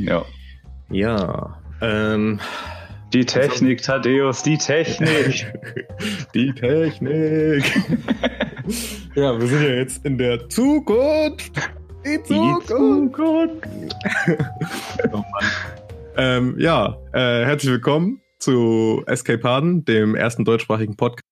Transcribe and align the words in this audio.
Ja. 0.00 0.24
Ja. 0.90 1.58
Ähm, 1.82 2.40
die 3.12 3.26
Technik, 3.26 3.82
Thaddeus, 3.82 4.42
die 4.42 4.56
Technik. 4.56 5.52
die 6.34 6.52
Technik. 6.54 7.64
ja, 9.14 9.38
wir 9.38 9.46
sind 9.46 9.62
ja 9.62 9.74
jetzt 9.74 10.04
in 10.06 10.16
der 10.16 10.48
Zukunft. 10.48 11.52
Die 12.06 12.22
Zukunft. 12.22 12.70
Die 12.70 12.74
Zukunft. 12.74 13.68
oh 15.12 15.16
Mann. 15.16 15.50
Ähm, 16.16 16.54
ja, 16.58 16.96
äh, 17.12 17.44
herzlich 17.44 17.72
willkommen 17.72 18.22
zu 18.38 19.02
Escape 19.06 19.42
Harden, 19.46 19.84
dem 19.84 20.14
ersten 20.14 20.46
deutschsprachigen 20.46 20.96
Podcast 20.96 21.22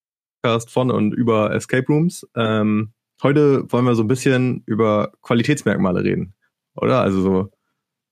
von 0.69 0.91
und 0.91 1.15
über 1.15 1.55
Escape 1.55 1.87
Rooms. 1.89 2.27
Ähm, 2.37 2.93
heute 3.23 3.65
wollen 3.73 3.87
wir 3.87 3.95
so 3.95 4.03
ein 4.03 4.09
bisschen 4.09 4.63
über 4.67 5.13
Qualitätsmerkmale 5.23 6.05
reden, 6.05 6.35
oder? 6.77 7.01
Also 7.01 7.23
so, 7.23 7.51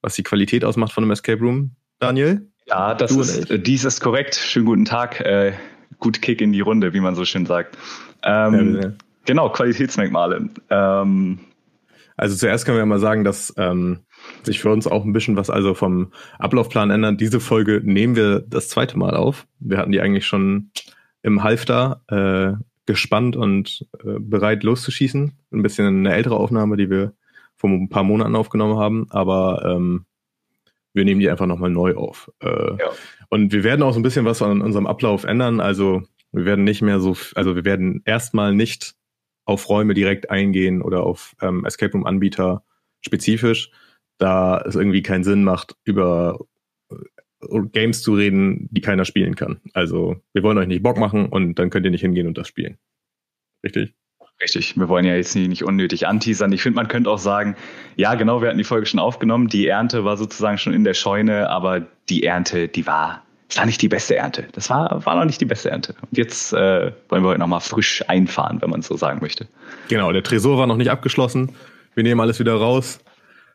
was 0.07 0.15
die 0.15 0.23
Qualität 0.23 0.65
ausmacht 0.65 0.93
von 0.93 1.03
einem 1.03 1.11
Escape 1.11 1.41
Room. 1.41 1.73
Daniel? 1.99 2.49
Ja, 2.67 2.95
das 2.95 3.11
ist, 3.11 3.49
dies 3.67 3.85
ist 3.85 4.01
korrekt. 4.01 4.37
Schönen 4.37 4.67
guten 4.67 4.85
Tag. 4.85 5.21
Äh, 5.21 5.55
gut 5.99 6.23
Kick 6.23 6.41
in 6.41 6.53
die 6.53 6.61
Runde, 6.61 6.95
wie 6.95 7.01
man 7.01 7.17
so 7.17 7.25
schön 7.25 7.45
sagt. 7.45 7.77
Ähm, 8.23 8.81
ja. 8.81 8.93
Genau, 9.25 9.49
Qualitätsmerkmale. 9.51 10.49
Ähm, 10.71 11.41
also 12.17 12.37
zuerst 12.37 12.65
können 12.65 12.77
wir 12.77 12.83
ja 12.83 12.87
mal 12.87 13.01
sagen, 13.01 13.25
dass 13.25 13.53
ähm, 13.57 14.05
sich 14.45 14.61
für 14.61 14.71
uns 14.71 14.87
auch 14.87 15.05
ein 15.05 15.13
bisschen 15.13 15.37
was 15.37 15.51
also 15.51 15.75
vom 15.75 16.13
Ablaufplan 16.39 16.91
ändert. 16.91 17.21
Diese 17.21 17.41
Folge 17.41 17.81
nehmen 17.83 18.15
wir 18.15 18.45
das 18.47 18.69
zweite 18.69 18.97
Mal 18.97 19.17
auf. 19.17 19.49
Wir 19.59 19.79
hatten 19.79 19.91
die 19.91 20.01
eigentlich 20.01 20.27
schon 20.27 20.71
im 21.23 21.43
Halfter 21.43 22.03
äh, 22.07 22.63
gespannt 22.87 23.35
und 23.35 23.85
äh, 24.05 24.21
bereit 24.21 24.63
loszuschießen. 24.63 25.33
Ein 25.53 25.63
bisschen 25.63 25.87
eine 25.87 26.15
ältere 26.15 26.37
Aufnahme, 26.37 26.77
die 26.77 26.91
wir 26.91 27.13
vor 27.57 27.71
ein 27.71 27.89
paar 27.89 28.05
Monaten 28.05 28.37
aufgenommen 28.37 28.79
haben, 28.79 29.07
aber 29.11 29.63
ähm, 29.65 30.07
wir 30.93 31.05
nehmen 31.05 31.21
die 31.21 31.31
einfach 31.31 31.47
nochmal 31.47 31.71
neu 31.71 31.95
auf. 31.95 32.31
Äh, 32.41 32.49
ja. 32.49 32.91
Und 33.29 33.53
wir 33.53 33.65
werden 33.65 33.83
auch 33.83 33.93
so 33.93 34.01
ein 34.01 34.03
bisschen 34.03 34.25
was 34.25 34.43
an 34.43 34.63
unserem 34.63 34.87
Ablauf 34.87 35.25
ändern. 35.25 35.61
Also 35.61 36.03
wir 36.33 36.45
werden 36.45 36.65
nicht 36.65 36.83
mehr 36.83 37.01
so, 37.01 37.17
also 37.35 37.55
wir 37.55 37.65
werden 37.65 38.03
erstmal 38.05 38.55
nicht 38.55 38.95
auf 39.45 39.69
Räume 39.69 39.95
direkt 39.95 40.31
eingehen 40.31 40.83
oder 40.83 41.05
auf 41.05 41.37
ähm, 41.41 41.65
Escape 41.65 41.93
Room 41.93 42.07
Anbieter 42.07 42.65
spezifisch, 43.01 43.71
da 44.19 44.61
es 44.63 44.75
irgendwie 44.75 45.03
keinen 45.03 45.25
Sinn 45.25 45.45
macht, 45.45 45.77
über 45.85 46.41
äh, 46.91 47.61
Games 47.73 48.03
zu 48.03 48.15
reden, 48.15 48.69
die 48.71 48.81
keiner 48.81 49.05
spielen 49.05 49.37
kann. 49.37 49.61
Also 49.73 50.17
wir 50.33 50.43
wollen 50.43 50.59
euch 50.59 50.67
nicht 50.67 50.83
Bock 50.83 50.99
machen 50.99 51.27
und 51.27 51.59
dann 51.59 51.71
könnt 51.71 51.85
ihr 51.85 51.93
nicht 51.93 52.01
hingehen 52.01 52.27
und 52.27 52.39
das 52.39 52.49
spielen. 52.49 52.79
Richtig? 53.63 53.95
Richtig, 54.41 54.77
wir 54.77 54.89
wollen 54.89 55.07
ja 55.07 55.15
jetzt 55.15 55.35
nicht, 55.35 55.65
unnötig 55.65 56.07
anteasern. 56.07 56.53
Ich 56.53 56.63
finde, 56.63 56.77
man 56.77 56.89
könnte 56.89 57.11
auch 57.11 57.19
sagen, 57.19 57.57
ja, 57.97 58.15
genau, 58.17 58.43
wir 58.43 58.49
hatten 58.49 58.59
die 58.59 58.65
Folge 58.65 58.87
schon 58.87 59.01
aufgenommen. 59.01 59.49
Die 59.49 59.67
Ernte 59.67 60.05
war 60.05 60.19
sozusagen 60.19 60.59
schon 60.59 60.75
in 60.75 60.85
der 60.85 60.93
Scheune, 60.93 61.49
aber 61.49 61.87
die 62.11 62.23
Ernte, 62.25 62.69
die 62.69 62.87
war, 62.87 63.23
es 63.49 63.57
war 63.57 63.65
nicht 63.65 63.81
die 63.81 63.89
beste 63.89 64.17
Ernte. 64.17 64.47
Das 64.53 64.69
war, 64.69 65.05
war 65.07 65.17
noch 65.17 65.25
nicht 65.25 65.41
die 65.41 65.47
beste 65.47 65.71
Ernte. 65.71 65.95
Und 66.03 66.19
jetzt 66.19 66.53
äh, 66.53 66.93
wollen 67.09 67.23
wir 67.23 67.31
heute 67.31 67.41
nochmal 67.41 67.61
frisch 67.61 68.05
einfahren, 68.09 68.61
wenn 68.61 68.69
man 68.69 68.83
so 68.83 68.97
sagen 68.97 69.21
möchte. 69.23 69.49
Genau, 69.89 70.13
der 70.13 70.23
Tresor 70.23 70.59
war 70.59 70.67
noch 70.67 70.77
nicht 70.77 70.91
abgeschlossen. 70.91 71.55
Wir 71.95 72.03
nehmen 72.03 72.21
alles 72.21 72.39
wieder 72.39 72.55
raus, 72.55 73.01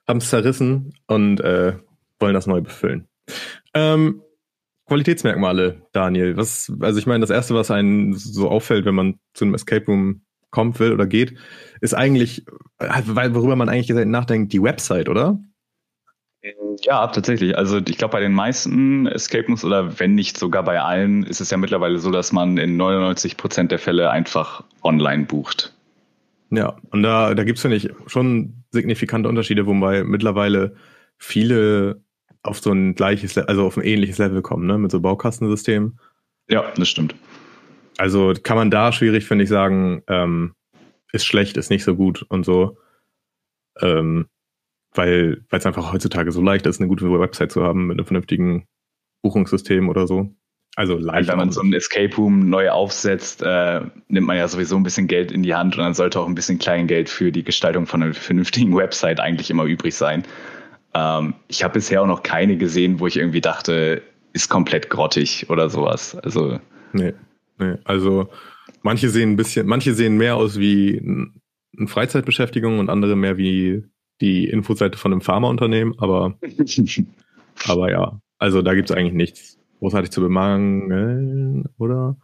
haben 0.07 0.17
es 0.17 0.29
zerrissen 0.29 0.95
und 1.05 1.41
äh, 1.41 1.73
wollen 2.19 2.33
das 2.33 2.47
neu 2.47 2.61
befüllen. 2.61 3.07
Ähm, 3.75 4.23
Qualitätsmerkmale, 4.87 5.83
Daniel. 5.93 6.37
Was, 6.37 6.73
also 6.79 6.97
ich 6.97 7.05
meine, 7.05 7.21
das 7.21 7.29
erste, 7.29 7.53
was 7.53 7.69
einen 7.69 8.13
so 8.13 8.49
auffällt, 8.49 8.85
wenn 8.85 8.95
man 8.95 9.19
zu 9.33 9.45
einem 9.45 9.53
Escape 9.53 9.85
Room 9.85 10.23
kommt, 10.51 10.79
will 10.79 10.93
oder 10.93 11.07
geht, 11.07 11.35
ist 11.79 11.93
eigentlich, 11.93 12.45
worüber 12.79 13.55
man 13.55 13.69
eigentlich 13.69 14.05
nachdenkt, 14.05 14.53
die 14.53 14.61
Website, 14.61 15.09
oder? 15.09 15.39
Ja, 16.83 17.07
tatsächlich. 17.07 17.57
Also 17.57 17.77
ich 17.77 17.97
glaube, 17.97 18.13
bei 18.13 18.19
den 18.19 18.33
meisten 18.33 19.05
Escape 19.07 19.45
Rooms 19.47 19.63
oder 19.63 19.99
wenn 19.99 20.15
nicht 20.15 20.37
sogar 20.37 20.63
bei 20.63 20.81
allen, 20.81 21.23
ist 21.23 21.39
es 21.39 21.51
ja 21.51 21.57
mittlerweile 21.57 21.99
so, 21.99 22.11
dass 22.11 22.31
man 22.31 22.57
in 22.57 22.77
99 22.77 23.37
Prozent 23.37 23.71
der 23.71 23.79
Fälle 23.79 24.09
einfach 24.09 24.63
online 24.81 25.25
bucht. 25.25 25.73
Ja, 26.49 26.75
und 26.89 27.03
da, 27.03 27.33
da 27.33 27.43
gibt 27.43 27.57
es, 27.57 27.61
finde 27.61 27.77
ich, 27.77 27.89
schon 28.07 28.63
signifikante 28.71 29.29
Unterschiede, 29.29 29.65
wobei 29.67 30.03
mittlerweile 30.03 30.75
viele 31.17 32.01
auf 32.43 32.59
so 32.59 32.71
ein 32.71 32.95
gleiches, 32.95 33.37
also 33.37 33.65
auf 33.65 33.77
ein 33.77 33.83
ähnliches 33.83 34.17
Level 34.17 34.41
kommen, 34.41 34.65
ne, 34.65 34.77
mit 34.77 34.91
so 34.91 34.99
Baukastensystemen. 34.99 35.99
Ja, 36.49 36.65
das 36.75 36.89
stimmt. 36.89 37.15
Also 37.97 38.33
kann 38.41 38.57
man 38.57 38.71
da 38.71 38.91
schwierig, 38.91 39.25
finde 39.25 39.43
ich, 39.43 39.49
sagen, 39.49 40.03
ähm, 40.07 40.53
ist 41.11 41.25
schlecht, 41.25 41.57
ist 41.57 41.69
nicht 41.69 41.83
so 41.83 41.95
gut 41.95 42.25
und 42.29 42.45
so. 42.45 42.77
Ähm, 43.81 44.27
weil 44.93 45.45
es 45.49 45.65
einfach 45.65 45.93
heutzutage 45.93 46.31
so 46.31 46.41
leicht 46.41 46.65
ist, 46.65 46.79
eine 46.79 46.89
gute 46.89 47.09
Website 47.19 47.51
zu 47.51 47.63
haben 47.63 47.87
mit 47.87 47.97
einem 47.97 48.05
vernünftigen 48.05 48.65
Buchungssystem 49.21 49.87
oder 49.89 50.07
so. 50.07 50.33
Also 50.75 50.97
leicht. 50.97 51.29
Wenn 51.29 51.37
man 51.37 51.51
so 51.51 51.61
ein 51.61 51.73
Escape 51.73 52.15
Room 52.15 52.49
neu 52.49 52.69
aufsetzt, 52.69 53.43
äh, 53.43 53.81
nimmt 54.07 54.27
man 54.27 54.37
ja 54.37 54.47
sowieso 54.47 54.77
ein 54.77 54.83
bisschen 54.83 55.07
Geld 55.07 55.31
in 55.31 55.43
die 55.43 55.53
Hand 55.53 55.77
und 55.77 55.83
dann 55.83 55.93
sollte 55.93 56.19
auch 56.19 56.27
ein 56.27 56.35
bisschen 56.35 56.59
Kleingeld 56.59 57.09
für 57.09 57.31
die 57.31 57.43
Gestaltung 57.43 57.87
von 57.87 58.01
einer 58.01 58.13
vernünftigen 58.13 58.75
Website 58.75 59.19
eigentlich 59.19 59.49
immer 59.49 59.65
übrig 59.65 59.95
sein. 59.95 60.23
Ähm, 60.93 61.33
ich 61.47 61.63
habe 61.63 61.73
bisher 61.73 62.01
auch 62.01 62.07
noch 62.07 62.23
keine 62.23 62.57
gesehen, 62.57 62.99
wo 62.99 63.07
ich 63.07 63.17
irgendwie 63.17 63.41
dachte, 63.41 64.01
ist 64.33 64.49
komplett 64.49 64.89
grottig 64.89 65.49
oder 65.49 65.69
sowas. 65.69 66.15
Also. 66.15 66.59
Nee. 66.93 67.13
Nee, 67.61 67.75
also 67.83 68.27
manche 68.81 69.09
sehen 69.09 69.33
ein 69.33 69.35
bisschen, 69.35 69.67
manche 69.67 69.93
sehen 69.93 70.17
mehr 70.17 70.35
aus 70.35 70.59
wie 70.59 70.99
eine 71.77 71.87
Freizeitbeschäftigung 71.87 72.79
und 72.79 72.89
andere 72.89 73.15
mehr 73.15 73.37
wie 73.37 73.83
die 74.19 74.49
Infoseite 74.49 74.97
von 74.97 75.11
einem 75.11 75.21
Pharmaunternehmen, 75.21 75.93
aber, 75.99 76.37
aber 77.67 77.91
ja, 77.91 78.19
also 78.39 78.63
da 78.63 78.73
gibt 78.73 78.89
es 78.89 78.95
eigentlich 78.95 79.13
nichts 79.13 79.59
großartig 79.79 80.09
zu 80.09 80.21
bemangeln, 80.21 81.69
oder? 81.77 82.17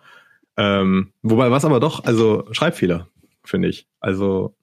Ähm, 0.57 1.13
wobei, 1.21 1.51
was 1.51 1.65
aber 1.65 1.79
doch, 1.79 2.03
also 2.03 2.47
Schreibfehler, 2.51 3.07
finde 3.43 3.67
ich. 3.67 3.87
Also 3.99 4.56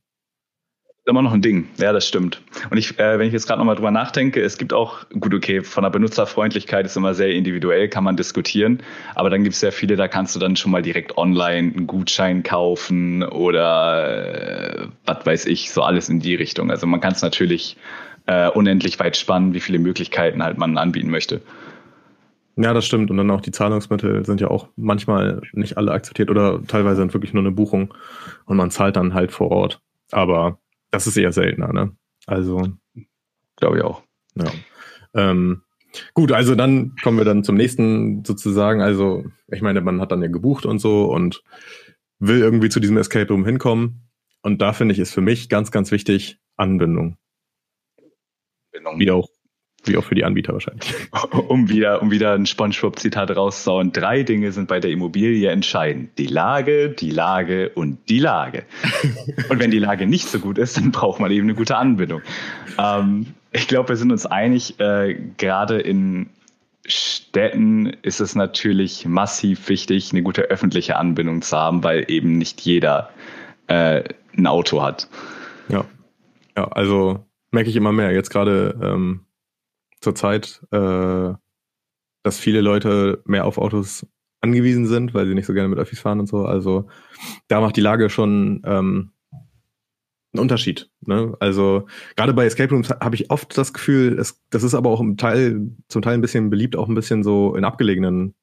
immer 1.06 1.22
noch 1.22 1.32
ein 1.32 1.42
Ding. 1.42 1.68
Ja, 1.78 1.92
das 1.92 2.08
stimmt. 2.08 2.40
Und 2.70 2.78
ich, 2.78 2.98
äh, 2.98 3.18
wenn 3.18 3.26
ich 3.26 3.32
jetzt 3.32 3.46
gerade 3.46 3.58
nochmal 3.58 3.76
drüber 3.76 3.90
nachdenke, 3.90 4.40
es 4.40 4.56
gibt 4.56 4.72
auch, 4.72 5.06
gut, 5.10 5.34
okay, 5.34 5.62
von 5.62 5.82
der 5.82 5.90
Benutzerfreundlichkeit 5.90 6.86
ist 6.86 6.96
immer 6.96 7.14
sehr 7.14 7.30
individuell, 7.30 7.88
kann 7.88 8.04
man 8.04 8.16
diskutieren. 8.16 8.82
Aber 9.14 9.28
dann 9.28 9.42
gibt 9.42 9.54
es 9.54 9.60
sehr 9.60 9.72
viele, 9.72 9.96
da 9.96 10.08
kannst 10.08 10.34
du 10.34 10.40
dann 10.40 10.56
schon 10.56 10.72
mal 10.72 10.82
direkt 10.82 11.18
online 11.18 11.72
einen 11.76 11.86
Gutschein 11.86 12.42
kaufen 12.42 13.22
oder 13.22 14.84
äh, 14.84 14.86
was 15.04 15.26
weiß 15.26 15.46
ich, 15.46 15.70
so 15.70 15.82
alles 15.82 16.08
in 16.08 16.20
die 16.20 16.34
Richtung. 16.34 16.70
Also 16.70 16.86
man 16.86 17.00
kann 17.00 17.12
es 17.12 17.22
natürlich 17.22 17.76
äh, 18.26 18.48
unendlich 18.48 18.98
weit 18.98 19.16
spannen, 19.16 19.52
wie 19.52 19.60
viele 19.60 19.78
Möglichkeiten 19.78 20.42
halt 20.42 20.56
man 20.56 20.78
anbieten 20.78 21.10
möchte. 21.10 21.42
Ja, 22.56 22.72
das 22.72 22.86
stimmt. 22.86 23.10
Und 23.10 23.16
dann 23.16 23.30
auch 23.30 23.40
die 23.40 23.50
Zahlungsmittel 23.50 24.24
sind 24.24 24.40
ja 24.40 24.48
auch 24.48 24.68
manchmal 24.76 25.42
nicht 25.52 25.76
alle 25.76 25.92
akzeptiert 25.92 26.30
oder 26.30 26.62
teilweise 26.66 26.96
sind 26.96 27.12
wirklich 27.12 27.34
nur 27.34 27.42
eine 27.42 27.50
Buchung 27.50 27.92
und 28.46 28.56
man 28.56 28.70
zahlt 28.70 28.96
dann 28.96 29.12
halt 29.12 29.32
vor 29.32 29.50
Ort. 29.50 29.80
Aber 30.12 30.58
das 30.94 31.06
ist 31.06 31.16
eher 31.16 31.32
seltener, 31.32 31.72
ne? 31.72 31.96
Also. 32.26 32.68
Glaube 33.56 33.78
ich 33.78 33.84
auch. 33.84 34.02
Ja. 34.34 34.50
Ähm, 35.14 35.62
gut, 36.14 36.32
also 36.32 36.54
dann 36.54 36.96
kommen 37.02 37.18
wir 37.18 37.24
dann 37.24 37.44
zum 37.44 37.56
nächsten 37.56 38.24
sozusagen. 38.24 38.80
Also, 38.80 39.24
ich 39.48 39.62
meine, 39.62 39.80
man 39.80 40.00
hat 40.00 40.12
dann 40.12 40.22
ja 40.22 40.28
gebucht 40.28 40.66
und 40.66 40.78
so 40.78 41.04
und 41.12 41.42
will 42.18 42.40
irgendwie 42.40 42.68
zu 42.68 42.80
diesem 42.80 42.96
Escape 42.96 43.28
Room 43.28 43.44
hinkommen. 43.44 44.08
Und 44.42 44.60
da 44.60 44.72
finde 44.72 44.92
ich, 44.92 44.98
ist 44.98 45.14
für 45.14 45.20
mich 45.20 45.48
ganz, 45.48 45.70
ganz 45.70 45.90
wichtig 45.90 46.38
Anbindung. 46.56 47.16
Anbindung. 48.72 49.00
Wie 49.00 49.10
auch 49.10 49.28
wie 49.84 49.96
auch 49.96 50.04
für 50.04 50.14
die 50.14 50.24
Anbieter 50.24 50.52
wahrscheinlich. 50.52 50.94
Um 51.48 51.68
wieder, 51.68 52.02
um 52.02 52.10
wieder 52.10 52.32
ein 52.34 52.46
Spongebob-Zitat 52.46 53.36
rauszuhauen. 53.36 53.92
Drei 53.92 54.22
Dinge 54.22 54.52
sind 54.52 54.68
bei 54.68 54.80
der 54.80 54.90
Immobilie 54.90 55.48
entscheidend. 55.50 56.18
Die 56.18 56.26
Lage, 56.26 56.90
die 56.90 57.10
Lage 57.10 57.70
und 57.70 57.98
die 58.08 58.18
Lage. 58.18 58.64
und 59.48 59.58
wenn 59.58 59.70
die 59.70 59.78
Lage 59.78 60.06
nicht 60.06 60.28
so 60.28 60.38
gut 60.38 60.58
ist, 60.58 60.76
dann 60.76 60.90
braucht 60.90 61.20
man 61.20 61.30
eben 61.30 61.46
eine 61.46 61.54
gute 61.54 61.76
Anbindung. 61.76 62.22
Ähm, 62.78 63.26
ich 63.52 63.68
glaube, 63.68 63.90
wir 63.90 63.96
sind 63.96 64.10
uns 64.10 64.26
einig, 64.26 64.80
äh, 64.80 65.16
gerade 65.36 65.80
in 65.80 66.30
Städten 66.86 67.86
ist 68.02 68.20
es 68.20 68.34
natürlich 68.34 69.06
massiv 69.06 69.68
wichtig, 69.68 70.12
eine 70.12 70.22
gute 70.22 70.42
öffentliche 70.42 70.96
Anbindung 70.96 71.42
zu 71.42 71.56
haben, 71.56 71.82
weil 71.82 72.04
eben 72.08 72.36
nicht 72.36 72.60
jeder 72.60 73.10
äh, 73.68 74.02
ein 74.36 74.46
Auto 74.46 74.82
hat. 74.82 75.08
Ja. 75.68 75.84
Ja, 76.56 76.68
also 76.68 77.24
merke 77.50 77.70
ich 77.70 77.76
immer 77.76 77.92
mehr. 77.92 78.12
Jetzt 78.12 78.30
gerade 78.30 78.78
ähm, 78.82 79.20
zurzeit, 80.04 80.62
äh, 80.70 81.32
dass 82.22 82.38
viele 82.38 82.60
Leute 82.60 83.22
mehr 83.26 83.44
auf 83.44 83.58
Autos 83.58 84.06
angewiesen 84.40 84.86
sind, 84.86 85.14
weil 85.14 85.26
sie 85.26 85.34
nicht 85.34 85.46
so 85.46 85.54
gerne 85.54 85.68
mit 85.68 85.78
Öffis 85.78 86.00
fahren 86.00 86.20
und 86.20 86.26
so. 86.26 86.44
Also 86.44 86.86
da 87.48 87.60
macht 87.60 87.76
die 87.76 87.80
Lage 87.80 88.10
schon 88.10 88.62
ähm, 88.64 89.10
einen 90.32 90.40
Unterschied. 90.40 90.90
Ne? 91.00 91.34
Also 91.40 91.86
gerade 92.16 92.34
bei 92.34 92.44
Escape 92.44 92.70
Rooms 92.72 92.90
habe 92.90 93.14
ich 93.14 93.30
oft 93.30 93.56
das 93.56 93.72
Gefühl, 93.72 94.18
es, 94.18 94.42
das 94.50 94.62
ist 94.62 94.74
aber 94.74 94.90
auch 94.90 95.00
im 95.00 95.16
Teil, 95.16 95.70
zum 95.88 96.02
Teil 96.02 96.14
ein 96.14 96.20
bisschen 96.20 96.50
beliebt, 96.50 96.76
auch 96.76 96.88
ein 96.88 96.94
bisschen 96.94 97.22
so 97.22 97.56
in 97.56 97.64
abgelegenen 97.64 98.34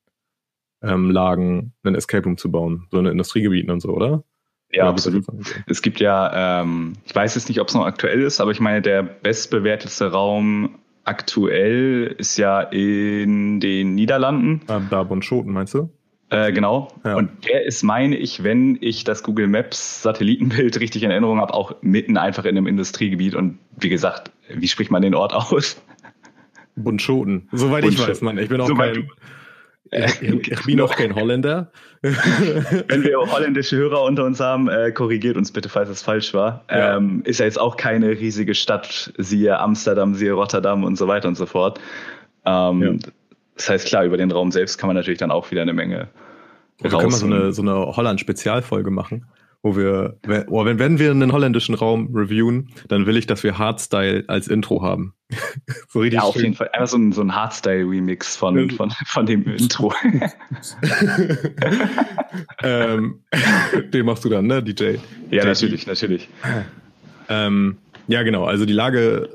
ähm, 0.81 1.11
Lagen 1.11 1.73
einen 1.83 1.95
Escape 1.95 2.23
Room 2.23 2.37
zu 2.37 2.51
bauen, 2.51 2.87
so 2.91 2.99
in 2.99 3.05
Industriegebieten 3.05 3.71
und 3.71 3.81
so, 3.81 3.89
oder? 3.89 4.23
Ja, 4.73 4.87
absolut. 4.87 5.25
Es 5.67 5.81
gibt 5.81 5.99
ja, 5.99 6.61
ähm, 6.61 6.93
ich 7.05 7.13
weiß 7.13 7.35
jetzt 7.35 7.49
nicht, 7.49 7.59
ob 7.59 7.67
es 7.67 7.73
noch 7.73 7.85
aktuell 7.85 8.21
ist, 8.21 8.39
aber 8.39 8.51
ich 8.51 8.61
meine, 8.61 8.81
der 8.81 9.03
bestbewertete 9.03 10.11
Raum 10.11 10.79
aktuell 11.03 12.15
ist 12.17 12.37
ja 12.37 12.61
in 12.61 13.59
den 13.59 13.95
Niederlanden. 13.95 14.61
Ah, 14.67 14.81
da 14.89 15.07
Schoten, 15.21 15.51
meinst 15.51 15.73
du? 15.73 15.89
Äh, 16.29 16.53
genau. 16.53 16.87
Ja. 17.03 17.15
Und 17.17 17.45
der 17.45 17.65
ist, 17.65 17.83
meine 17.83 18.15
ich, 18.15 18.43
wenn 18.43 18.77
ich 18.79 19.03
das 19.03 19.21
Google 19.21 19.47
Maps 19.47 20.01
Satellitenbild 20.01 20.79
richtig 20.79 21.03
in 21.03 21.11
Erinnerung 21.11 21.39
habe, 21.41 21.53
auch 21.53 21.75
mitten 21.81 22.17
einfach 22.17 22.45
in 22.45 22.57
einem 22.57 22.67
Industriegebiet. 22.67 23.35
Und 23.35 23.59
wie 23.77 23.89
gesagt, 23.89 24.31
wie 24.49 24.67
spricht 24.67 24.91
man 24.91 25.01
den 25.01 25.13
Ort 25.13 25.33
aus? 25.51 25.81
Bunschoten. 26.77 27.49
Soweit 27.51 27.83
ich 27.83 27.99
weiß, 27.99 28.21
Mann. 28.21 28.37
Ich 28.37 28.47
bin 28.47 28.61
auch 28.61 28.67
so 28.67 28.75
kein, 28.75 29.09
ich, 29.89 30.21
ich, 30.21 30.65
bin 30.65 30.79
auch 30.81 30.95
kein 30.95 31.15
Holländer. 31.15 31.71
Wenn 32.01 33.03
wir 33.03 33.17
holländische 33.17 33.75
Hörer 33.75 34.03
unter 34.03 34.23
uns 34.23 34.39
haben, 34.39 34.69
äh, 34.69 34.91
korrigiert 34.91 35.37
uns 35.37 35.51
bitte, 35.51 35.69
falls 35.69 35.89
es 35.89 36.01
falsch 36.01 36.33
war. 36.33 36.63
Ja. 36.69 36.97
Ähm, 36.97 37.21
ist 37.25 37.39
ja 37.39 37.45
jetzt 37.45 37.59
auch 37.59 37.77
keine 37.77 38.09
riesige 38.09 38.55
Stadt, 38.55 39.13
siehe 39.17 39.59
Amsterdam, 39.59 40.15
siehe 40.15 40.33
Rotterdam 40.33 40.83
und 40.83 40.97
so 40.97 41.07
weiter 41.07 41.27
und 41.27 41.35
so 41.35 41.45
fort. 41.45 41.79
Ähm, 42.45 42.81
ja. 42.81 43.11
Das 43.55 43.69
heißt, 43.69 43.87
klar, 43.87 44.05
über 44.05 44.17
den 44.17 44.31
Raum 44.31 44.51
selbst 44.51 44.77
kann 44.77 44.87
man 44.87 44.95
natürlich 44.95 45.19
dann 45.19 45.31
auch 45.31 45.51
wieder 45.51 45.61
eine 45.61 45.73
Menge. 45.73 46.07
Wir 46.79 46.89
können 46.89 47.11
mal 47.11 47.11
so 47.11 47.25
eine, 47.25 47.53
so 47.53 47.61
eine 47.61 47.95
Holland-Spezialfolge 47.95 48.89
machen 48.89 49.25
wo 49.63 49.77
wir, 49.77 50.17
oh, 50.47 50.65
wenn, 50.65 50.79
wenn 50.79 50.97
wir 50.97 51.11
einen 51.11 51.31
holländischen 51.31 51.75
Raum 51.75 52.15
reviewen, 52.15 52.69
dann 52.87 53.05
will 53.05 53.15
ich, 53.15 53.27
dass 53.27 53.43
wir 53.43 53.59
Hardstyle 53.59 54.23
als 54.27 54.47
Intro 54.47 54.81
haben. 54.81 55.13
so 55.87 55.99
richtig 55.99 56.19
ja, 56.19 56.25
auf 56.25 56.33
schön. 56.33 56.45
jeden 56.45 56.55
Fall. 56.55 56.69
Einfach 56.73 56.87
so 56.87 56.97
ein, 56.97 57.11
so 57.11 57.21
ein 57.21 57.35
Hardstyle-Remix 57.35 58.35
von, 58.35 58.71
von, 58.71 58.91
von 59.05 59.25
dem 59.25 59.43
Intro. 59.43 59.93
ähm, 62.63 63.19
den 63.93 64.05
machst 64.05 64.25
du 64.25 64.29
dann, 64.29 64.47
ne, 64.47 64.63
DJ? 64.63 64.95
Ja, 65.29 65.45
natürlich, 65.45 65.85
natürlich. 65.85 66.27
Ähm, 67.29 67.77
ja, 68.07 68.23
genau. 68.23 68.45
Also 68.45 68.65
die 68.65 68.73
Lage 68.73 69.29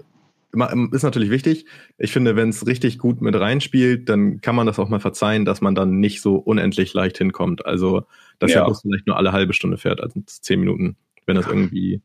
ist 0.93 1.03
natürlich 1.03 1.31
wichtig. 1.31 1.67
Ich 1.99 2.13
finde, 2.13 2.37
wenn 2.37 2.49
es 2.49 2.67
richtig 2.67 2.99
gut 2.99 3.21
mit 3.21 3.35
reinspielt, 3.39 4.09
dann 4.09 4.41
kann 4.41 4.55
man 4.55 4.67
das 4.67 4.79
auch 4.79 4.89
mal 4.89 5.01
verzeihen, 5.01 5.45
dass 5.45 5.61
man 5.61 5.75
dann 5.75 6.01
nicht 6.01 6.21
so 6.21 6.37
unendlich 6.37 6.95
leicht 6.95 7.19
hinkommt. 7.19 7.65
Also, 7.67 8.07
dass 8.39 8.53
ja. 8.53 8.61
der 8.61 8.69
Bus 8.69 8.83
vielleicht 8.83 9.07
nur 9.07 9.17
alle 9.17 9.33
halbe 9.33 9.53
Stunde 9.53 9.79
fährt, 9.79 10.01
also 10.01 10.21
zehn 10.27 10.61
Minuten, 10.61 10.97
wenn 11.27 11.37
das 11.37 11.47
irgendwie 11.47 12.03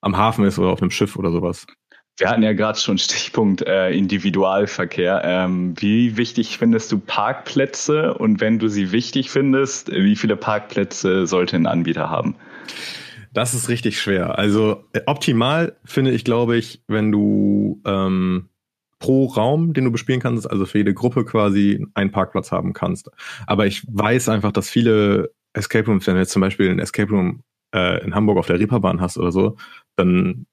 am 0.00 0.16
Hafen 0.16 0.44
ist 0.44 0.58
oder 0.58 0.68
auf 0.68 0.82
einem 0.82 0.90
Schiff 0.90 1.16
oder 1.16 1.32
sowas. 1.32 1.66
Wir 2.18 2.30
hatten 2.30 2.42
ja 2.42 2.54
gerade 2.54 2.78
schon 2.78 2.96
Stichpunkt 2.96 3.60
äh, 3.66 3.90
Individualverkehr. 3.90 5.20
Ähm, 5.22 5.74
wie 5.78 6.16
wichtig 6.16 6.56
findest 6.56 6.90
du 6.90 6.98
Parkplätze? 6.98 8.14
Und 8.14 8.40
wenn 8.40 8.58
du 8.58 8.68
sie 8.68 8.90
wichtig 8.90 9.30
findest, 9.30 9.90
wie 9.92 10.16
viele 10.16 10.36
Parkplätze 10.36 11.26
sollte 11.26 11.56
ein 11.56 11.66
Anbieter 11.66 12.08
haben? 12.08 12.36
Das 13.32 13.54
ist 13.54 13.68
richtig 13.68 14.00
schwer. 14.00 14.38
Also 14.38 14.84
äh, 14.92 15.00
optimal 15.06 15.76
finde 15.84 16.12
ich, 16.12 16.24
glaube 16.24 16.56
ich, 16.56 16.82
wenn 16.86 17.12
du 17.12 17.80
ähm, 17.84 18.48
pro 18.98 19.26
Raum, 19.26 19.72
den 19.72 19.84
du 19.84 19.92
bespielen 19.92 20.20
kannst, 20.20 20.50
also 20.50 20.66
für 20.66 20.78
jede 20.78 20.94
Gruppe 20.94 21.24
quasi 21.24 21.86
einen 21.94 22.10
Parkplatz 22.10 22.52
haben 22.52 22.72
kannst. 22.72 23.10
Aber 23.46 23.66
ich 23.66 23.84
weiß 23.88 24.28
einfach, 24.28 24.52
dass 24.52 24.70
viele 24.70 25.32
Escape 25.52 25.86
Rooms, 25.86 26.06
wenn 26.06 26.14
du 26.14 26.20
jetzt 26.20 26.32
zum 26.32 26.40
Beispiel 26.40 26.70
ein 26.70 26.78
Escape 26.78 27.10
Room 27.10 27.42
äh, 27.74 28.02
in 28.04 28.14
Hamburg 28.14 28.38
auf 28.38 28.46
der 28.46 28.58
Reeperbahn 28.58 29.00
hast 29.00 29.18
oder 29.18 29.32
so, 29.32 29.56
dann 29.96 30.46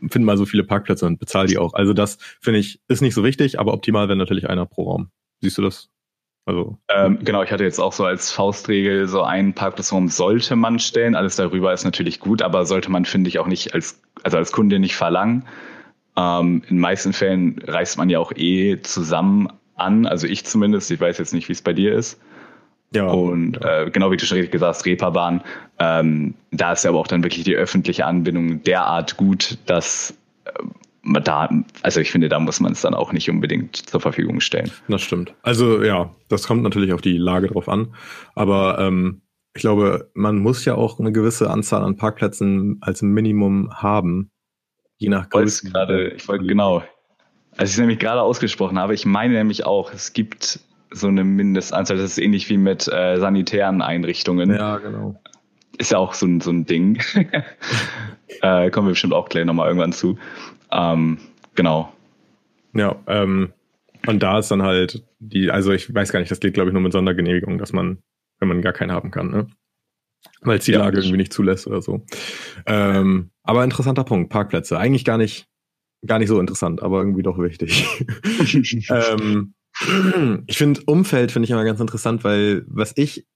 finden 0.00 0.24
mal 0.24 0.36
so 0.36 0.44
viele 0.44 0.64
Parkplätze 0.64 1.06
und 1.06 1.18
bezahl 1.18 1.46
die 1.46 1.58
auch. 1.58 1.74
Also 1.74 1.92
das 1.92 2.18
finde 2.40 2.60
ich 2.60 2.80
ist 2.88 3.00
nicht 3.00 3.14
so 3.14 3.24
wichtig, 3.24 3.58
aber 3.58 3.72
optimal 3.72 4.08
wäre 4.08 4.18
natürlich 4.18 4.48
einer 4.48 4.66
pro 4.66 4.90
Raum. 4.90 5.10
Siehst 5.40 5.58
du 5.58 5.62
das? 5.62 5.90
Also 6.46 6.76
ähm, 6.88 7.18
genau, 7.22 7.42
ich 7.42 7.50
hatte 7.50 7.64
jetzt 7.64 7.80
auch 7.80 7.92
so 7.92 8.04
als 8.04 8.30
Faustregel 8.30 9.08
so 9.08 9.22
einen 9.22 9.54
Parkplatzraum 9.54 10.08
sollte 10.08 10.56
man 10.56 10.78
stellen. 10.78 11.14
Alles 11.14 11.36
darüber 11.36 11.72
ist 11.72 11.84
natürlich 11.84 12.20
gut, 12.20 12.42
aber 12.42 12.66
sollte 12.66 12.90
man 12.90 13.06
finde 13.06 13.28
ich 13.28 13.38
auch 13.38 13.46
nicht 13.46 13.72
als 13.72 14.02
also 14.22 14.36
als 14.36 14.52
Kunde 14.52 14.78
nicht 14.78 14.94
verlangen. 14.94 15.46
Ähm, 16.16 16.62
in 16.68 16.78
meisten 16.78 17.12
Fällen 17.12 17.60
reist 17.66 17.96
man 17.96 18.10
ja 18.10 18.18
auch 18.18 18.32
eh 18.32 18.80
zusammen 18.82 19.48
an, 19.76 20.06
also 20.06 20.26
ich 20.26 20.44
zumindest. 20.44 20.90
Ich 20.90 21.00
weiß 21.00 21.18
jetzt 21.18 21.34
nicht, 21.34 21.48
wie 21.48 21.52
es 21.52 21.62
bei 21.62 21.72
dir 21.72 21.94
ist. 21.94 22.20
Ja. 22.92 23.06
Und 23.06 23.58
äh, 23.64 23.90
genau 23.90 24.10
wie 24.10 24.16
du 24.16 24.24
schon 24.24 24.36
richtig 24.36 24.52
gesagt 24.52 24.76
hast, 24.76 24.86
Reeperbahn, 24.86 25.42
ähm, 25.78 26.34
da 26.52 26.72
ist 26.72 26.84
ja 26.84 26.90
aber 26.90 27.00
auch 27.00 27.08
dann 27.08 27.24
wirklich 27.24 27.44
die 27.44 27.56
öffentliche 27.56 28.06
Anbindung 28.06 28.62
derart 28.62 29.16
gut, 29.16 29.58
dass 29.66 30.14
äh, 30.44 30.50
da, 31.04 31.50
also 31.82 32.00
ich 32.00 32.10
finde, 32.10 32.28
da 32.28 32.38
muss 32.40 32.60
man 32.60 32.72
es 32.72 32.80
dann 32.80 32.94
auch 32.94 33.12
nicht 33.12 33.28
unbedingt 33.30 33.76
zur 33.76 34.00
Verfügung 34.00 34.40
stellen. 34.40 34.70
Das 34.88 35.02
stimmt. 35.02 35.34
Also 35.42 35.82
ja, 35.82 36.14
das 36.28 36.46
kommt 36.46 36.62
natürlich 36.62 36.92
auf 36.92 37.00
die 37.00 37.18
Lage 37.18 37.48
drauf 37.48 37.68
an. 37.68 37.94
Aber 38.34 38.78
ähm, 38.78 39.22
ich 39.54 39.60
glaube, 39.60 40.10
man 40.14 40.38
muss 40.38 40.64
ja 40.64 40.74
auch 40.74 40.98
eine 40.98 41.12
gewisse 41.12 41.50
Anzahl 41.50 41.82
an 41.82 41.96
Parkplätzen 41.96 42.78
als 42.80 43.02
Minimum 43.02 43.70
haben. 43.74 44.30
Je 44.98 45.08
nach 45.08 45.28
Größe. 45.28 45.70
Gerade, 45.70 46.08
ich 46.08 46.26
wollte 46.26 46.46
genau, 46.46 46.82
als 47.56 47.70
ich 47.70 47.76
es 47.76 47.78
nämlich 47.78 47.98
gerade 47.98 48.22
ausgesprochen 48.22 48.78
habe, 48.78 48.94
ich 48.94 49.06
meine 49.06 49.34
nämlich 49.34 49.64
auch, 49.64 49.92
es 49.92 50.12
gibt 50.12 50.60
so 50.90 51.08
eine 51.08 51.24
Mindestanzahl, 51.24 51.96
das 51.96 52.12
ist 52.12 52.18
ähnlich 52.18 52.48
wie 52.48 52.56
mit 52.56 52.88
äh, 52.88 53.18
sanitären 53.18 53.82
Einrichtungen. 53.82 54.50
Ja, 54.54 54.78
genau. 54.78 55.20
Ist 55.78 55.90
ja 55.90 55.98
auch 55.98 56.14
so 56.14 56.26
ein, 56.26 56.40
so 56.40 56.50
ein 56.50 56.66
Ding. 56.66 57.00
äh, 58.42 58.70
kommen 58.70 58.86
wir 58.86 58.92
bestimmt 58.92 59.12
auch 59.12 59.28
gleich 59.28 59.44
nochmal 59.44 59.68
irgendwann 59.68 59.92
zu. 59.92 60.18
Ähm, 60.74 61.18
genau. 61.54 61.92
Ja, 62.74 62.96
ähm, 63.06 63.52
und 64.06 64.22
da 64.22 64.38
ist 64.38 64.50
dann 64.50 64.62
halt 64.62 65.04
die, 65.20 65.50
also 65.50 65.72
ich 65.72 65.94
weiß 65.94 66.12
gar 66.12 66.20
nicht, 66.20 66.30
das 66.30 66.40
geht 66.40 66.54
glaube 66.54 66.70
ich 66.70 66.74
nur 66.74 66.82
mit 66.82 66.92
Sondergenehmigung, 66.92 67.58
dass 67.58 67.72
man, 67.72 67.98
wenn 68.40 68.48
man 68.48 68.60
gar 68.60 68.72
keinen 68.72 68.92
haben 68.92 69.10
kann, 69.10 69.30
ne? 69.30 69.46
Weil 70.40 70.58
es 70.58 70.64
die 70.64 70.72
ja, 70.72 70.78
Lage 70.78 70.98
irgendwie 70.98 71.18
nicht 71.18 71.32
zulässt 71.32 71.66
oder 71.66 71.80
so. 71.80 72.04
Ähm, 72.66 73.30
aber 73.42 73.62
interessanter 73.62 74.04
Punkt, 74.04 74.30
Parkplätze. 74.30 74.78
Eigentlich 74.78 75.04
gar 75.04 75.18
nicht, 75.18 75.46
gar 76.06 76.18
nicht 76.18 76.28
so 76.28 76.40
interessant, 76.40 76.82
aber 76.82 76.98
irgendwie 76.98 77.22
doch 77.22 77.38
wichtig. 77.38 77.86
ähm, 78.90 79.54
ich 80.46 80.58
finde 80.58 80.80
Umfeld 80.86 81.30
finde 81.32 81.44
ich 81.44 81.50
immer 81.50 81.64
ganz 81.64 81.80
interessant, 81.80 82.24
weil 82.24 82.64
was 82.66 82.92
ich 82.96 83.26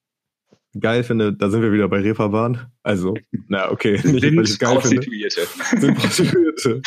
geil 0.79 1.03
finde, 1.05 1.33
da 1.33 1.51
sind 1.51 1.63
wir 1.63 1.73
wieder 1.73 1.89
bei 1.89 2.01
Reeperbahn. 2.01 2.71
Also, 2.83 3.15
na 3.49 3.71
okay, 3.71 3.93
nicht, 4.05 4.21
sind 4.21 4.41
ich 4.41 4.59
geil 4.59 4.75
Prostituierte. 4.75 5.41
Finde. 5.43 5.81
Sind 5.87 5.99
Prostituierte. 5.99 6.83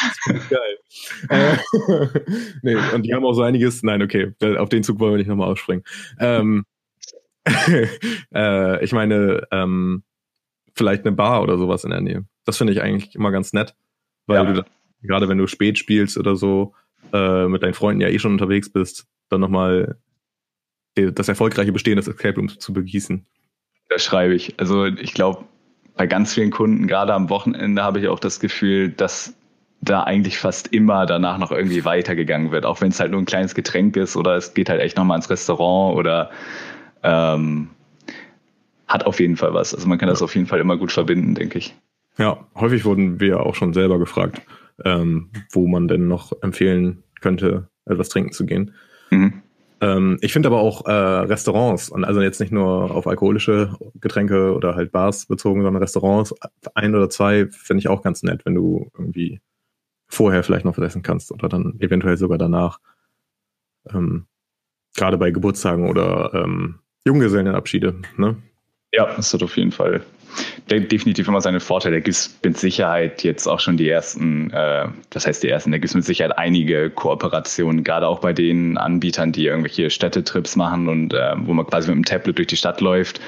Geil. 0.49 0.79
äh, 1.29 2.19
nee, 2.61 2.75
und 2.93 3.03
die 3.03 3.13
haben 3.13 3.25
auch 3.25 3.33
so 3.33 3.41
einiges. 3.41 3.83
Nein, 3.83 4.01
okay, 4.01 4.33
auf 4.57 4.69
den 4.69 4.83
Zug 4.83 4.99
wollen 4.99 5.13
wir 5.13 5.17
nicht 5.17 5.27
nochmal 5.27 5.49
ausspringen. 5.49 5.83
Ähm, 6.19 6.65
äh, 8.33 8.83
ich 8.83 8.91
meine, 8.91 9.47
ähm, 9.51 10.03
vielleicht 10.75 11.05
eine 11.05 11.15
Bar 11.15 11.41
oder 11.41 11.57
sowas 11.57 11.83
in 11.83 11.91
der 11.91 12.01
Nähe. 12.01 12.25
Das 12.45 12.57
finde 12.57 12.73
ich 12.73 12.81
eigentlich 12.81 13.15
immer 13.15 13.31
ganz 13.31 13.53
nett, 13.53 13.75
weil 14.27 14.43
ja. 14.43 14.53
du 14.53 14.63
gerade 15.03 15.27
wenn 15.27 15.37
du 15.37 15.47
spät 15.47 15.77
spielst 15.77 16.17
oder 16.17 16.35
so, 16.35 16.73
äh, 17.13 17.47
mit 17.47 17.63
deinen 17.63 17.73
Freunden 17.73 18.01
ja 18.01 18.09
eh 18.09 18.19
schon 18.19 18.33
unterwegs 18.33 18.71
bist, 18.71 19.07
dann 19.29 19.41
nochmal 19.41 19.97
das 20.95 21.29
erfolgreiche 21.29 21.71
Bestehen 21.71 21.95
des 21.95 22.07
Escape 22.07 22.35
Rooms 22.35 22.59
zu 22.59 22.73
begießen. 22.73 23.25
Das 23.91 24.05
schreibe 24.05 24.33
ich. 24.33 24.57
Also 24.57 24.85
ich 24.85 25.13
glaube, 25.13 25.43
bei 25.97 26.07
ganz 26.07 26.33
vielen 26.33 26.49
Kunden, 26.49 26.87
gerade 26.87 27.13
am 27.13 27.29
Wochenende, 27.29 27.83
habe 27.83 27.99
ich 27.99 28.07
auch 28.07 28.19
das 28.19 28.39
Gefühl, 28.39 28.87
dass 28.87 29.35
da 29.81 30.03
eigentlich 30.03 30.37
fast 30.37 30.67
immer 30.67 31.05
danach 31.05 31.37
noch 31.37 31.51
irgendwie 31.51 31.83
weitergegangen 31.83 32.51
wird, 32.51 32.65
auch 32.65 32.79
wenn 32.79 32.91
es 32.91 33.01
halt 33.01 33.11
nur 33.11 33.19
ein 33.19 33.25
kleines 33.25 33.53
Getränk 33.53 33.97
ist 33.97 34.15
oder 34.15 34.37
es 34.37 34.53
geht 34.53 34.69
halt 34.69 34.79
echt 34.79 34.95
nochmal 34.95 35.17
ins 35.17 35.29
Restaurant 35.29 35.97
oder 35.97 36.29
ähm, 37.03 37.67
hat 38.87 39.05
auf 39.05 39.19
jeden 39.19 39.35
Fall 39.35 39.53
was. 39.53 39.75
Also 39.75 39.89
man 39.89 39.97
kann 39.97 40.07
das 40.07 40.21
auf 40.21 40.35
jeden 40.35 40.47
Fall 40.47 40.61
immer 40.61 40.77
gut 40.77 40.93
verbinden, 40.93 41.35
denke 41.35 41.57
ich. 41.57 41.75
Ja, 42.17 42.47
häufig 42.55 42.85
wurden 42.85 43.19
wir 43.19 43.41
auch 43.41 43.55
schon 43.55 43.73
selber 43.73 43.99
gefragt, 43.99 44.41
ähm, 44.85 45.31
wo 45.51 45.67
man 45.67 45.89
denn 45.89 46.07
noch 46.07 46.31
empfehlen 46.41 47.03
könnte, 47.19 47.67
etwas 47.85 48.07
trinken 48.07 48.31
zu 48.31 48.45
gehen. 48.45 48.73
Mhm. 49.09 49.41
Ähm, 49.81 50.19
ich 50.21 50.31
finde 50.31 50.47
aber 50.47 50.59
auch 50.59 50.85
äh, 50.85 50.91
Restaurants, 50.91 51.91
also 51.91 52.21
jetzt 52.21 52.39
nicht 52.39 52.51
nur 52.51 52.91
auf 52.91 53.07
alkoholische 53.07 53.75
Getränke 53.95 54.53
oder 54.53 54.75
halt 54.75 54.91
Bars 54.91 55.25
bezogen, 55.25 55.63
sondern 55.63 55.81
Restaurants, 55.81 56.35
ein 56.75 56.93
oder 56.93 57.09
zwei 57.09 57.47
finde 57.47 57.79
ich 57.79 57.87
auch 57.87 58.03
ganz 58.03 58.21
nett, 58.21 58.45
wenn 58.45 58.53
du 58.53 58.91
irgendwie 58.95 59.41
vorher 60.07 60.43
vielleicht 60.43 60.65
noch 60.65 60.77
was 60.77 60.85
essen 60.85 61.01
kannst 61.01 61.31
oder 61.31 61.49
dann 61.49 61.79
eventuell 61.79 62.17
sogar 62.17 62.37
danach. 62.37 62.79
Ähm, 63.89 64.27
Gerade 64.95 65.17
bei 65.17 65.31
Geburtstagen 65.31 65.89
oder 65.89 66.31
ähm, 66.33 66.79
Junggesellenabschiede, 67.05 68.01
ne? 68.17 68.37
Ja, 68.93 69.15
das 69.15 69.33
hat 69.33 69.41
auf 69.41 69.55
jeden 69.57 69.71
Fall 69.71 70.03
definitiv 70.69 71.27
immer 71.27 71.41
seine 71.41 71.59
Vorteile. 71.59 71.97
Da 71.97 71.99
gibt 71.99 72.15
es 72.15 72.39
mit 72.43 72.57
Sicherheit 72.57 73.23
jetzt 73.23 73.47
auch 73.47 73.59
schon 73.59 73.77
die 73.77 73.89
ersten, 73.89 74.51
äh, 74.51 74.87
das 75.09 75.27
heißt 75.27 75.43
die 75.43 75.49
ersten, 75.49 75.71
da 75.71 75.77
gibt 75.77 75.89
es 75.89 75.95
mit 75.95 76.05
Sicherheit 76.05 76.37
einige 76.37 76.89
Kooperationen, 76.89 77.83
gerade 77.83 78.07
auch 78.07 78.19
bei 78.19 78.33
den 78.33 78.77
Anbietern, 78.77 79.31
die 79.31 79.45
irgendwelche 79.45 79.89
Städtetrips 79.89 80.55
machen 80.55 80.87
und 80.87 81.13
äh, 81.13 81.33
wo 81.37 81.53
man 81.53 81.65
quasi 81.65 81.89
mit 81.89 81.97
dem 81.97 82.05
Tablet 82.05 82.37
durch 82.37 82.47
die 82.47 82.57
Stadt 82.57 82.81
läuft. 82.81 83.19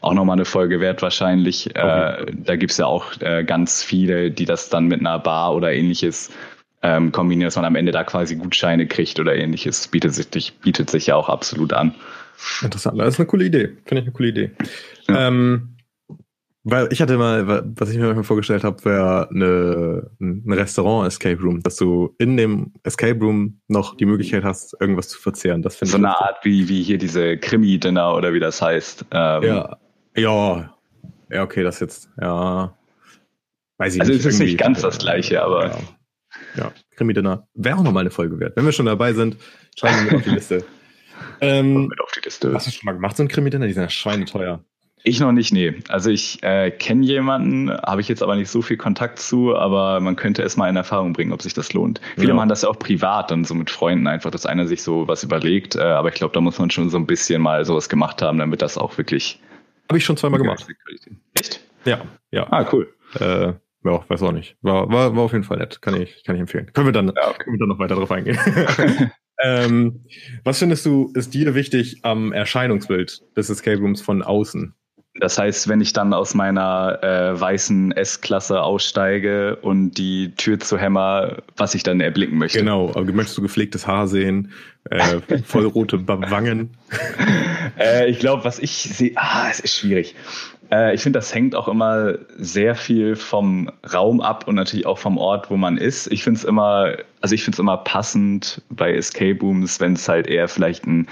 Auch 0.00 0.14
nochmal 0.14 0.36
eine 0.36 0.44
Folge 0.44 0.80
wert 0.80 1.02
wahrscheinlich. 1.02 1.70
Okay. 1.70 2.22
Äh, 2.22 2.26
da 2.32 2.56
gibt 2.56 2.72
es 2.72 2.78
ja 2.78 2.86
auch 2.86 3.20
äh, 3.20 3.44
ganz 3.44 3.82
viele, 3.82 4.30
die 4.30 4.44
das 4.44 4.68
dann 4.68 4.86
mit 4.86 5.00
einer 5.00 5.18
Bar 5.18 5.54
oder 5.54 5.72
ähnliches 5.72 6.30
ähm, 6.82 7.10
kombinieren, 7.10 7.48
dass 7.48 7.56
man 7.56 7.64
am 7.64 7.74
Ende 7.74 7.90
da 7.90 8.04
quasi 8.04 8.36
Gutscheine 8.36 8.86
kriegt 8.86 9.18
oder 9.18 9.34
ähnliches. 9.34 9.88
Bietet 9.88 10.14
sich, 10.14 10.54
bietet 10.60 10.90
sich 10.90 11.08
ja 11.08 11.16
auch 11.16 11.28
absolut 11.28 11.72
an. 11.72 11.94
Interessant. 12.62 13.00
Das 13.00 13.14
ist 13.14 13.20
eine 13.20 13.26
coole 13.26 13.46
Idee. 13.46 13.70
Finde 13.84 14.02
ich 14.02 14.06
eine 14.06 14.12
coole 14.12 14.28
Idee. 14.28 14.50
Ja. 15.08 15.28
Ähm, 15.28 15.70
Weil 16.70 16.92
ich 16.92 17.00
hatte 17.00 17.16
mal, 17.16 17.64
was 17.78 17.88
ich 17.88 17.96
mir 17.96 18.04
manchmal 18.04 18.24
vorgestellt 18.24 18.62
habe, 18.62 18.84
wäre 18.84 19.30
eine, 19.30 20.10
ein 20.20 20.52
Restaurant-Escape 20.52 21.40
Room, 21.40 21.62
dass 21.62 21.76
du 21.76 22.14
in 22.18 22.36
dem 22.36 22.74
Escape 22.82 23.18
Room 23.18 23.58
noch 23.68 23.96
die 23.96 24.04
Möglichkeit 24.04 24.44
hast, 24.44 24.76
irgendwas 24.78 25.08
zu 25.08 25.18
verzehren. 25.18 25.62
Das 25.62 25.78
so 25.78 25.96
eine 25.96 26.10
Art 26.10 26.44
wie, 26.44 26.68
wie 26.68 26.82
hier 26.82 26.98
diese 26.98 27.38
Krimi-Dinner 27.38 28.14
oder 28.14 28.34
wie 28.34 28.40
das 28.40 28.60
heißt. 28.60 29.06
Ähm, 29.10 29.42
ja. 29.44 29.78
Ja. 30.14 30.74
Ja, 31.30 31.42
okay, 31.42 31.62
das 31.62 31.80
jetzt, 31.80 32.10
ja. 32.20 32.76
Weiß 33.78 33.94
ich 33.94 34.00
also 34.02 34.12
nicht. 34.12 34.20
Also 34.20 34.28
es 34.28 34.34
ist 34.34 34.40
nicht 34.40 34.58
ganz 34.58 34.82
das 34.82 34.98
gleiche, 34.98 35.42
aber. 35.42 35.68
Ja, 35.68 35.78
ja. 36.56 36.72
Krimi-Dinner 36.96 37.48
wäre 37.54 37.78
auch 37.78 37.82
nochmal 37.82 38.02
eine 38.02 38.10
Folge 38.10 38.38
wert. 38.40 38.56
Wenn 38.56 38.66
wir 38.66 38.72
schon 38.72 38.86
dabei 38.86 39.14
sind, 39.14 39.36
schreiben 39.74 40.04
wir 40.04 40.04
mit 40.04 40.14
auf 40.16 40.22
die 40.22 40.30
Liste. 40.30 40.64
Ähm, 41.40 41.86
mit 41.86 42.00
auf 42.00 42.10
die 42.12 42.20
Liste. 42.20 42.52
Hast 42.52 42.66
du 42.66 42.70
schon 42.70 42.86
mal 42.86 42.92
gemacht, 42.92 43.16
so 43.16 43.22
ein 43.22 43.28
Krimi-Dinner? 43.28 43.66
Die 43.66 43.72
sind 43.72 43.82
ja 43.82 43.88
schweineteuer. 43.88 44.64
Ich 45.04 45.20
noch 45.20 45.32
nicht, 45.32 45.52
nee. 45.52 45.74
Also 45.88 46.10
ich 46.10 46.42
äh, 46.42 46.70
kenne 46.70 47.04
jemanden, 47.04 47.70
habe 47.70 48.00
ich 48.00 48.08
jetzt 48.08 48.22
aber 48.22 48.36
nicht 48.36 48.50
so 48.50 48.62
viel 48.62 48.76
Kontakt 48.76 49.18
zu, 49.18 49.56
aber 49.56 50.00
man 50.00 50.16
könnte 50.16 50.42
es 50.42 50.56
mal 50.56 50.68
in 50.68 50.76
Erfahrung 50.76 51.12
bringen, 51.12 51.32
ob 51.32 51.42
sich 51.42 51.54
das 51.54 51.72
lohnt. 51.72 52.00
Viele 52.16 52.28
ja. 52.28 52.34
machen 52.34 52.48
das 52.48 52.62
ja 52.62 52.68
auch 52.68 52.78
privat, 52.78 53.30
dann 53.30 53.44
so 53.44 53.54
mit 53.54 53.70
Freunden 53.70 54.06
einfach, 54.06 54.30
dass 54.30 54.46
einer 54.46 54.66
sich 54.66 54.82
so 54.82 55.06
was 55.08 55.22
überlegt. 55.22 55.76
Äh, 55.76 55.82
aber 55.82 56.08
ich 56.08 56.14
glaube, 56.14 56.34
da 56.34 56.40
muss 56.40 56.58
man 56.58 56.70
schon 56.70 56.90
so 56.90 56.98
ein 56.98 57.06
bisschen 57.06 57.40
mal 57.42 57.64
sowas 57.64 57.88
gemacht 57.88 58.22
haben, 58.22 58.38
damit 58.38 58.62
das 58.62 58.76
auch 58.76 58.98
wirklich. 58.98 59.40
Habe 59.88 59.98
ich 59.98 60.04
schon 60.04 60.16
zweimal 60.16 60.40
gemacht. 60.40 60.66
Echt? 61.38 61.60
Ja, 61.84 62.00
ja. 62.30 62.46
Ah, 62.50 62.66
cool. 62.72 62.92
Äh, 63.18 63.54
ja, 63.84 64.04
weiß 64.08 64.22
auch 64.22 64.32
nicht. 64.32 64.56
War, 64.60 64.90
war, 64.90 65.14
war 65.16 65.22
auf 65.22 65.32
jeden 65.32 65.44
Fall 65.44 65.58
nett. 65.58 65.80
Kann 65.80 66.00
ich, 66.00 66.24
kann 66.24 66.34
ich 66.34 66.40
empfehlen. 66.40 66.70
Können 66.72 66.88
wir 66.88 66.92
dann, 66.92 67.06
ja, 67.06 67.28
okay. 67.28 67.44
können 67.44 67.56
wir 67.56 67.60
dann 67.60 67.68
noch 67.68 67.78
weiter 67.78 67.94
drauf 67.94 68.10
eingehen. 68.10 68.38
ähm, 69.42 70.04
was 70.44 70.58
findest 70.58 70.84
du, 70.84 71.12
ist 71.14 71.32
dir 71.32 71.54
wichtig 71.54 72.00
am 72.02 72.32
Erscheinungsbild 72.32 73.22
des 73.36 73.48
Escape 73.48 73.78
Rooms 73.78 74.02
von 74.02 74.22
außen? 74.22 74.74
Das 75.20 75.38
heißt, 75.38 75.68
wenn 75.68 75.80
ich 75.80 75.92
dann 75.92 76.12
aus 76.12 76.34
meiner 76.34 76.98
äh, 77.02 77.40
weißen 77.40 77.92
S-Klasse 77.92 78.62
aussteige 78.62 79.56
und 79.56 79.92
die 79.92 80.32
Tür 80.36 80.60
zu 80.60 80.78
hämmer, 80.78 81.38
was 81.56 81.74
ich 81.74 81.82
dann 81.82 82.00
erblicken 82.00 82.38
möchte. 82.38 82.58
Genau, 82.58 82.90
aber 82.90 83.04
möchtest 83.04 83.38
du 83.38 83.42
gepflegtes 83.42 83.86
Haar 83.86 84.06
sehen, 84.06 84.52
äh, 84.90 85.18
vollrote 85.44 86.06
Wangen? 86.06 86.70
äh, 87.78 88.08
ich 88.08 88.18
glaube, 88.18 88.44
was 88.44 88.58
ich 88.58 88.72
sehe, 88.72 89.12
ah, 89.16 89.48
es 89.50 89.60
ist 89.60 89.76
schwierig. 89.76 90.14
Äh, 90.70 90.94
ich 90.94 91.02
finde, 91.02 91.18
das 91.18 91.34
hängt 91.34 91.54
auch 91.54 91.68
immer 91.68 92.14
sehr 92.36 92.74
viel 92.74 93.16
vom 93.16 93.70
Raum 93.92 94.20
ab 94.20 94.46
und 94.46 94.54
natürlich 94.54 94.86
auch 94.86 94.98
vom 94.98 95.18
Ort, 95.18 95.50
wo 95.50 95.56
man 95.56 95.78
ist. 95.78 96.12
Ich 96.12 96.22
finde 96.22 96.38
es 96.38 96.44
immer, 96.44 96.94
also 97.20 97.34
ich 97.34 97.42
finde 97.42 97.56
es 97.56 97.58
immer 97.58 97.78
passend 97.78 98.62
bei 98.70 98.94
Escape 98.94 99.40
Rooms, 99.40 99.80
wenn 99.80 99.94
es 99.94 100.08
halt 100.08 100.26
eher 100.26 100.48
vielleicht 100.48 100.86
ein 100.86 101.08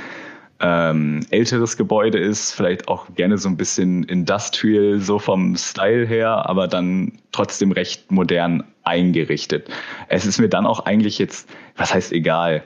ähm, 0.61 1.21
älteres 1.31 1.77
Gebäude 1.77 2.19
ist, 2.19 2.53
vielleicht 2.53 2.89
auch 2.89 3.07
gerne 3.15 3.39
so 3.39 3.49
ein 3.49 3.57
bisschen 3.57 4.05
industrial, 4.05 4.99
so 5.01 5.19
vom 5.19 5.57
Style 5.57 6.07
her, 6.07 6.49
aber 6.49 6.67
dann 6.69 7.13
trotzdem 7.33 7.73
recht 7.73 8.11
modern 8.11 8.65
eingerichtet. 8.83 9.69
Es 10.09 10.25
ist 10.25 10.39
mir 10.39 10.49
dann 10.49 10.67
auch 10.67 10.87
eigentlich 10.87 11.19
jetzt, 11.19 11.49
was 11.77 11.93
heißt 11.93 12.13
egal, 12.13 12.63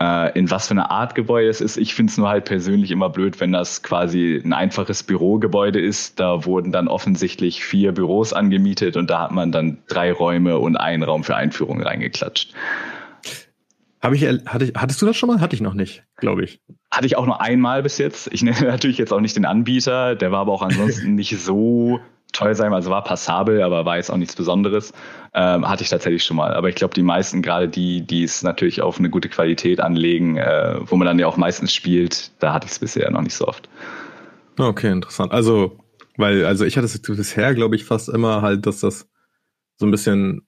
äh, 0.00 0.36
in 0.38 0.50
was 0.50 0.68
für 0.68 0.72
eine 0.72 0.90
Art 0.90 1.14
Gebäude 1.14 1.48
es 1.48 1.60
ist. 1.60 1.76
Ich 1.76 1.94
finde 1.94 2.10
es 2.10 2.18
nur 2.18 2.28
halt 2.28 2.44
persönlich 2.44 2.90
immer 2.90 3.08
blöd, 3.08 3.40
wenn 3.40 3.52
das 3.52 3.82
quasi 3.82 4.40
ein 4.44 4.52
einfaches 4.52 5.02
Bürogebäude 5.02 5.80
ist. 5.80 6.18
Da 6.18 6.44
wurden 6.44 6.72
dann 6.72 6.88
offensichtlich 6.88 7.64
vier 7.64 7.92
Büros 7.92 8.32
angemietet 8.32 8.96
und 8.96 9.10
da 9.10 9.22
hat 9.22 9.32
man 9.32 9.52
dann 9.52 9.78
drei 9.88 10.12
Räume 10.12 10.58
und 10.58 10.76
einen 10.76 11.02
Raum 11.02 11.24
für 11.24 11.36
Einführungen 11.36 11.82
reingeklatscht. 11.82 12.52
Habe 14.00 14.14
ich, 14.16 14.22
hatte, 14.24 14.72
hattest 14.76 15.02
du 15.02 15.06
das 15.06 15.16
schon 15.16 15.28
mal? 15.28 15.40
Hatte 15.40 15.56
ich 15.56 15.60
noch 15.60 15.74
nicht, 15.74 16.04
glaube 16.16 16.44
ich. 16.44 16.60
Hatte 16.90 17.06
ich 17.06 17.16
auch 17.16 17.26
nur 17.26 17.40
einmal 17.40 17.82
bis 17.82 17.98
jetzt. 17.98 18.28
Ich 18.32 18.42
nenne 18.42 18.60
natürlich 18.62 18.98
jetzt 18.98 19.12
auch 19.12 19.20
nicht 19.20 19.36
den 19.36 19.44
Anbieter, 19.44 20.14
der 20.14 20.30
war 20.30 20.40
aber 20.40 20.52
auch 20.52 20.62
ansonsten 20.62 21.14
nicht 21.16 21.36
so 21.38 22.00
teuer 22.32 22.54
sein, 22.54 22.72
also 22.72 22.90
war 22.90 23.02
passabel, 23.02 23.62
aber 23.62 23.84
war 23.84 23.96
jetzt 23.96 24.10
auch 24.10 24.16
nichts 24.16 24.36
Besonderes. 24.36 24.92
Ähm, 25.34 25.68
hatte 25.68 25.82
ich 25.82 25.88
tatsächlich 25.88 26.22
schon 26.24 26.36
mal. 26.36 26.54
Aber 26.54 26.68
ich 26.68 26.74
glaube, 26.74 26.94
die 26.94 27.02
meisten, 27.02 27.42
gerade 27.42 27.68
die, 27.68 28.02
die 28.02 28.22
es 28.22 28.42
natürlich 28.42 28.82
auf 28.82 28.98
eine 28.98 29.10
gute 29.10 29.28
Qualität 29.28 29.80
anlegen, 29.80 30.36
äh, 30.36 30.76
wo 30.80 30.96
man 30.96 31.06
dann 31.06 31.18
ja 31.18 31.26
auch 31.26 31.36
meistens 31.36 31.72
spielt, 31.72 32.30
da 32.38 32.52
hatte 32.52 32.66
ich 32.66 32.72
es 32.72 32.78
bisher 32.78 33.10
noch 33.10 33.22
nicht 33.22 33.34
so 33.34 33.46
oft. 33.46 33.68
Okay, 34.58 34.90
interessant. 34.90 35.32
Also, 35.32 35.78
weil, 36.16 36.44
also 36.44 36.64
ich 36.64 36.76
hatte 36.76 36.86
es 36.86 37.00
bisher, 37.00 37.54
glaube 37.54 37.76
ich, 37.76 37.84
fast 37.84 38.08
immer 38.08 38.42
halt, 38.42 38.66
dass 38.66 38.80
das 38.80 39.08
so 39.76 39.86
ein 39.86 39.90
bisschen 39.90 40.47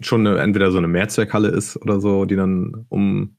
schon 0.00 0.26
eine, 0.26 0.38
entweder 0.40 0.70
so 0.70 0.78
eine 0.78 0.88
Mehrzweckhalle 0.88 1.48
ist 1.48 1.76
oder 1.76 2.00
so, 2.00 2.24
die 2.24 2.36
dann 2.36 2.86
um 2.88 3.36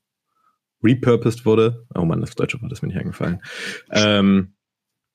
repurposed 0.84 1.46
wurde. 1.46 1.86
Oh 1.96 2.06
man, 2.06 2.22
das 2.22 2.36
deutsche 2.36 2.62
Wort 2.62 2.72
ist 2.72 2.82
mir 2.82 2.90
nicht 2.90 3.00
eingefallen. 3.00 3.42
Ähm, 3.92 4.54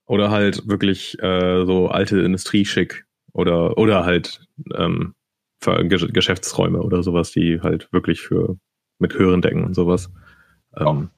oder 0.06 0.30
halt 0.30 0.66
wirklich 0.66 1.18
äh, 1.22 1.64
so 1.66 1.88
alte 1.88 2.20
Industrieschick 2.20 3.04
oder 3.32 3.76
oder 3.76 4.04
halt 4.04 4.46
ähm, 4.74 5.14
Geschäftsräume 5.60 6.80
oder 6.80 7.02
sowas, 7.02 7.32
die 7.32 7.60
halt 7.60 7.92
wirklich 7.92 8.20
für 8.20 8.56
mit 8.98 9.14
höheren 9.14 9.42
Decken 9.42 9.64
und 9.64 9.74
sowas. 9.74 10.10
Ähm, 10.76 11.10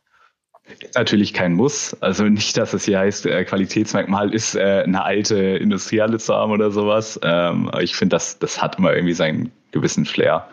ist 0.79 0.95
natürlich 0.95 1.33
kein 1.33 1.55
Muss. 1.55 1.97
Also 2.01 2.25
nicht, 2.25 2.57
dass 2.57 2.75
es 2.75 2.85
hier 2.85 2.99
heißt, 2.99 3.27
äh, 3.27 3.45
Qualitätsmerkmal 3.45 4.33
ist, 4.33 4.55
äh, 4.55 4.83
eine 4.85 5.05
alte 5.05 5.37
Industriehalle 5.37 6.19
zu 6.19 6.35
haben 6.35 6.53
oder 6.53 6.71
sowas. 6.71 7.19
Ähm, 7.23 7.71
ich 7.81 7.97
finde, 7.97 8.17
das, 8.17 8.39
das 8.39 8.63
hat 8.63 8.79
immer 8.79 8.95
irgendwie 8.95 9.15
seinen 9.15 9.53
gewissen 9.73 10.05
Flair. 10.05 10.47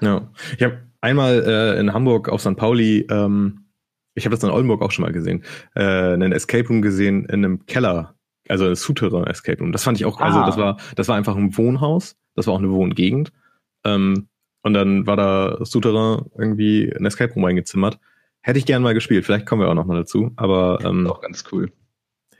Ja. 0.00 0.28
Ich 0.56 0.62
habe 0.62 0.82
einmal 1.00 1.44
äh, 1.46 1.80
in 1.80 1.92
Hamburg 1.92 2.28
auf 2.28 2.40
St. 2.40 2.56
Pauli, 2.56 3.06
ähm, 3.10 3.66
ich 4.14 4.24
habe 4.24 4.34
das 4.34 4.44
in 4.44 4.50
Oldenburg 4.50 4.82
auch 4.82 4.90
schon 4.90 5.04
mal 5.04 5.12
gesehen, 5.12 5.42
äh, 5.74 5.82
einen 5.82 6.32
Escape 6.32 6.68
Room 6.68 6.82
gesehen 6.82 7.24
in 7.26 7.44
einem 7.44 7.66
Keller, 7.66 8.14
also 8.48 8.66
ein 8.66 8.76
Souterrain 8.76 9.26
Escape 9.26 9.58
Room. 9.58 9.72
Das 9.72 9.84
fand 9.84 9.98
ich 9.98 10.04
auch, 10.04 10.20
also 10.20 10.38
ah. 10.38 10.44
also 10.44 10.50
das 10.50 10.64
war, 10.64 10.76
das 10.94 11.08
war 11.08 11.16
einfach 11.16 11.36
ein 11.36 11.56
Wohnhaus, 11.56 12.16
das 12.34 12.46
war 12.46 12.54
auch 12.54 12.58
eine 12.58 12.70
Wohngegend. 12.70 13.32
Ähm, 13.84 14.28
und 14.62 14.72
dann 14.72 15.06
war 15.06 15.16
da 15.16 15.58
Souterrain 15.64 16.24
irgendwie 16.38 16.90
ein 16.90 17.04
Escape 17.04 17.34
Room 17.34 17.44
eingezimmert. 17.44 17.98
Hätte 18.40 18.58
ich 18.58 18.66
gern 18.66 18.82
mal 18.82 18.94
gespielt, 18.94 19.24
vielleicht 19.24 19.46
kommen 19.46 19.62
wir 19.62 19.68
auch 19.68 19.74
noch 19.74 19.86
mal 19.86 19.96
dazu. 19.96 20.32
Aber 20.36 20.78
ähm, 20.82 21.06
auch 21.06 21.20
ganz 21.20 21.44
cool. 21.52 21.70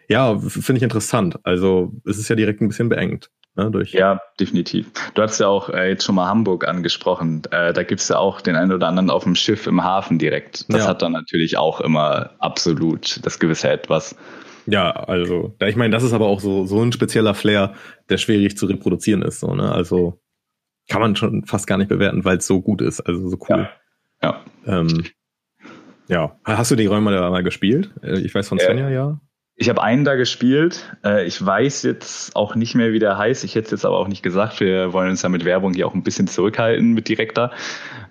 Ja, 0.08 0.38
finde 0.38 0.78
ich 0.78 0.82
interessant. 0.82 1.38
Also 1.44 1.92
es 2.04 2.18
ist 2.18 2.28
ja 2.28 2.36
direkt 2.36 2.60
ein 2.60 2.68
bisschen 2.68 2.88
beengt. 2.88 3.30
Ne, 3.56 3.70
durch. 3.70 3.92
Ja, 3.92 4.20
definitiv. 4.40 4.90
Du 5.14 5.22
hast 5.22 5.38
ja 5.38 5.46
auch 5.46 5.68
äh, 5.68 5.90
jetzt 5.90 6.04
schon 6.04 6.16
mal 6.16 6.26
Hamburg 6.26 6.66
angesprochen. 6.66 7.42
Äh, 7.52 7.72
da 7.72 7.84
gibt's 7.84 8.08
ja 8.08 8.18
auch 8.18 8.40
den 8.40 8.56
einen 8.56 8.72
oder 8.72 8.88
anderen 8.88 9.10
auf 9.10 9.22
dem 9.22 9.36
Schiff 9.36 9.68
im 9.68 9.84
Hafen 9.84 10.18
direkt. 10.18 10.64
Das 10.72 10.82
ja. 10.82 10.88
hat 10.88 11.02
dann 11.02 11.12
natürlich 11.12 11.56
auch 11.56 11.80
immer 11.80 12.30
absolut 12.40 13.24
das 13.24 13.38
gewisse 13.38 13.68
Etwas. 13.68 14.16
Ja, 14.66 14.90
also, 14.90 15.54
ich 15.64 15.76
meine, 15.76 15.94
das 15.94 16.02
ist 16.02 16.14
aber 16.14 16.26
auch 16.26 16.40
so, 16.40 16.66
so 16.66 16.82
ein 16.82 16.90
spezieller 16.90 17.34
Flair, 17.34 17.74
der 18.08 18.18
schwierig 18.18 18.56
zu 18.56 18.66
reproduzieren 18.66 19.22
ist. 19.22 19.40
So, 19.40 19.54
ne? 19.54 19.70
Also 19.70 20.20
kann 20.88 21.00
man 21.00 21.14
schon 21.14 21.44
fast 21.44 21.66
gar 21.66 21.78
nicht 21.78 21.88
bewerten, 21.88 22.24
weil 22.24 22.38
es 22.38 22.46
so 22.46 22.60
gut 22.60 22.80
ist, 22.80 23.00
also 23.00 23.28
so 23.28 23.38
cool. 23.48 23.68
Ja. 24.22 24.40
Ja. 24.66 24.80
Ähm, 24.80 25.04
ja. 26.08 26.36
Hast 26.44 26.70
du 26.70 26.76
die 26.76 26.86
Räume 26.86 27.12
da 27.12 27.30
mal 27.30 27.42
gespielt? 27.42 27.90
Äh, 28.02 28.20
ich 28.20 28.34
weiß 28.34 28.48
von 28.48 28.58
Svenja, 28.58 28.88
ja. 28.90 29.20
Ich 29.56 29.68
habe 29.68 29.82
einen 29.82 30.04
da 30.04 30.16
gespielt. 30.16 30.96
Äh, 31.04 31.26
ich 31.26 31.44
weiß 31.44 31.84
jetzt 31.84 32.34
auch 32.34 32.56
nicht 32.56 32.74
mehr, 32.74 32.92
wie 32.92 32.98
der 32.98 33.16
heißt. 33.16 33.44
Ich 33.44 33.54
hätte 33.54 33.66
es 33.66 33.70
jetzt 33.70 33.86
aber 33.86 33.98
auch 33.98 34.08
nicht 34.08 34.24
gesagt. 34.24 34.58
Wir 34.58 34.92
wollen 34.92 35.10
uns 35.10 35.22
ja 35.22 35.28
mit 35.28 35.44
Werbung 35.44 35.74
hier 35.74 35.86
auch 35.86 35.94
ein 35.94 36.02
bisschen 36.02 36.26
zurückhalten 36.26 36.92
mit 36.92 37.08
direkter. 37.08 37.52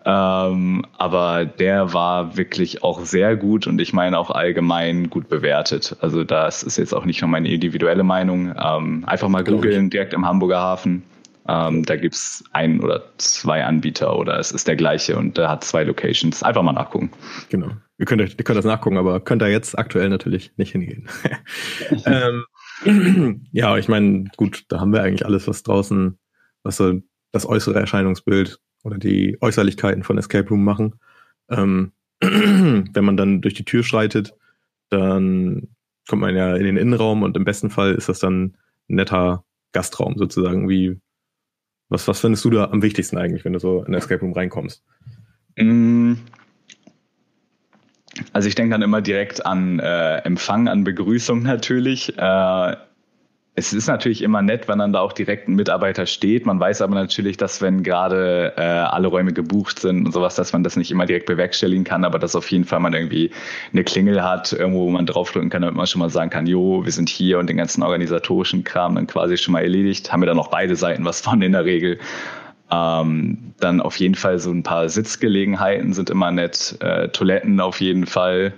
Ähm, 0.06 0.86
aber 0.98 1.46
der 1.46 1.94
war 1.94 2.38
wirklich 2.38 2.84
auch 2.84 3.02
sehr 3.02 3.36
gut 3.36 3.68
und 3.68 3.82
ich 3.82 3.92
meine 3.92 4.18
auch 4.20 4.30
allgemein 4.30 5.10
gut 5.10 5.28
bewertet. 5.28 5.98
Also 6.00 6.24
das 6.24 6.64
ist 6.64 6.78
jetzt 6.78 6.94
auch 6.94 7.04
nicht 7.04 7.22
nur 7.22 7.30
meine 7.30 7.50
individuelle 7.50 8.04
Meinung. 8.04 8.56
Ähm, 8.58 9.04
einfach 9.06 9.28
mal 9.28 9.44
googeln, 9.44 9.90
direkt 9.90 10.14
im 10.14 10.26
Hamburger 10.26 10.60
Hafen. 10.60 11.04
Ähm, 11.48 11.84
da 11.84 11.96
gibt's 11.98 12.44
ein 12.54 12.80
oder 12.80 13.04
zwei 13.18 13.66
Anbieter 13.66 14.18
oder 14.18 14.40
es 14.40 14.52
ist 14.52 14.68
der 14.68 14.76
gleiche 14.76 15.18
und 15.18 15.38
der 15.38 15.50
hat 15.50 15.64
zwei 15.64 15.84
Locations. 15.84 16.42
Einfach 16.42 16.64
mal 16.64 16.72
nachgucken. 16.72 17.12
Genau. 17.50 17.72
Ihr 17.98 18.06
könnt, 18.06 18.22
ihr 18.22 18.44
könnt 18.44 18.58
das 18.58 18.66
nachgucken, 18.66 18.98
aber 18.98 19.20
könnt 19.20 19.42
da 19.42 19.48
jetzt 19.48 19.78
aktuell 19.78 20.10
natürlich 20.10 20.52
nicht 20.58 20.72
hingehen. 20.72 21.08
ähm, 22.06 22.46
ja, 23.52 23.78
ich 23.78 23.88
meine, 23.88 24.26
gut, 24.38 24.64
da 24.70 24.80
haben 24.80 24.94
wir 24.94 25.04
eigentlich 25.04 25.26
alles, 25.26 25.48
was 25.48 25.64
draußen, 25.64 26.18
was 26.64 26.78
so 26.78 27.02
das 27.32 27.46
äußere 27.46 27.80
Erscheinungsbild 27.80 28.60
oder 28.84 28.98
die 28.98 29.38
Äußerlichkeiten 29.42 30.04
von 30.04 30.18
Escape 30.18 30.50
Room 30.50 30.64
machen. 30.64 30.96
Ähm, 31.50 31.92
wenn 32.22 33.06
man 33.06 33.18
dann 33.18 33.42
durch 33.42 33.54
die 33.54 33.66
Tür 33.66 33.84
schreitet, 33.84 34.34
dann 34.90 35.68
kommt 36.08 36.22
man 36.22 36.36
ja 36.36 36.56
in 36.56 36.64
den 36.64 36.78
Innenraum 36.78 37.24
und 37.24 37.36
im 37.36 37.46
besten 37.46 37.70
Fall 37.70 37.94
ist 37.94 38.10
das 38.10 38.20
dann 38.20 38.56
ein 38.90 38.96
netter 38.96 39.44
Gastraum 39.72 40.18
sozusagen. 40.18 40.70
Wie, 40.70 41.00
was, 41.94 42.08
was 42.08 42.20
findest 42.20 42.44
du 42.44 42.50
da 42.50 42.66
am 42.66 42.82
wichtigsten 42.82 43.18
eigentlich, 43.18 43.46
wenn 43.46 43.54
du 43.54 43.60
so 43.60 43.84
in 43.84 43.94
Escape 43.94 44.20
Room 44.22 44.34
reinkommst? 44.34 44.84
Mm, 45.56 46.14
also 48.34 48.48
ich 48.48 48.56
denke 48.56 48.72
dann 48.72 48.82
immer 48.82 49.02
direkt 49.02 49.46
an 49.46 49.80
äh, 49.80 50.18
Empfang, 50.18 50.68
an 50.68 50.84
Begrüßung 50.84 51.44
natürlich. 51.44 52.18
Äh, 52.18 52.76
es 53.56 53.72
ist 53.72 53.88
natürlich 53.88 54.24
immer 54.24 54.42
nett, 54.42 54.68
wenn 54.68 54.80
dann 54.80 54.94
da 54.94 55.02
auch 55.02 55.14
direkt 55.14 55.48
ein 55.48 55.54
Mitarbeiter 55.54 56.08
steht. 56.08 56.48
Man 56.48 56.60
weiß 56.60 56.82
aber 56.82 56.96
natürlich, 56.96 57.38
dass 57.38 57.62
wenn 57.62 57.84
gerade 57.84 58.54
äh, 58.58 58.62
alle 58.62 59.08
Räume 59.08 59.32
gebucht 59.32 59.78
sind 59.78 60.08
und 60.08 60.12
sowas, 60.12 60.34
dass 60.34 60.54
man 60.54 60.64
das 60.64 60.76
nicht 60.76 60.90
immer 60.90 61.06
direkt 61.06 61.28
bewerkstelligen 61.28 61.84
kann, 61.84 62.04
aber 62.04 62.18
dass 62.18 62.36
auf 62.36 62.50
jeden 62.50 62.66
Fall 62.66 62.80
man 62.80 62.94
irgendwie 62.94 63.30
eine 63.72 63.84
Klingel 63.84 64.24
hat, 64.24 64.54
irgendwo, 64.54 64.88
wo 64.88 64.90
man 64.90 65.06
draufdrücken 65.06 65.52
kann, 65.52 65.62
damit 65.62 65.76
man 65.76 65.86
schon 65.86 66.00
mal 66.00 66.10
sagen 66.10 66.32
kann, 66.32 66.48
jo, 66.48 66.84
wir 66.84 66.92
sind 66.92 67.10
hier 67.10 67.38
und 67.38 67.48
den 67.48 67.58
ganzen 67.58 67.84
organisatorischen 67.84 68.64
Kram 68.64 68.96
dann 68.96 69.06
quasi 69.06 69.38
schon 69.38 69.52
mal 69.52 69.62
erledigt. 69.62 70.12
Haben 70.12 70.24
wir 70.24 70.28
dann 70.28 70.38
noch 70.38 70.50
beide 70.50 70.76
Seiten 70.76 71.06
was 71.06 71.22
von 71.22 71.40
in 71.44 71.52
der 71.52 71.66
Regel. 71.66 72.00
Ähm, 72.72 73.54
dann 73.60 73.82
auf 73.82 73.98
jeden 73.98 74.16
Fall 74.16 74.40
so 74.40 74.50
ein 74.50 74.64
paar 74.64 74.90
Sitzgelegenheiten 74.90 75.94
sind 75.94 76.10
immer 76.10 76.32
nett. 76.32 76.76
Äh, 76.80 77.10
Toiletten 77.10 77.60
auf 77.60 77.82
jeden 77.82 78.08
Fall 78.08 78.54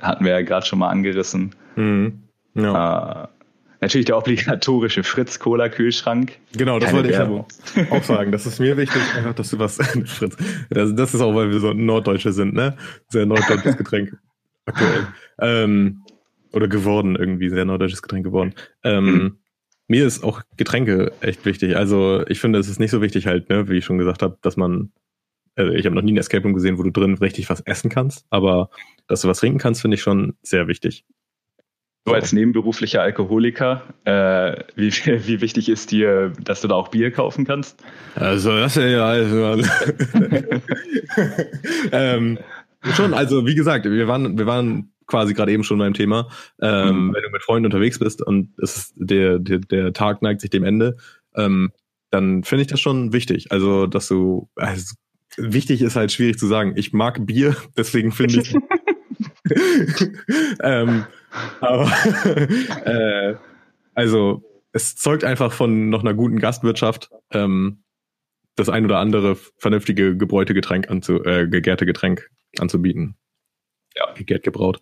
hatten 0.00 0.24
wir 0.24 0.32
ja 0.32 0.40
gerade 0.40 0.64
schon 0.64 0.78
mal 0.78 0.88
angerissen. 0.88 1.54
Mhm. 1.76 2.22
Ja. 2.54 3.24
Äh, 3.24 3.37
Natürlich 3.80 4.06
der 4.06 4.18
obligatorische 4.18 5.04
Fritz-Cola-Kühlschrank. 5.04 6.38
Genau, 6.56 6.78
das 6.78 6.90
Keine 6.90 7.08
wollte 7.08 7.44
ich 7.76 7.90
auch 7.92 8.02
sagen. 8.02 8.32
Das 8.32 8.44
ist 8.44 8.58
mir 8.58 8.76
wichtig, 8.76 9.00
einfach, 9.16 9.34
dass 9.34 9.50
du 9.50 9.58
was, 9.58 9.76
Fritz. 10.06 10.36
Das, 10.70 10.94
das, 10.94 11.14
ist 11.14 11.20
auch, 11.20 11.34
weil 11.34 11.50
wir 11.50 11.60
so 11.60 11.72
Norddeutsche 11.72 12.32
sind, 12.32 12.54
ne? 12.54 12.76
Sehr 13.08 13.26
norddeutsches 13.26 13.76
Getränk. 13.76 14.18
Aktuell. 14.64 15.06
Ähm, 15.40 16.02
oder 16.52 16.66
geworden, 16.66 17.14
irgendwie, 17.14 17.50
sehr 17.50 17.64
norddeutsches 17.64 18.02
Getränk 18.02 18.24
geworden. 18.24 18.54
Ähm. 18.82 19.38
Mir 19.90 20.06
ist 20.06 20.22
auch 20.22 20.42
Getränke 20.58 21.12
echt 21.22 21.46
wichtig. 21.46 21.74
Also 21.74 22.22
ich 22.28 22.40
finde, 22.40 22.58
es 22.58 22.68
ist 22.68 22.78
nicht 22.78 22.90
so 22.90 23.00
wichtig 23.00 23.26
halt, 23.26 23.48
ne, 23.48 23.70
wie 23.70 23.78
ich 23.78 23.86
schon 23.86 23.96
gesagt 23.96 24.22
habe, 24.22 24.36
dass 24.42 24.58
man, 24.58 24.92
also 25.56 25.72
ich 25.72 25.86
habe 25.86 25.96
noch 25.96 26.02
nie 26.02 26.12
ein 26.12 26.18
Escape 26.18 26.42
Room 26.42 26.52
gesehen, 26.52 26.76
wo 26.76 26.82
du 26.82 26.90
drin 26.90 27.14
richtig 27.14 27.48
was 27.48 27.62
essen 27.62 27.88
kannst, 27.88 28.26
aber 28.28 28.68
dass 29.06 29.22
du 29.22 29.28
was 29.28 29.38
trinken 29.40 29.58
kannst, 29.58 29.80
finde 29.80 29.94
ich 29.94 30.02
schon 30.02 30.34
sehr 30.42 30.68
wichtig. 30.68 31.06
Du 32.04 32.14
als 32.14 32.32
nebenberuflicher 32.32 33.02
Alkoholiker, 33.02 33.82
äh, 34.04 34.62
wie, 34.76 34.90
wie 35.26 35.40
wichtig 35.40 35.68
ist 35.68 35.90
dir, 35.90 36.32
dass 36.42 36.62
du 36.62 36.68
da 36.68 36.74
auch 36.74 36.88
Bier 36.88 37.10
kaufen 37.10 37.44
kannst? 37.46 37.82
Also 38.14 38.56
das 38.56 38.76
ist 38.76 38.82
ja 38.82 39.04
also, 39.06 39.62
ähm, 41.92 42.38
schon, 42.94 43.12
also 43.12 43.46
wie 43.46 43.54
gesagt, 43.54 43.84
wir 43.84 44.08
waren, 44.08 44.38
wir 44.38 44.46
waren 44.46 44.92
quasi 45.06 45.34
gerade 45.34 45.52
eben 45.52 45.64
schon 45.64 45.78
beim 45.78 45.94
Thema. 45.94 46.28
Ähm, 46.62 47.08
mhm. 47.08 47.14
Wenn 47.14 47.22
du 47.22 47.30
mit 47.30 47.42
Freunden 47.42 47.66
unterwegs 47.66 47.98
bist 47.98 48.22
und 48.22 48.52
es 48.62 48.76
ist 48.76 48.94
der, 48.96 49.38
der, 49.38 49.58
der 49.58 49.92
Tag 49.92 50.22
neigt 50.22 50.40
sich 50.40 50.50
dem 50.50 50.64
Ende, 50.64 50.96
ähm, 51.34 51.72
dann 52.10 52.44
finde 52.44 52.62
ich 52.62 52.68
das 52.68 52.80
schon 52.80 53.12
wichtig. 53.12 53.50
Also, 53.50 53.86
dass 53.86 54.08
du, 54.08 54.48
also, 54.54 54.94
wichtig 55.36 55.82
ist 55.82 55.96
halt 55.96 56.12
schwierig 56.12 56.38
zu 56.38 56.46
sagen. 56.46 56.74
Ich 56.76 56.92
mag 56.92 57.26
Bier, 57.26 57.56
deswegen 57.76 58.12
finde 58.12 58.40
ich. 58.40 58.54
ähm, 60.62 61.04
aber 61.60 61.90
äh, 62.84 63.36
also 63.94 64.42
es 64.72 64.96
zeugt 64.96 65.24
einfach 65.24 65.52
von 65.52 65.88
noch 65.88 66.00
einer 66.00 66.14
guten 66.14 66.38
Gastwirtschaft, 66.38 67.10
ähm, 67.32 67.82
das 68.54 68.68
ein 68.68 68.84
oder 68.84 68.98
andere 68.98 69.36
vernünftige 69.56 70.16
gebräute 70.16 70.54
Getränk 70.54 70.90
anzu, 70.90 71.24
äh, 71.24 71.46
gegärte 71.48 71.86
Getränk 71.86 72.30
anzubieten. 72.58 73.16
Ja. 73.96 74.12
Gegärt 74.14 74.42
gebraut. 74.42 74.80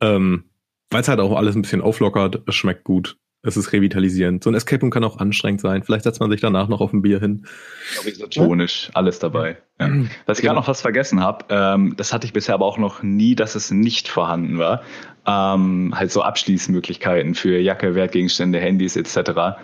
Ähm, 0.00 0.44
Weil 0.90 1.00
es 1.00 1.08
halt 1.08 1.20
auch 1.20 1.36
alles 1.36 1.56
ein 1.56 1.62
bisschen 1.62 1.80
auflockert, 1.80 2.42
es 2.46 2.54
schmeckt 2.54 2.84
gut. 2.84 3.18
Es 3.42 3.56
ist 3.56 3.72
revitalisierend. 3.72 4.42
So 4.42 4.50
ein 4.50 4.54
Escape 4.54 4.80
Room 4.80 4.90
kann 4.90 5.04
auch 5.04 5.18
anstrengend 5.18 5.60
sein. 5.60 5.84
Vielleicht 5.84 6.02
setzt 6.02 6.18
man 6.18 6.30
sich 6.30 6.40
danach 6.40 6.66
noch 6.68 6.80
auf 6.80 6.92
ein 6.92 7.02
Bier 7.02 7.20
hin. 7.20 7.46
Isotonisch, 8.04 8.90
alles 8.92 9.20
dabei. 9.20 9.58
Ja. 9.78 9.88
Was 10.26 10.38
ich 10.38 10.44
gerade 10.44 10.58
noch 10.58 10.66
was 10.66 10.80
vergessen 10.80 11.20
habe, 11.20 11.44
ähm, 11.50 11.94
das 11.96 12.12
hatte 12.12 12.26
ich 12.26 12.32
bisher 12.32 12.54
aber 12.54 12.64
auch 12.64 12.78
noch 12.78 13.04
nie, 13.04 13.36
dass 13.36 13.54
es 13.54 13.70
nicht 13.70 14.08
vorhanden 14.08 14.58
war. 14.58 14.82
Ähm, 15.26 15.92
halt 15.94 16.12
so 16.12 16.22
Abschließmöglichkeiten 16.22 17.34
für 17.34 17.58
Jacke, 17.58 17.94
Wertgegenstände, 17.94 18.60
Handys 18.60 18.96
etc. 18.96 19.58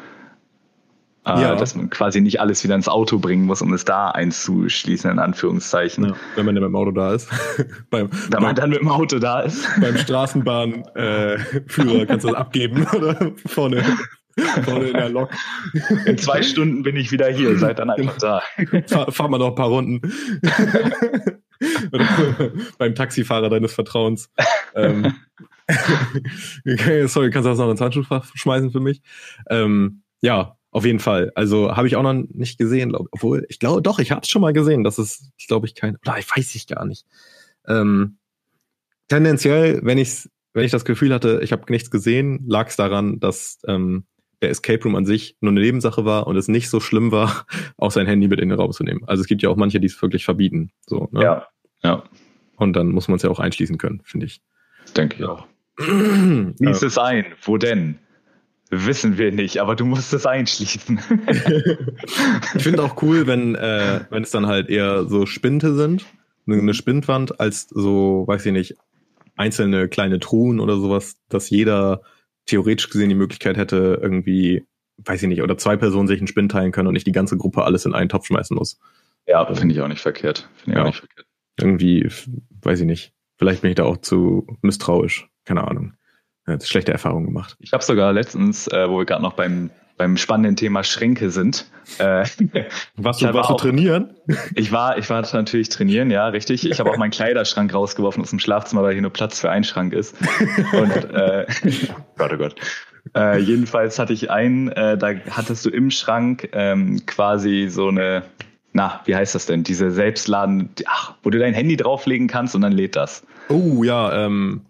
Äh, 1.25 1.41
ja. 1.41 1.55
Dass 1.55 1.77
man 1.77 1.89
quasi 1.89 2.21
nicht 2.21 2.41
alles 2.41 2.65
wieder 2.65 2.75
ins 2.75 2.89
Auto 2.89 3.21
bringen 3.21 3.45
muss, 3.45 3.63
um 3.63 3.73
es 3.73 3.85
da 3.85 4.11
einzuschließen, 4.11 5.09
in 5.09 5.21
Anführungszeichen. 5.21 6.07
Ja, 6.07 6.15
wenn 6.35 6.47
man 6.47 6.57
dann 6.57 6.65
mit 6.65 6.71
dem 6.71 6.77
Auto 6.77 6.91
da 6.91 7.15
ist. 7.15 7.29
beim, 7.91 8.11
wenn 8.31 8.43
man 8.43 8.57
dann 8.57 8.71
mit 8.71 8.81
dem 8.81 8.89
Auto 8.89 9.21
da 9.21 9.41
ist. 9.41 9.65
Beim 9.81 9.97
Straßenbahnführer 9.97 10.97
äh, 10.97 11.39
kannst 12.07 12.25
du 12.25 12.31
das 12.31 12.37
abgeben 12.37 12.87
oder 12.93 13.33
vorne. 13.47 13.85
Vorne 14.65 14.87
in 14.87 14.95
der 14.95 15.11
Lok. 15.11 15.31
In 16.07 16.17
zwei 16.17 16.43
Stunden 16.43 16.83
bin 16.83 16.97
ich 16.97 17.13
wieder 17.13 17.29
hier, 17.29 17.59
seid 17.59 17.79
dann 17.79 17.91
einfach 17.91 18.17
da. 18.17 18.43
Fahr, 18.87 19.13
fahr 19.13 19.29
mal 19.29 19.37
noch 19.37 19.49
ein 19.49 19.55
paar 19.55 19.69
Runden. 19.69 20.01
beim 22.79 22.95
Taxifahrer 22.95 23.51
deines 23.51 23.75
Vertrauens. 23.75 24.31
Ähm, 24.75 25.13
sorry, 27.09 27.31
kannst 27.31 27.47
du 27.47 27.51
das 27.51 27.59
noch 27.59 27.71
ins 27.71 27.81
Handschuhfach 27.81 28.31
schmeißen 28.35 28.71
für 28.71 28.81
mich? 28.81 29.03
Ähm, 29.49 30.03
ja, 30.21 30.57
auf 30.71 30.85
jeden 30.85 30.99
Fall. 30.99 31.33
Also 31.35 31.77
habe 31.77 31.87
ich 31.87 31.97
auch 31.97 32.03
noch 32.03 32.15
nicht 32.15 32.59
gesehen, 32.59 32.91
glaub, 32.91 33.09
obwohl 33.11 33.47
ich 33.49 33.59
glaube 33.59 33.83
doch, 33.83 33.99
ich 33.99 34.11
habe 34.11 34.23
es 34.23 34.29
schon 34.29 34.43
mal 34.43 34.53
gesehen. 34.53 34.85
Das 34.85 34.99
ist, 34.99 35.31
glaube 35.47 35.67
ich, 35.67 35.75
kein, 35.75 35.97
oder 35.97 36.19
ich 36.19 36.29
weiß 36.35 36.55
ich 36.55 36.67
gar 36.67 36.85
nicht. 36.85 37.05
Ähm, 37.67 38.19
tendenziell, 39.09 39.81
wenn 39.83 39.99
ich 39.99 40.29
wenn 40.55 40.65
ich 40.65 40.71
das 40.71 40.85
Gefühl 40.85 41.15
hatte, 41.15 41.41
ich 41.43 41.53
habe 41.53 41.71
nichts 41.71 41.91
gesehen, 41.91 42.45
lag 42.47 42.69
es 42.69 42.77
daran, 42.77 43.21
dass 43.21 43.59
ähm, 43.67 44.05
der 44.43 44.51
Escape 44.51 44.83
Room 44.83 44.97
an 44.97 45.07
sich 45.07 45.37
nur 45.41 45.53
eine 45.53 45.61
Nebensache 45.61 46.05
war 46.05 46.27
und 46.27 46.37
es 46.37 46.49
nicht 46.49 46.69
so 46.69 46.81
schlimm 46.81 47.13
war, 47.13 47.47
auch 47.77 47.91
sein 47.91 48.07
Handy 48.07 48.29
mit 48.29 48.41
in 48.41 48.49
den 48.49 48.59
Raum 48.59 48.73
zu 48.73 48.85
nehmen. 48.85 49.03
Also 49.07 49.23
es 49.23 49.27
gibt 49.27 49.43
ja 49.43 49.49
auch 49.49 49.57
manche, 49.57 49.81
die 49.81 49.87
es 49.87 50.03
wirklich 50.03 50.25
verbieten. 50.25 50.73
So, 50.87 51.09
ne? 51.13 51.23
Ja, 51.23 51.47
ja. 51.83 52.05
Und 52.57 52.75
dann 52.75 52.89
muss 52.89 53.09
man 53.09 53.17
es 53.17 53.23
ja 53.23 53.31
auch 53.31 53.41
einschließen 53.41 53.79
können, 53.79 54.03
finde 54.05 54.27
ich. 54.27 54.43
Denke 54.97 55.17
ich 55.17 55.25
auch. 55.25 55.47
Schließ 55.79 56.83
es 56.83 56.99
ein. 56.99 57.27
Wo 57.43 57.57
denn? 57.59 57.99
Wissen 58.71 59.19
wir 59.19 59.33
nicht, 59.33 59.59
aber 59.59 59.77
du 59.77 59.85
musst 59.85 60.15
es 60.15 60.25
einschließen. 60.25 60.99
ich 62.55 62.63
finde 62.63 62.83
auch 62.83 63.03
cool, 63.03 63.27
wenn, 63.27 63.55
äh, 63.55 64.01
wenn 64.09 64.23
es 64.23 64.31
dann 64.31 64.47
halt 64.47 64.71
eher 64.71 65.05
so 65.05 65.27
Spinte 65.27 65.75
sind, 65.75 66.07
eine 66.47 66.75
Spindwand, 66.75 67.39
als 67.39 67.69
so, 67.69 68.25
weiß 68.27 68.47
ich 68.47 68.53
nicht, 68.53 68.75
einzelne 69.37 69.89
kleine 69.89 70.21
Truhen 70.21 70.59
oder 70.59 70.79
sowas, 70.79 71.17
dass 71.29 71.51
jeder 71.51 72.03
theoretisch 72.47 72.89
gesehen 72.89 73.09
die 73.09 73.15
Möglichkeit 73.15 73.57
hätte, 73.57 73.99
irgendwie, 74.01 74.67
weiß 74.99 75.23
ich 75.23 75.29
nicht, 75.29 75.43
oder 75.43 75.59
zwei 75.59 75.77
Personen 75.77 76.09
sich 76.09 76.19
einen 76.19 76.27
Spind 76.27 76.51
teilen 76.51 76.73
können 76.73 76.89
und 76.89 76.95
nicht 76.95 77.07
die 77.07 77.13
ganze 77.13 77.37
Gruppe 77.37 77.65
alles 77.65 77.85
in 77.85 77.95
einen 77.95 78.09
Topf 78.09 78.27
schmeißen 78.27 78.57
muss. 78.57 78.79
Ja, 79.27 79.45
finde 79.55 79.75
ich 79.75 79.81
auch 79.81 79.89
nicht 79.89 80.01
verkehrt. 80.01 80.49
Finde 80.57 80.71
ich 80.71 80.77
ja. 80.77 80.83
auch 80.83 80.87
nicht 80.87 80.99
verkehrt. 80.99 81.27
Irgendwie, 81.59 82.09
weiß 82.63 82.81
ich 82.81 82.87
nicht. 82.87 83.13
Vielleicht 83.39 83.63
bin 83.63 83.71
ich 83.71 83.77
da 83.77 83.85
auch 83.85 83.99
zu 83.99 84.47
misstrauisch. 84.63 85.29
Keine 85.45 85.67
Ahnung 85.67 85.95
schlechte 86.61 86.93
Erfahrungen 86.93 87.27
gemacht. 87.27 87.57
Ich 87.61 87.73
habe 87.73 87.85
sogar 87.85 88.13
letztens, 88.13 88.67
äh, 88.67 88.89
wo 88.89 88.99
wir 88.99 89.05
gerade 89.05 89.23
noch 89.23 89.35
beim 89.35 89.71
beim 89.99 90.17
spannenden 90.17 90.57
Thema 90.57 90.83
Schränke 90.83 91.31
sind. 91.31 91.71
Äh, 91.99 92.25
warst 92.97 93.23
du, 93.23 93.33
warst 93.33 93.51
du 93.51 93.55
trainieren? 93.55 94.15
Ich 94.55 94.73
war, 94.73 94.99
ich 94.99 95.09
war 95.11 95.21
natürlich 95.21 95.69
trainieren, 95.69 96.11
ja, 96.11 96.27
richtig. 96.29 96.69
Ich 96.69 96.81
habe 96.81 96.91
auch 96.91 96.97
meinen 96.97 97.11
Kleiderschrank 97.13 97.73
rausgeworfen 97.73 98.23
aus 98.23 98.31
dem 98.31 98.39
Schlafzimmer, 98.39 98.83
weil 98.83 98.95
hier 98.95 99.03
nur 99.03 99.13
Platz 99.13 99.39
für 99.39 99.51
einen 99.51 99.65
Schrank 99.65 99.93
ist. 99.93 100.17
Und 100.73 101.11
äh, 101.13 101.47
Gott, 102.17 102.33
oh 102.33 102.37
Gott. 102.37 102.55
Äh, 103.15 103.39
jedenfalls 103.41 103.99
hatte 103.99 104.13
ich 104.13 104.31
einen, 104.31 104.69
äh, 104.73 104.97
da 104.97 105.13
hattest 105.31 105.67
du 105.67 105.71
im 105.71 105.91
Schrank 105.91 106.49
ähm, 106.53 107.05
quasi 107.07 107.69
so 107.69 107.89
eine, 107.89 108.25
na, 108.73 109.03
wie 109.05 109.15
heißt 109.15 109.35
das 109.35 109.47
denn? 109.47 109.63
Diese 109.63 109.91
Selbstladen, 109.91 110.71
ach, 110.87 111.15
wo 111.23 111.31
du 111.31 111.39
dein 111.39 111.55
Handy 111.55 111.77
drauflegen 111.77 112.29
kannst 112.29 112.55
und 112.55 112.63
dann 112.63 112.73
lädt 112.73 112.97
das. 112.97 113.25
Oh 113.49 113.85
ja, 113.85 114.27
ähm, 114.27 114.63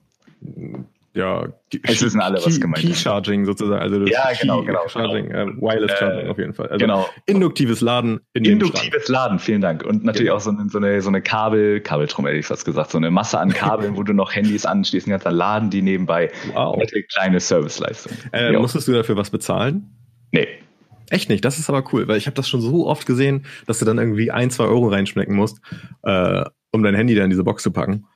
ja, 1.14 1.46
es 1.83 2.02
wissen 2.02 2.20
alle, 2.22 2.38
was 2.38 2.59
gemeint 2.59 2.83
ist. 2.85 2.90
Key 2.90 2.94
Charging 2.94 3.44
sozusagen, 3.44 3.83
also 3.83 4.00
das 4.00 4.11
ja, 4.11 4.31
genau, 4.40 4.61
Key 4.61 4.66
genau, 4.66 4.88
Charging, 4.88 5.28
genau. 5.28 5.42
Äh, 5.42 5.61
Wireless 5.61 5.98
Charging 5.98 6.31
auf 6.31 6.38
jeden 6.38 6.55
Fall. 6.55 6.68
Also 6.68 6.78
genau. 6.78 7.07
Induktives 7.26 7.83
Laden 7.83 8.20
in 8.33 8.46
Induktives 8.46 9.09
Laden, 9.09 9.38
vielen 9.38 9.61
Dank. 9.61 9.85
Und 9.85 10.05
natürlich 10.05 10.28
genau. 10.28 10.37
auch 10.37 10.40
so 10.40 10.50
eine, 10.50 10.70
so 10.70 10.78
eine, 10.78 11.02
so 11.02 11.09
eine 11.09 11.20
Kabel, 11.20 11.81
Kabeltrum 11.81 12.26
hätte 12.26 12.38
ich 12.38 12.46
fast 12.46 12.64
gesagt, 12.64 12.92
so 12.92 12.98
eine 12.98 13.11
Masse 13.11 13.38
an 13.38 13.52
Kabeln, 13.52 13.96
wo 13.96 14.02
du 14.02 14.14
noch 14.14 14.35
Handys 14.35 14.64
anschließen 14.64 15.11
kannst, 15.11 15.26
dann 15.26 15.35
laden 15.35 15.68
die 15.68 15.83
nebenbei. 15.83 16.31
Wow. 16.55 16.76
Eine 16.76 17.02
kleine 17.12 17.40
Serviceleistung. 17.40 18.12
Äh, 18.33 18.52
musstest 18.52 18.88
du 18.88 18.92
dafür 18.92 19.16
was 19.16 19.28
bezahlen? 19.28 19.94
Nee. 20.31 20.48
Echt 21.11 21.28
nicht, 21.28 21.44
das 21.44 21.59
ist 21.59 21.68
aber 21.68 21.85
cool, 21.92 22.09
weil 22.09 22.16
ich 22.16 22.24
habe 22.26 22.37
das 22.37 22.48
schon 22.48 22.62
so 22.62 22.87
oft 22.87 23.05
gesehen, 23.05 23.44
dass 23.66 23.78
du 23.78 23.85
dann 23.85 23.98
irgendwie 23.98 24.31
ein, 24.31 24.48
zwei 24.48 24.64
Euro 24.64 24.88
reinschmecken 24.88 25.37
musst, 25.37 25.61
äh, 26.05 26.42
um 26.70 26.83
dein 26.83 26.94
Handy 26.94 27.14
da 27.14 27.22
in 27.22 27.28
diese 27.28 27.44
Box 27.44 27.62
zu 27.62 27.70
packen. 27.70 28.07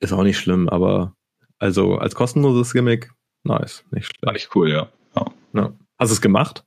Ist 0.00 0.12
auch 0.12 0.22
nicht 0.22 0.36
schlimm, 0.36 0.68
aber 0.68 1.15
also 1.58 1.96
als 1.96 2.14
kostenloses 2.14 2.72
Gimmick, 2.72 3.10
nice, 3.44 3.84
nicht 3.90 4.06
schlecht. 4.06 4.24
Fand 4.24 4.36
ich 4.36 4.54
cool, 4.54 4.70
ja. 4.70 4.88
ja. 5.16 5.24
ja. 5.54 5.72
Hast 5.98 6.10
du 6.10 6.14
es 6.14 6.20
gemacht? 6.20 6.64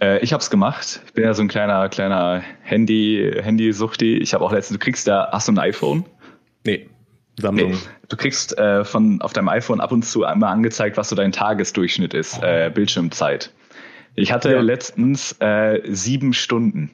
Äh, 0.00 0.20
ich 0.20 0.32
habe 0.32 0.40
es 0.40 0.50
gemacht. 0.50 1.00
Ich 1.06 1.12
bin 1.12 1.24
ja 1.24 1.34
so 1.34 1.42
ein 1.42 1.48
kleiner, 1.48 1.88
kleiner 1.88 2.42
Handy, 2.62 3.32
Handy-Suchti. 3.40 4.18
Ich 4.18 4.34
habe 4.34 4.44
auch 4.44 4.52
letztens, 4.52 4.78
du 4.78 4.84
kriegst 4.84 5.08
da, 5.08 5.28
hast 5.32 5.48
du 5.48 5.52
ein 5.52 5.58
iPhone? 5.58 6.04
Nee. 6.64 6.88
Sammlung. 7.38 7.72
Nee. 7.72 7.78
Du 8.08 8.16
kriegst 8.16 8.56
äh, 8.58 8.84
von 8.84 9.20
auf 9.20 9.32
deinem 9.32 9.48
iPhone 9.48 9.80
ab 9.80 9.92
und 9.92 10.02
zu 10.04 10.24
einmal 10.24 10.52
angezeigt, 10.52 10.96
was 10.96 11.08
so 11.08 11.16
dein 11.16 11.32
Tagesdurchschnitt 11.32 12.14
ist, 12.14 12.42
äh, 12.42 12.70
Bildschirmzeit. 12.72 13.52
Ich 14.14 14.32
hatte 14.32 14.52
ja. 14.52 14.60
letztens 14.60 15.36
äh, 15.40 15.80
sieben 15.84 16.32
Stunden. 16.32 16.90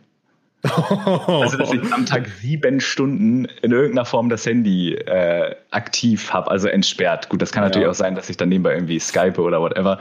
Also, 1.27 1.59
dass 1.59 1.73
ich 1.73 1.93
am 1.93 2.07
Tag 2.07 2.29
sieben 2.41 2.81
Stunden 2.81 3.45
in 3.63 3.73
irgendeiner 3.73 4.05
Form 4.05 4.29
das 4.29 4.47
Handy 4.47 4.95
äh, 4.95 5.55
aktiv 5.71 6.33
habe, 6.33 6.51
also 6.51 6.69
entsperrt. 6.69 7.29
Gut, 7.29 7.43
das 7.43 7.53
kann 7.53 7.63
natürlich 7.63 7.85
ja. 7.85 7.91
auch 7.91 7.95
sein, 7.95 8.15
dass 8.15 8.31
ich 8.31 8.37
dann 8.37 8.49
nebenbei 8.49 8.75
irgendwie 8.75 8.99
Skype 8.99 9.41
oder 9.41 9.61
whatever. 9.61 9.99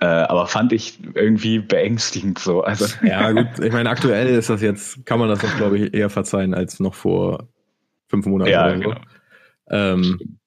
Äh, 0.00 0.06
aber 0.06 0.48
fand 0.48 0.72
ich 0.72 0.98
irgendwie 1.14 1.60
beängstigend 1.60 2.38
so. 2.40 2.62
Also 2.62 2.86
ja, 3.06 3.30
gut, 3.30 3.60
ich 3.62 3.72
meine, 3.72 3.88
aktuell 3.88 4.26
ist 4.26 4.50
das 4.50 4.60
jetzt, 4.60 5.06
kann 5.06 5.20
man 5.20 5.28
das 5.28 5.38
doch, 5.38 5.56
glaube 5.56 5.78
ich, 5.78 5.94
eher 5.94 6.10
verzeihen 6.10 6.54
als 6.54 6.80
noch 6.80 6.94
vor 6.94 7.48
fünf 8.08 8.26
Monaten 8.26 8.50
ja, 8.50 8.66
oder 8.66 8.74
so. 8.74 8.80
genau. 8.80 9.00
Ähm, 9.70 10.38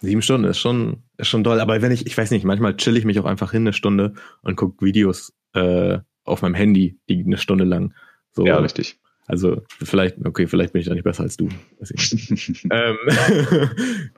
sieben 0.00 0.22
Stunden 0.22 0.46
ist 0.46 0.58
schon, 0.58 1.02
ist 1.16 1.28
schon 1.28 1.42
doll. 1.42 1.60
Aber 1.60 1.82
wenn 1.82 1.90
ich, 1.90 2.06
ich 2.06 2.16
weiß 2.16 2.30
nicht, 2.30 2.44
manchmal 2.44 2.76
chill 2.76 2.96
ich 2.96 3.04
mich 3.04 3.18
auch 3.18 3.24
einfach 3.24 3.50
hin 3.50 3.62
eine 3.62 3.72
Stunde 3.72 4.14
und 4.42 4.54
gucke 4.54 4.84
Videos 4.84 5.32
äh, 5.54 5.98
auf 6.24 6.42
meinem 6.42 6.54
Handy, 6.54 6.98
die 7.08 7.24
eine 7.24 7.38
Stunde 7.38 7.64
lang. 7.64 7.94
So, 8.32 8.46
Ja, 8.46 8.58
richtig. 8.58 8.98
Also 9.26 9.62
vielleicht, 9.82 10.16
okay, 10.26 10.46
vielleicht 10.46 10.72
bin 10.72 10.80
ich 10.80 10.88
da 10.88 10.94
nicht 10.94 11.04
besser 11.04 11.22
als 11.22 11.36
du. 11.36 11.48
Ich 11.80 12.66
ähm, 12.70 12.98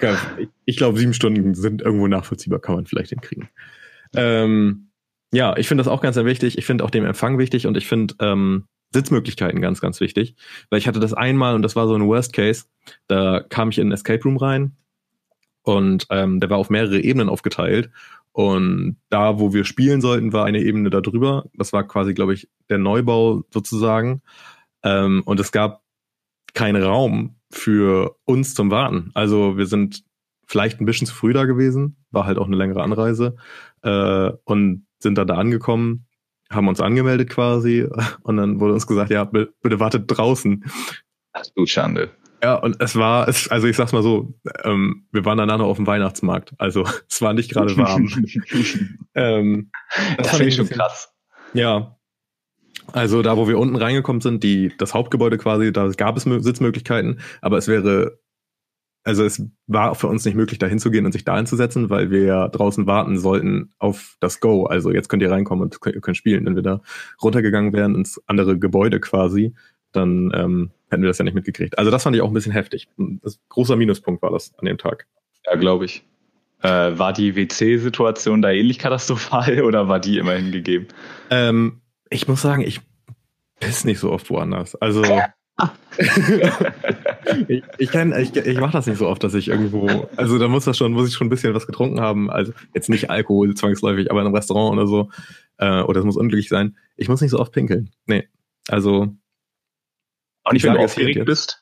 ich 0.65 0.77
glaube, 0.77 0.99
sieben 0.99 1.15
Stunden 1.15 1.55
sind 1.55 1.83
irgendwo 1.83 2.09
nachvollziehbar, 2.09 2.59
kann 2.59 2.77
man 2.77 2.87
vielleicht 2.87 3.11
hinkriegen. 3.11 3.49
Ähm, 4.15 4.89
ja, 5.33 5.57
ich 5.57 5.69
finde 5.69 5.83
das 5.83 5.93
auch 5.93 6.01
ganz 6.01 6.15
sehr 6.15 6.25
wichtig. 6.25 6.59
Ich 6.59 6.65
finde 6.65 6.85
auch 6.85 6.91
den 6.91 7.05
Empfang 7.05 7.39
wichtig 7.39 7.67
und 7.67 7.77
ich 7.77 7.87
finde 7.87 8.15
ähm, 8.21 8.65
Sitzmöglichkeiten 8.93 9.61
ganz, 9.61 9.81
ganz 9.81 10.01
wichtig. 10.01 10.37
Weil 10.71 10.79
ich 10.79 10.89
hatte 10.89 11.01
das 11.01 11.13
einmal 11.13 11.55
und 11.55 11.63
das 11.63 11.77
war 11.77 11.87
so 11.87 11.95
ein 11.95 12.07
Worst 12.07 12.33
Case. 12.33 12.65
Da 13.07 13.41
kam 13.41 13.71
ich 13.71 13.79
in 13.79 13.89
einen 13.89 13.93
Escape 13.93 14.23
Room 14.25 14.37
rein 14.37 14.77
und 15.63 16.07
ähm, 16.11 16.41
der 16.41 16.51
war 16.51 16.59
auf 16.59 16.71
mehrere 16.71 17.01
Ebenen 17.01 17.29
aufgeteilt. 17.29 17.91
Und 18.35 18.97
da, 19.11 19.39
wo 19.39 19.53
wir 19.53 19.65
spielen 19.65 20.01
sollten, 20.01 20.33
war 20.33 20.45
eine 20.45 20.61
Ebene 20.61 20.91
da 20.91 21.01
drüber. 21.01 21.45
Das 21.55 21.73
war 21.73 21.87
quasi, 21.87 22.15
glaube 22.15 22.35
ich, 22.35 22.49
der 22.69 22.79
Neubau 22.79 23.45
sozusagen. 23.51 24.23
Ähm, 24.83 25.23
und 25.25 25.39
es 25.39 25.53
gab 25.53 25.85
keinen 26.53 26.83
Raum 26.83 27.37
für 27.53 28.17
uns 28.25 28.55
zum 28.55 28.73
Warten. 28.73 29.13
Also 29.15 29.57
wir 29.57 29.67
sind 29.67 30.03
vielleicht 30.49 30.81
ein 30.81 30.85
bisschen 30.85 31.07
zu 31.07 31.15
früh 31.15 31.33
da 31.33 31.45
gewesen, 31.45 31.97
war 32.11 32.27
halt 32.27 32.39
auch 32.39 32.49
eine 32.49 32.57
längere 32.57 32.83
Anreise 32.83 33.37
äh, 33.83 34.33
und 34.45 34.85
sind 34.99 35.17
dann 35.17 35.29
da 35.29 35.37
angekommen, 35.37 36.07
haben 36.51 36.67
uns 36.67 36.81
angemeldet 36.81 37.31
quasi 37.31 37.87
und 38.23 38.37
dann 38.37 38.59
wurde 38.59 38.75
uns 38.75 38.89
gesagt, 38.89 39.13
ja, 39.13 39.23
bitte, 39.23 39.55
bitte 39.63 39.79
wartet 39.79 40.05
draußen. 40.09 40.65
Ach 41.33 41.45
du 41.55 41.67
Schande. 41.67 42.11
Ja, 42.45 42.57
und 42.57 42.77
es 42.79 42.95
war, 42.95 43.27
es, 43.27 43.49
also 43.49 43.67
ich 43.67 43.75
sag's 43.75 43.95
mal 43.95 44.03
so, 44.03 44.35
ähm, 44.65 45.07
wir 45.13 45.25
waren 45.25 45.39
danach 45.39 45.57
noch 45.57 45.69
auf 45.69 45.79
dem 45.79 45.87
Weihnachtsmarkt, 45.87 46.53
also 46.59 46.85
es 47.11 47.23
war 47.23 47.33
nicht 47.33 47.51
gerade 47.51 47.75
warm. 47.79 48.07
ähm, 49.15 49.71
Das, 50.19 50.27
fand 50.27 50.29
finde 50.29 50.49
ich 50.49 50.57
schon 50.57 50.69
krass. 50.69 51.11
Ja. 51.55 51.97
Also 52.93 53.23
da, 53.23 53.39
wo 53.39 53.49
wir 53.49 53.59
unten 53.59 53.77
reingekommen 53.77 54.21
sind, 54.21 54.43
die, 54.43 54.71
das 54.77 54.93
Hauptgebäude 54.93 55.39
quasi, 55.39 55.73
da 55.73 55.89
gab 55.97 56.19
es 56.19 56.27
Mö- 56.27 56.43
Sitzmöglichkeiten, 56.43 57.21
aber 57.41 57.57
es 57.57 57.67
wäre, 57.67 58.19
also 59.05 59.25
es 59.25 59.43
war 59.67 59.95
für 59.95 60.09
uns 60.09 60.27
nicht 60.27 60.35
möglich, 60.35 60.59
da 60.59 60.67
hinzugehen 60.67 61.07
und 61.07 61.13
sich 61.13 61.25
da 61.25 61.39
hinzusetzen, 61.39 61.89
weil 61.89 62.11
wir 62.11 62.25
ja 62.25 62.49
draußen 62.49 62.87
warten 62.87 63.17
sollten 63.19 63.73
auf 63.79 64.19
das 64.21 64.41
Go. 64.41 64.67
Also 64.67 64.91
jetzt 64.93 65.09
könnt 65.09 65.23
ihr 65.23 65.31
reinkommen 65.31 65.65
und 65.65 65.81
könnt, 65.81 66.03
könnt 66.03 66.19
spielen. 66.19 66.45
Wenn 66.45 66.57
wir 66.57 66.63
da 66.63 66.83
runtergegangen 67.23 67.73
wären 67.73 67.95
ins 67.95 68.21
andere 68.27 68.59
Gebäude 68.59 69.01
quasi, 69.01 69.55
dann 69.93 70.31
ähm, 70.35 70.71
hätten 70.95 71.03
wir 71.03 71.09
das 71.09 71.19
ja 71.19 71.25
nicht 71.25 71.35
mitgekriegt. 71.35 71.77
Also 71.79 71.91
das 71.91 72.03
fand 72.03 72.17
ich 72.17 72.23
auch 72.23 72.29
ein 72.29 72.35
bisschen 72.35 72.53
heftig. 72.53 72.89
Das 72.97 73.39
großer 73.49 73.77
Minuspunkt 73.77 74.23
war 74.23 74.31
das 74.31 74.53
an 74.59 74.67
dem 74.67 74.79
Tag. 74.79 75.07
Ja, 75.47 75.57
glaube 75.57 75.85
ich. 75.85 76.05
Äh, 76.63 76.99
war 76.99 77.13
die 77.13 77.37
WC-Situation 77.37 78.41
da 78.41 78.51
ähnlich 78.51 78.79
katastrophal 78.79 79.63
oder 79.65 79.89
war 79.89 80.01
die 80.01 80.19
immerhin 80.19 80.53
gegeben? 80.53 80.89
Ähm, 81.31 81.81
ich 82.09 82.27
muss 82.29 82.41
sagen, 82.41 82.63
ich 82.63 82.81
piss 83.61 83.85
nicht 83.85 83.99
so 83.99 84.11
oft 84.11 84.31
woanders. 84.31 84.75
Also 84.77 85.05
ich, 87.49 87.63
ich 87.79 87.91
kenn, 87.91 88.13
ich, 88.13 88.35
ich 88.35 88.59
mache 88.59 88.73
das 88.73 88.87
nicht 88.87 88.99
so 88.99 89.07
oft, 89.07 89.23
dass 89.23 89.35
ich 89.35 89.49
irgendwo, 89.49 90.09
also 90.17 90.39
da 90.39 90.49
muss 90.49 90.65
das 90.65 90.77
schon, 90.77 90.93
muss 90.93 91.09
ich 91.09 91.15
schon 91.15 91.27
ein 91.27 91.31
bisschen 91.31 91.55
was 91.55 91.67
getrunken 91.67 92.01
haben. 92.01 92.31
Also 92.31 92.53
jetzt 92.75 92.89
nicht 92.89 93.11
Alkohol 93.11 93.55
zwangsläufig, 93.55 94.11
aber 94.11 94.21
in 94.21 94.27
einem 94.27 94.35
Restaurant 94.35 94.73
oder 94.73 94.87
so. 94.87 95.11
Äh, 95.59 95.83
oder 95.83 96.01
es 96.01 96.07
muss 96.07 96.17
unglücklich 96.17 96.49
sein. 96.49 96.77
Ich 96.97 97.09
muss 97.09 97.21
nicht 97.21 97.31
so 97.31 97.39
oft 97.39 97.53
pinkeln. 97.53 97.91
Nee. 98.07 98.29
Also 98.69 99.15
Auch 100.45 100.53
nicht, 100.53 100.65
wenn 100.65 100.75
du 100.75 100.81
aufgeregt 100.81 101.17
jetzt- 101.17 101.27
bist? 101.27 101.61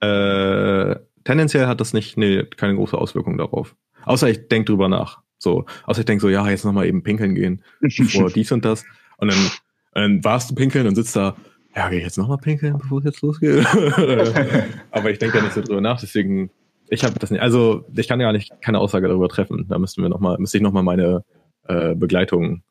äh, 0.00 0.96
tendenziell 1.24 1.66
hat 1.66 1.80
das 1.80 1.92
nicht, 1.92 2.16
nee, 2.16 2.44
keine 2.44 2.74
große 2.74 2.96
Auswirkung 2.98 3.38
darauf. 3.38 3.76
Außer 4.04 4.28
ich 4.28 4.48
denk 4.48 4.66
drüber 4.66 4.88
nach. 4.88 5.20
So, 5.38 5.64
außer 5.84 6.00
ich 6.00 6.06
denk 6.06 6.20
so, 6.20 6.28
ja, 6.28 6.48
jetzt 6.48 6.64
nochmal 6.64 6.86
eben 6.86 7.02
pinkeln 7.02 7.34
gehen, 7.34 7.62
bevor 7.80 8.30
dies 8.34 8.50
und 8.52 8.64
das. 8.64 8.84
Und 9.18 9.30
dann, 9.32 9.38
und 9.38 9.50
dann 9.94 10.24
warst 10.24 10.50
du 10.50 10.54
pinkeln 10.54 10.86
und 10.86 10.94
sitzt 10.94 11.14
da, 11.16 11.36
ja, 11.76 11.88
geh 11.88 11.98
ich 11.98 12.02
jetzt 12.04 12.18
nochmal 12.18 12.38
pinkeln, 12.38 12.78
bevor 12.78 12.98
es 12.98 13.04
jetzt 13.04 13.22
losgeht. 13.22 13.64
Aber 14.90 15.10
ich 15.10 15.18
denke 15.18 15.38
da 15.38 15.42
nicht 15.44 15.54
so 15.54 15.62
drüber 15.62 15.80
nach, 15.80 16.00
deswegen, 16.00 16.50
ich 16.88 17.04
habe 17.04 17.18
das 17.18 17.30
nicht, 17.30 17.40
also 17.40 17.84
ich 17.96 18.08
kann 18.08 18.18
gar 18.18 18.32
nicht 18.32 18.52
keine 18.60 18.78
Aussage 18.78 19.08
darüber 19.08 19.28
treffen. 19.28 19.66
Da 19.68 19.78
müssten 19.78 20.02
wir 20.02 20.08
noch 20.08 20.20
mal, 20.20 20.36
müsste 20.38 20.58
ich 20.58 20.62
nochmal 20.62 20.82
meine 20.82 21.24
äh, 21.66 21.94
Begleitung 21.94 22.62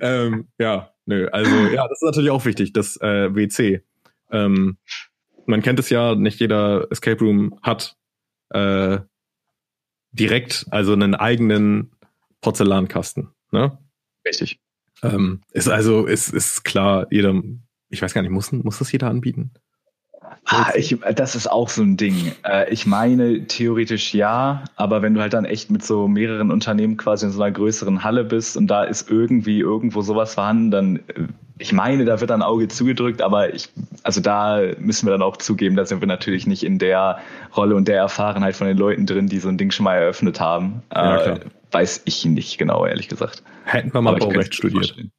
ähm, 0.00 0.48
ja, 0.58 0.90
nö, 1.06 1.28
also 1.28 1.54
ja, 1.68 1.86
das 1.88 1.98
ist 1.98 2.02
natürlich 2.02 2.30
auch 2.30 2.44
wichtig, 2.44 2.72
das 2.72 2.96
äh, 3.00 3.32
WC. 3.34 3.82
Ähm, 4.32 4.78
man 5.46 5.62
kennt 5.62 5.78
es 5.78 5.90
ja, 5.90 6.14
nicht 6.14 6.40
jeder 6.40 6.86
Escape 6.90 7.20
Room 7.20 7.58
hat 7.62 7.96
äh, 8.50 8.98
direkt, 10.12 10.66
also 10.70 10.92
einen 10.92 11.14
eigenen 11.14 11.92
Porzellankasten. 12.40 13.28
Ne? 13.52 13.78
Richtig. 14.26 14.58
Ähm, 15.02 15.40
ist 15.52 15.68
also, 15.68 16.06
ist, 16.06 16.32
ist 16.32 16.64
klar, 16.64 17.06
jeder, 17.10 17.40
ich 17.88 18.02
weiß 18.02 18.12
gar 18.12 18.22
nicht, 18.22 18.30
muss, 18.30 18.52
muss 18.52 18.78
das 18.78 18.92
jeder 18.92 19.08
anbieten? 19.08 19.52
Ah, 20.46 20.72
ich, 20.74 20.98
das 21.14 21.36
ist 21.36 21.50
auch 21.50 21.68
so 21.68 21.82
ein 21.82 21.96
Ding. 21.96 22.32
Äh, 22.44 22.72
ich 22.72 22.86
meine, 22.86 23.46
theoretisch 23.46 24.14
ja, 24.14 24.64
aber 24.76 25.02
wenn 25.02 25.14
du 25.14 25.20
halt 25.20 25.32
dann 25.32 25.44
echt 25.44 25.70
mit 25.70 25.84
so 25.84 26.08
mehreren 26.08 26.50
Unternehmen 26.50 26.96
quasi 26.96 27.26
in 27.26 27.32
so 27.32 27.42
einer 27.42 27.52
größeren 27.52 28.04
Halle 28.04 28.24
bist 28.24 28.56
und 28.56 28.66
da 28.66 28.84
ist 28.84 29.10
irgendwie 29.10 29.60
irgendwo 29.60 30.02
sowas 30.02 30.34
vorhanden, 30.34 30.70
dann, 30.70 30.96
äh, 30.96 31.28
ich 31.60 31.72
meine, 31.72 32.04
da 32.04 32.20
wird 32.20 32.30
ein 32.30 32.42
Auge 32.42 32.68
zugedrückt, 32.68 33.22
aber 33.22 33.54
ich, 33.54 33.68
also 34.02 34.20
da 34.20 34.60
müssen 34.78 35.06
wir 35.06 35.12
dann 35.12 35.22
auch 35.22 35.36
zugeben, 35.36 35.76
da 35.76 35.84
sind 35.84 36.00
wir 36.00 36.08
natürlich 36.08 36.46
nicht 36.46 36.62
in 36.62 36.78
der 36.78 37.18
Rolle 37.56 37.74
und 37.76 37.86
der 37.86 37.98
Erfahrenheit 37.98 38.56
von 38.56 38.66
den 38.66 38.78
Leuten 38.78 39.06
drin, 39.06 39.28
die 39.28 39.38
so 39.38 39.48
ein 39.48 39.58
Ding 39.58 39.70
schon 39.70 39.84
mal 39.84 39.96
eröffnet 39.96 40.40
haben. 40.40 40.82
Ja, 40.92 41.34
Äh, 41.34 41.40
weiß 41.70 42.02
ich 42.06 42.24
nicht 42.24 42.58
genau, 42.58 42.86
ehrlich 42.86 43.08
gesagt. 43.08 43.42
Hätten 43.64 43.92
wir 43.94 44.00
mal 44.02 44.10
Aber 44.16 44.20
Baurecht 44.26 44.54
studiert. 44.54 44.86
vorstellen. 44.86 45.12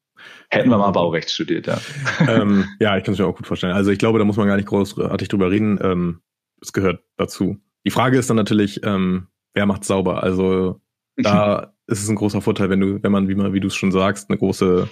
Hätten 0.50 0.70
wir 0.70 0.78
mal 0.78 0.92
Baurecht 0.92 1.30
studiert, 1.30 1.68
ja. 1.68 1.80
ähm, 2.28 2.66
ja, 2.80 2.98
ich 2.98 3.04
kann 3.04 3.14
es 3.14 3.20
mir 3.20 3.26
auch 3.26 3.38
gut 3.38 3.48
vorstellen. 3.48 3.74
Also 3.74 3.92
ich 3.92 4.00
glaube, 4.00 4.20
da 4.20 4.26
muss 4.26 4.36
man 4.36 4.48
gar 4.48 4.58
nicht 4.58 4.68
großartig 4.68 5.30
drüber 5.30 5.50
reden. 5.50 5.80
Ähm, 5.82 6.22
es 6.62 6.74
gehört 6.74 7.04
dazu. 7.18 7.58
Die 7.86 7.92
Frage 7.92 8.18
ist 8.18 8.30
dann 8.30 8.38
natürlich, 8.38 8.82
ähm, 8.84 9.28
wer 9.54 9.66
macht 9.66 9.86
sauber? 9.86 10.24
Also 10.24 10.82
da 11.16 11.74
ist 11.88 12.04
es 12.04 12.10
ein 12.10 12.16
großer 12.16 12.42
Vorteil, 12.42 12.70
wenn 12.70 12.82
du, 12.82 13.02
wenn 13.02 13.12
man, 13.12 13.30
wie 13.30 13.36
man, 13.36 13.54
wie 13.54 13.60
du 13.60 13.68
es 13.68 13.76
schon 13.76 13.92
sagst, 13.92 14.30
eine 14.30 14.38
große, 14.38 14.90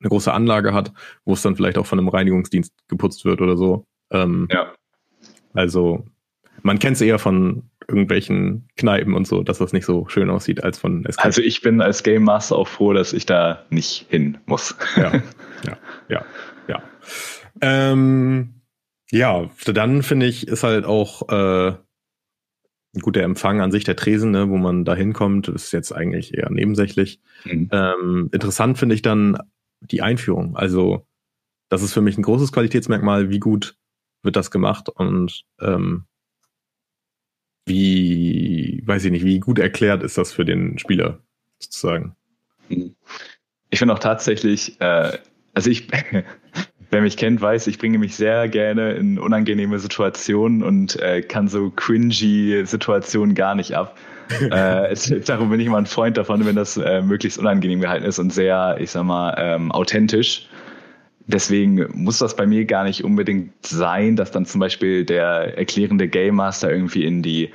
eine 0.00 0.08
große 0.08 0.32
Anlage 0.32 0.74
hat, 0.74 0.92
wo 1.24 1.32
es 1.32 1.42
dann 1.42 1.56
vielleicht 1.56 1.78
auch 1.78 1.86
von 1.86 1.98
einem 1.98 2.08
Reinigungsdienst 2.08 2.72
geputzt 2.88 3.24
wird 3.24 3.40
oder 3.40 3.56
so. 3.56 3.84
Ähm, 4.10 4.48
Ja. 4.50 4.72
Also 5.54 6.04
man 6.62 6.78
kennt 6.78 6.96
es 6.96 7.00
eher 7.00 7.18
von 7.18 7.70
irgendwelchen 7.88 8.68
Kneipen 8.76 9.14
und 9.14 9.26
so, 9.26 9.42
dass 9.42 9.58
das 9.58 9.72
nicht 9.72 9.86
so 9.86 10.08
schön 10.08 10.28
aussieht 10.28 10.62
als 10.62 10.78
von 10.78 11.04
Escape. 11.06 11.24
Also 11.26 11.42
ich 11.42 11.62
bin 11.62 11.80
als 11.80 12.02
Game 12.02 12.24
Master 12.24 12.56
auch 12.56 12.68
froh, 12.68 12.92
dass 12.92 13.12
ich 13.12 13.26
da 13.26 13.64
nicht 13.70 14.06
hin 14.08 14.38
muss. 14.46 14.74
ja, 14.96 15.12
ja, 15.64 15.78
ja, 16.08 16.24
ja. 16.68 16.82
Ähm, 17.60 18.60
ja, 19.10 19.48
dann 19.66 20.02
finde 20.02 20.26
ich, 20.26 20.48
ist 20.48 20.64
halt 20.64 20.84
auch 20.84 21.28
äh, 21.28 21.74
gut 23.00 23.16
der 23.16 23.24
Empfang 23.24 23.60
an 23.60 23.70
sich, 23.70 23.84
der 23.84 23.96
Tresen, 23.96 24.32
ne, 24.32 24.48
wo 24.48 24.56
man 24.56 24.84
da 24.84 24.94
hinkommt, 24.94 25.48
ist 25.48 25.72
jetzt 25.72 25.92
eigentlich 25.92 26.34
eher 26.36 26.50
nebensächlich. 26.50 27.20
Mhm. 27.44 27.68
Ähm, 27.70 28.28
interessant 28.32 28.78
finde 28.78 28.94
ich 28.94 29.02
dann 29.02 29.38
die 29.80 30.02
Einführung. 30.02 30.56
Also, 30.56 31.06
das 31.68 31.82
ist 31.82 31.92
für 31.92 32.00
mich 32.00 32.16
ein 32.16 32.22
großes 32.22 32.52
Qualitätsmerkmal, 32.52 33.30
wie 33.30 33.40
gut 33.40 33.76
wird 34.22 34.36
das 34.36 34.50
gemacht 34.50 34.88
und 34.88 35.44
ähm, 35.60 36.06
wie, 37.66 38.82
weiß 38.86 39.04
ich 39.04 39.10
nicht, 39.10 39.24
wie 39.24 39.40
gut 39.40 39.58
erklärt 39.58 40.02
ist 40.02 40.16
das 40.16 40.32
für 40.32 40.44
den 40.44 40.78
Spieler 40.78 41.20
sozusagen. 41.58 42.14
Ich 42.68 43.78
finde 43.78 43.94
auch 43.94 43.98
tatsächlich, 43.98 44.80
äh, 44.80 45.18
also 45.54 45.70
ich, 45.70 45.88
wer 46.90 47.02
mich 47.02 47.16
kennt, 47.16 47.40
weiß, 47.40 47.66
ich 47.66 47.78
bringe 47.78 47.98
mich 47.98 48.14
sehr 48.14 48.48
gerne 48.48 48.92
in 48.92 49.18
unangenehme 49.18 49.78
Situationen 49.78 50.62
und 50.62 50.96
äh, 51.00 51.22
kann 51.22 51.48
so 51.48 51.70
cringy 51.70 52.64
Situationen 52.64 53.34
gar 53.34 53.54
nicht 53.54 53.74
ab. 53.74 53.98
Äh, 54.50 54.94
darum 55.24 55.50
bin 55.50 55.60
ich 55.60 55.66
immer 55.66 55.78
ein 55.78 55.86
Freund 55.86 56.16
davon, 56.16 56.44
wenn 56.46 56.56
das 56.56 56.76
äh, 56.76 57.02
möglichst 57.02 57.38
unangenehm 57.38 57.80
gehalten 57.80 58.04
ist 58.04 58.18
und 58.18 58.32
sehr, 58.32 58.76
ich 58.80 58.90
sag 58.90 59.04
mal, 59.04 59.34
ähm, 59.38 59.72
authentisch. 59.72 60.48
deswegen 61.26 61.86
muss 61.92 62.18
das 62.18 62.36
bei 62.36 62.46
mir 62.46 62.64
gar 62.64 62.84
nicht 62.84 63.04
unbedingt 63.04 63.52
sein, 63.66 64.16
dass 64.16 64.30
dann 64.30 64.46
zum 64.46 64.60
Beispiel 64.60 65.04
der 65.04 65.58
erklärende 65.58 66.08
Game 66.08 66.36
Master 66.36 66.70
irgendwie 66.70 67.04
in 67.04 67.22
die 67.22 67.50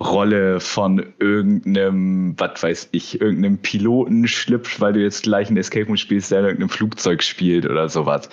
Rolle 0.00 0.60
von 0.60 1.04
irgendeinem, 1.20 2.34
was 2.36 2.62
weiß 2.62 2.88
ich, 2.92 3.20
irgendeinem 3.20 3.58
Piloten 3.58 4.26
schlüpft, 4.26 4.80
weil 4.80 4.92
du 4.92 5.00
jetzt 5.00 5.22
gleich 5.22 5.50
ein 5.50 5.56
Escape 5.56 5.86
Room 5.86 5.96
spielst, 5.96 6.30
der 6.30 6.40
in 6.40 6.46
irgendeinem 6.46 6.70
Flugzeug 6.70 7.22
spielt 7.22 7.64
oder 7.64 7.88
sowas. 7.88 8.28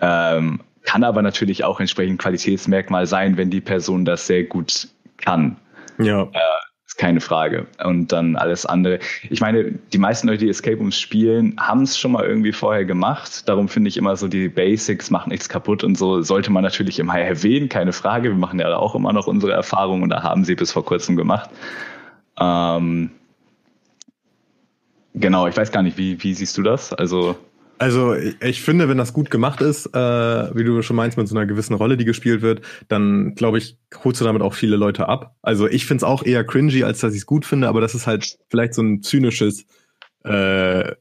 Ähm, 0.00 0.60
kann 0.82 1.04
aber 1.04 1.22
natürlich 1.22 1.64
auch 1.64 1.80
entsprechend 1.80 2.20
Qualitätsmerkmal 2.20 3.06
sein, 3.06 3.36
wenn 3.36 3.50
die 3.50 3.60
Person 3.60 4.04
das 4.04 4.26
sehr 4.26 4.44
gut 4.44 4.88
kann. 5.18 5.56
Ja. 5.98 6.22
Äh, 6.22 6.69
ist 6.90 6.98
keine 6.98 7.20
Frage. 7.20 7.66
Und 7.84 8.10
dann 8.10 8.36
alles 8.36 8.66
andere. 8.66 8.98
Ich 9.28 9.40
meine, 9.40 9.72
die 9.92 9.98
meisten 9.98 10.26
Leute, 10.26 10.44
die 10.44 10.50
Escape 10.50 10.76
Rooms 10.76 10.98
spielen, 10.98 11.56
haben 11.58 11.82
es 11.82 11.96
schon 11.96 12.12
mal 12.12 12.24
irgendwie 12.24 12.52
vorher 12.52 12.84
gemacht. 12.84 13.48
Darum 13.48 13.68
finde 13.68 13.88
ich 13.88 13.96
immer 13.96 14.16
so, 14.16 14.26
die 14.26 14.48
Basics 14.48 15.10
machen 15.10 15.30
nichts 15.30 15.48
kaputt 15.48 15.84
und 15.84 15.96
so 15.96 16.22
sollte 16.22 16.50
man 16.50 16.64
natürlich 16.64 16.98
immer 16.98 17.18
erwähnen, 17.18 17.68
keine 17.68 17.92
Frage. 17.92 18.30
Wir 18.30 18.36
machen 18.36 18.58
ja 18.58 18.76
auch 18.76 18.94
immer 18.96 19.12
noch 19.12 19.28
unsere 19.28 19.52
Erfahrungen 19.52 20.02
und 20.02 20.10
da 20.10 20.22
haben 20.22 20.44
sie 20.44 20.56
bis 20.56 20.72
vor 20.72 20.84
kurzem 20.84 21.16
gemacht. 21.16 21.48
Ähm, 22.40 23.10
genau, 25.14 25.46
ich 25.46 25.56
weiß 25.56 25.70
gar 25.70 25.82
nicht, 25.82 25.96
wie, 25.96 26.20
wie 26.22 26.34
siehst 26.34 26.58
du 26.58 26.62
das? 26.62 26.92
Also. 26.92 27.36
Also 27.80 28.14
ich 28.14 28.60
finde, 28.60 28.90
wenn 28.90 28.98
das 28.98 29.14
gut 29.14 29.30
gemacht 29.30 29.62
ist, 29.62 29.86
äh, 29.86 30.54
wie 30.54 30.64
du 30.64 30.82
schon 30.82 30.96
meinst, 30.96 31.16
mit 31.16 31.26
so 31.26 31.34
einer 31.34 31.46
gewissen 31.46 31.72
Rolle, 31.72 31.96
die 31.96 32.04
gespielt 32.04 32.42
wird, 32.42 32.60
dann 32.88 33.34
glaube 33.36 33.56
ich, 33.56 33.78
holst 34.04 34.20
du 34.20 34.26
damit 34.26 34.42
auch 34.42 34.52
viele 34.52 34.76
Leute 34.76 35.08
ab. 35.08 35.34
Also 35.40 35.66
ich 35.66 35.86
finde 35.86 36.00
es 36.00 36.04
auch 36.04 36.22
eher 36.22 36.44
cringy, 36.44 36.84
als 36.84 37.00
dass 37.00 37.14
ich 37.14 37.20
es 37.20 37.26
gut 37.26 37.46
finde, 37.46 37.68
aber 37.68 37.80
das 37.80 37.94
ist 37.94 38.06
halt 38.06 38.36
vielleicht 38.50 38.74
so 38.74 38.82
ein 38.82 39.00
zynisches 39.00 39.64
äh, 40.24 40.92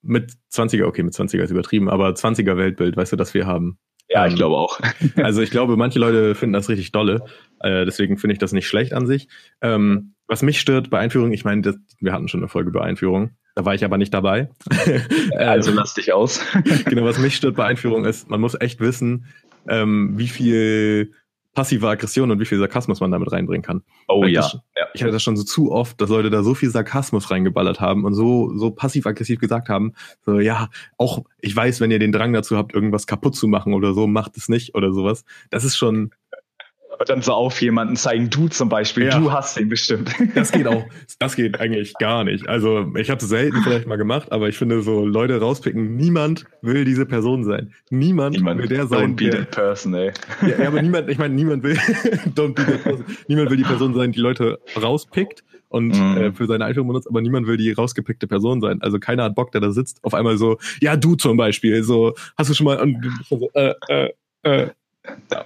mit 0.00 0.32
20er, 0.50 0.84
okay, 0.84 1.02
mit 1.02 1.12
20er 1.12 1.42
ist 1.42 1.50
übertrieben, 1.50 1.90
aber 1.90 2.08
20er 2.08 2.56
Weltbild, 2.56 2.96
weißt 2.96 3.12
du, 3.12 3.16
das 3.16 3.34
wir 3.34 3.46
haben. 3.46 3.76
Ja, 4.08 4.24
ich 4.24 4.32
ähm, 4.32 4.38
glaube 4.38 4.56
auch. 4.56 4.80
also 5.16 5.42
ich 5.42 5.50
glaube, 5.50 5.76
manche 5.76 5.98
Leute 5.98 6.34
finden 6.34 6.54
das 6.54 6.70
richtig 6.70 6.92
dolle. 6.92 7.26
Äh, 7.60 7.84
deswegen 7.84 8.16
finde 8.16 8.32
ich 8.32 8.38
das 8.38 8.52
nicht 8.52 8.66
schlecht 8.66 8.94
an 8.94 9.06
sich. 9.06 9.28
Ähm, 9.60 10.14
was 10.26 10.40
mich 10.40 10.60
stört 10.60 10.88
bei 10.88 10.98
Einführung, 10.98 11.32
ich 11.32 11.44
meine, 11.44 11.74
wir 12.00 12.12
hatten 12.14 12.28
schon 12.28 12.40
eine 12.40 12.48
Folge 12.48 12.70
über 12.70 12.82
Einführung. 12.82 13.32
Da 13.54 13.64
war 13.64 13.74
ich 13.74 13.84
aber 13.84 13.98
nicht 13.98 14.14
dabei. 14.14 14.48
also 15.36 15.72
lass 15.72 15.94
dich 15.94 16.12
aus. 16.12 16.40
genau, 16.86 17.04
was 17.04 17.18
mich 17.18 17.36
stört 17.36 17.56
bei 17.56 17.64
Einführung 17.64 18.04
ist, 18.04 18.30
man 18.30 18.40
muss 18.40 18.58
echt 18.60 18.80
wissen, 18.80 19.26
ähm, 19.68 20.12
wie 20.16 20.28
viel 20.28 21.12
passive 21.54 21.86
Aggression 21.88 22.30
und 22.30 22.40
wie 22.40 22.46
viel 22.46 22.58
Sarkasmus 22.58 23.00
man 23.00 23.10
damit 23.10 23.30
reinbringen 23.30 23.62
kann. 23.62 23.82
Oh 24.08 24.24
ja. 24.24 24.40
Das, 24.40 24.58
ja. 24.76 24.86
Ich 24.94 25.02
hatte 25.02 25.12
das 25.12 25.22
schon 25.22 25.36
so 25.36 25.44
zu 25.44 25.70
oft, 25.70 26.00
dass 26.00 26.08
Leute 26.08 26.30
da 26.30 26.42
so 26.42 26.54
viel 26.54 26.70
Sarkasmus 26.70 27.30
reingeballert 27.30 27.80
haben 27.80 28.04
und 28.04 28.14
so, 28.14 28.56
so 28.56 28.70
passiv-aggressiv 28.70 29.38
gesagt 29.38 29.68
haben, 29.68 29.92
so, 30.24 30.40
ja, 30.40 30.70
auch, 30.96 31.24
ich 31.40 31.54
weiß, 31.54 31.80
wenn 31.80 31.90
ihr 31.90 31.98
den 31.98 32.12
Drang 32.12 32.32
dazu 32.32 32.56
habt, 32.56 32.74
irgendwas 32.74 33.06
kaputt 33.06 33.36
zu 33.36 33.48
machen 33.48 33.74
oder 33.74 33.92
so, 33.92 34.06
macht 34.06 34.36
es 34.38 34.48
nicht 34.48 34.74
oder 34.74 34.92
sowas. 34.92 35.24
Das 35.50 35.64
ist 35.64 35.76
schon, 35.76 36.12
und 37.02 37.08
dann 37.08 37.20
so 37.20 37.32
auf 37.32 37.60
jemanden 37.60 37.96
zeigen, 37.96 38.30
du 38.30 38.46
zum 38.46 38.68
Beispiel, 38.68 39.06
ja. 39.06 39.18
du 39.18 39.32
hast 39.32 39.56
den 39.56 39.68
bestimmt. 39.68 40.12
Das 40.34 40.52
geht 40.52 40.68
auch, 40.68 40.84
das 41.18 41.34
geht 41.34 41.60
eigentlich 41.60 41.94
gar 41.94 42.22
nicht. 42.22 42.48
Also 42.48 42.86
ich 42.96 43.10
habe 43.10 43.20
es 43.20 43.28
selten 43.28 43.60
vielleicht 43.62 43.88
mal 43.88 43.96
gemacht, 43.96 44.30
aber 44.30 44.48
ich 44.48 44.56
finde 44.56 44.82
so 44.82 45.04
Leute 45.04 45.40
rauspicken, 45.40 45.96
niemand 45.96 46.44
will 46.62 46.84
diese 46.84 47.04
Person 47.04 47.42
sein. 47.44 47.72
Niemand, 47.90 48.36
niemand 48.36 48.60
will 48.60 48.68
der 48.68 48.86
sein. 48.86 49.16
Don't 49.16 49.16
be 49.16 49.30
that 49.30 49.50
person, 49.50 49.94
ey. 49.94 50.12
Ja, 50.46 50.68
aber 50.68 50.80
niemand, 50.80 51.10
ich 51.10 51.18
meine, 51.18 51.34
niemand 51.34 51.64
will, 51.64 51.72
don't 52.36 52.54
be 52.54 52.64
that 52.64 52.84
person. 52.84 53.04
Niemand 53.26 53.50
will 53.50 53.56
die 53.56 53.64
Person 53.64 53.94
sein, 53.94 54.12
die 54.12 54.20
Leute 54.20 54.60
rauspickt 54.80 55.42
und 55.68 55.88
mm. 55.88 56.16
äh, 56.16 56.32
für 56.32 56.46
seine 56.46 56.64
Einführung 56.64 56.88
benutzt, 56.88 57.08
aber 57.08 57.20
niemand 57.20 57.48
will 57.48 57.56
die 57.56 57.72
rausgepickte 57.72 58.28
Person 58.28 58.60
sein. 58.60 58.80
Also 58.80 59.00
keiner 59.00 59.24
hat 59.24 59.34
Bock, 59.34 59.50
der 59.50 59.60
da 59.60 59.72
sitzt, 59.72 60.02
auf 60.04 60.14
einmal 60.14 60.38
so, 60.38 60.58
ja, 60.80 60.96
du 60.96 61.16
zum 61.16 61.36
Beispiel, 61.36 61.82
so, 61.82 62.14
hast 62.38 62.48
du 62.48 62.54
schon 62.54 62.66
mal, 62.66 62.80
und, 62.80 63.50
äh, 63.54 63.74
äh, 63.88 64.10
äh. 64.44 64.70
Ja 65.32 65.44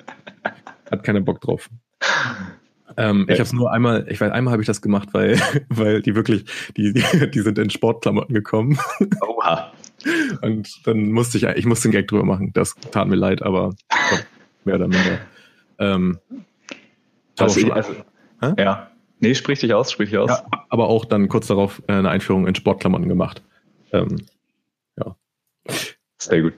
hat 0.91 1.03
keiner 1.03 1.21
Bock 1.21 1.41
drauf. 1.41 1.69
Ähm. 2.97 3.27
Ich 3.29 3.35
habe 3.35 3.43
es 3.43 3.53
nur 3.53 3.71
einmal, 3.73 4.07
ich 4.09 4.21
weiß, 4.21 4.33
einmal 4.33 4.53
habe 4.53 4.63
ich 4.63 4.67
das 4.67 4.81
gemacht, 4.81 5.11
weil, 5.13 5.39
weil 5.69 6.03
die 6.03 6.15
wirklich, 6.15 6.45
die, 6.77 6.93
die 7.35 7.41
sind 7.41 7.59
in 7.59 7.69
Sportklamotten 7.69 8.35
gekommen. 8.35 8.79
Oha. 9.21 9.73
Und 10.43 10.87
dann 10.87 11.13
musste 11.13 11.37
ich, 11.37 11.45
ich 11.45 11.67
musste 11.67 11.89
einen 11.89 11.93
Gag 11.93 12.09
drüber 12.09 12.25
machen. 12.25 12.53
Das 12.55 12.75
tat 12.93 13.09
mir 13.09 13.17
leid, 13.17 13.43
aber 13.43 13.75
mehr 14.65 14.77
oder 14.77 14.89
minder. 14.89 15.19
Ähm, 15.79 16.19
also, 17.39 17.61
schon, 17.61 17.73
also, 17.73 17.93
ja. 18.57 18.91
Nee, 19.21 19.35
sprich 19.35 19.61
dich 19.61 19.75
aus, 19.75 19.91
sprich 19.91 20.11
dich 20.11 20.19
aus. 20.19 20.31
Ja, 20.31 20.45
aber 20.69 20.89
auch 20.89 21.05
dann 21.05 21.29
kurz 21.29 21.47
darauf 21.47 21.83
äh, 21.89 21.93
eine 21.93 22.11
Einführung 22.11 22.47
in 22.47 22.55
Sportklamotten 22.55 23.09
gemacht. 23.09 23.43
Ähm, 23.93 24.17
ja. 24.97 25.17
Sehr 26.19 26.43
gut. 26.43 26.55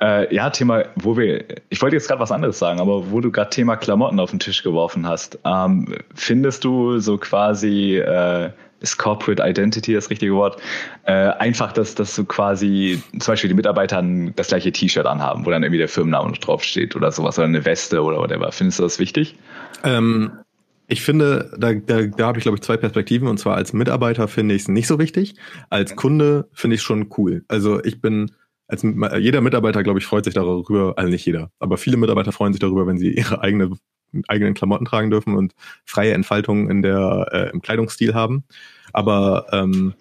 Äh, 0.00 0.34
ja, 0.34 0.48
Thema, 0.50 0.84
wo 0.96 1.16
wir, 1.16 1.44
ich 1.68 1.82
wollte 1.82 1.96
jetzt 1.96 2.08
gerade 2.08 2.20
was 2.20 2.32
anderes 2.32 2.58
sagen, 2.58 2.80
aber 2.80 3.10
wo 3.10 3.20
du 3.20 3.30
gerade 3.30 3.50
Thema 3.50 3.76
Klamotten 3.76 4.18
auf 4.18 4.30
den 4.30 4.40
Tisch 4.40 4.62
geworfen 4.62 5.06
hast, 5.06 5.38
ähm, 5.44 5.94
findest 6.14 6.64
du 6.64 6.98
so 6.98 7.18
quasi, 7.18 7.96
äh, 7.96 8.50
ist 8.80 8.96
Corporate 8.96 9.42
Identity 9.42 9.92
das 9.92 10.08
richtige 10.08 10.34
Wort, 10.34 10.60
äh, 11.04 11.12
einfach, 11.12 11.72
dass, 11.72 11.94
dass 11.94 12.14
so 12.14 12.24
quasi 12.24 13.02
zum 13.18 13.32
Beispiel 13.32 13.48
die 13.48 13.54
Mitarbeiter 13.54 14.02
das 14.34 14.48
gleiche 14.48 14.72
T-Shirt 14.72 15.06
anhaben, 15.06 15.44
wo 15.44 15.50
dann 15.50 15.62
irgendwie 15.62 15.78
der 15.78 15.88
Firmenname 15.88 16.32
draufsteht 16.32 16.96
oder 16.96 17.12
sowas 17.12 17.38
oder 17.38 17.46
eine 17.46 17.64
Weste 17.64 18.02
oder 18.02 18.18
whatever. 18.18 18.50
Findest 18.50 18.78
du 18.78 18.82
das 18.84 18.98
wichtig? 18.98 19.36
Ähm, 19.84 20.32
ich 20.86 21.02
finde, 21.02 21.50
da, 21.58 21.72
da, 21.72 22.02
da 22.02 22.26
habe 22.26 22.38
ich, 22.38 22.42
glaube 22.42 22.56
ich, 22.56 22.62
zwei 22.62 22.76
Perspektiven. 22.76 23.28
Und 23.28 23.38
zwar 23.38 23.56
als 23.56 23.72
Mitarbeiter 23.72 24.28
finde 24.28 24.54
ich 24.54 24.62
es 24.62 24.68
nicht 24.68 24.86
so 24.86 24.98
wichtig. 24.98 25.34
Als 25.70 25.96
Kunde 25.96 26.48
finde 26.52 26.74
ich 26.74 26.80
es 26.80 26.84
schon 26.84 27.08
cool. 27.16 27.44
Also 27.48 27.82
ich 27.82 28.02
bin 28.02 28.30
als 28.66 28.82
jeder 28.82 29.40
Mitarbeiter, 29.40 29.82
glaube 29.82 29.98
ich, 29.98 30.06
freut 30.06 30.24
sich 30.24 30.34
darüber, 30.34 30.94
also 30.96 31.10
nicht 31.10 31.26
jeder, 31.26 31.50
aber 31.58 31.76
viele 31.76 31.96
Mitarbeiter 31.96 32.32
freuen 32.32 32.52
sich 32.52 32.60
darüber, 32.60 32.86
wenn 32.86 32.98
sie 32.98 33.10
ihre 33.12 33.40
eigene, 33.40 33.70
eigenen 34.28 34.54
Klamotten 34.54 34.84
tragen 34.84 35.10
dürfen 35.10 35.36
und 35.36 35.54
freie 35.84 36.12
Entfaltung 36.12 36.70
in 36.70 36.82
der, 36.82 37.28
äh, 37.32 37.50
im 37.50 37.60
Kleidungsstil 37.60 38.14
haben. 38.14 38.44
Aber 38.92 39.46
ähm, 39.52 39.94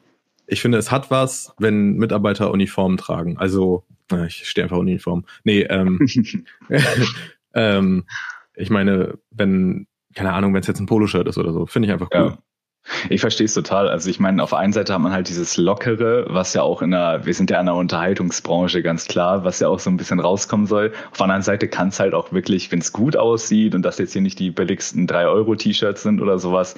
ich 0.47 0.62
finde, 0.62 0.78
es 0.78 0.91
hat 0.91 1.12
was, 1.12 1.54
wenn 1.58 1.95
Mitarbeiter 1.95 2.52
Uniformen 2.52 2.97
tragen. 2.97 3.38
Also, 3.38 3.86
äh, 4.12 4.28
ich 4.28 4.47
stehe 4.47 4.63
einfach 4.63 4.78
Uniform. 4.78 5.26
Nee, 5.43 5.62
ähm, 5.62 5.99
ähm, 7.54 8.06
ich 8.56 8.69
meine, 8.69 9.17
wenn, 9.32 9.88
keine 10.15 10.34
Ahnung, 10.34 10.54
wenn 10.54 10.62
es 10.62 10.67
jetzt 10.67 10.80
ein 10.80 10.86
Poloshirt 10.86 11.28
ist 11.28 11.38
oder 11.38 11.54
so, 11.54 11.65
finde 11.65 11.88
ich 11.88 11.93
einfach 11.93 12.10
cool. 12.13 12.32
Ja. 12.32 12.38
Ich 13.10 13.22
verstehe 13.22 13.46
es 13.46 13.54
total. 13.54 13.88
Also 13.88 14.10
ich 14.10 14.19
meine, 14.19 14.43
auf 14.43 14.54
einer 14.54 14.74
Seite 14.74 14.93
hat 14.93 15.02
man 15.02 15.13
halt 15.13 15.30
dieses 15.30 15.56
Lockere, 15.58 16.26
was 16.28 16.54
ja 16.54 16.63
auch 16.63 16.82
in 16.82 16.91
der, 16.91 17.26
wir 17.26 17.34
sind 17.34 17.50
ja 17.50 17.60
in 17.60 17.65
der 17.65 17.76
Unterhaltungsbranche 17.76 18.82
ganz 18.82 19.08
klar, 19.08 19.43
was 19.46 19.60
ja 19.60 19.69
auch 19.69 19.80
so 19.80 19.89
ein 19.89 19.98
bisschen 19.98 20.19
rauskommen 20.19 20.67
soll. 20.67 20.91
Auf 21.12 21.17
der 21.17 21.26
anderen 21.26 21.43
Seite 21.43 21.67
kann 21.69 21.89
es 21.89 22.00
halt 22.00 22.13
auch 22.13 22.34
wirklich, 22.34 22.72
wenn 22.72 22.80
es 22.80 22.91
gut 22.91 23.15
aussieht 23.15 23.74
und 23.74 23.84
das 23.84 23.98
jetzt 24.00 24.13
hier 24.13 24.22
nicht 24.22 24.38
die 24.39 24.52
billigsten 24.52 25.08
3-Euro-T-Shirts 25.08 26.04
sind 26.04 26.22
oder 26.22 26.39
sowas, 26.39 26.76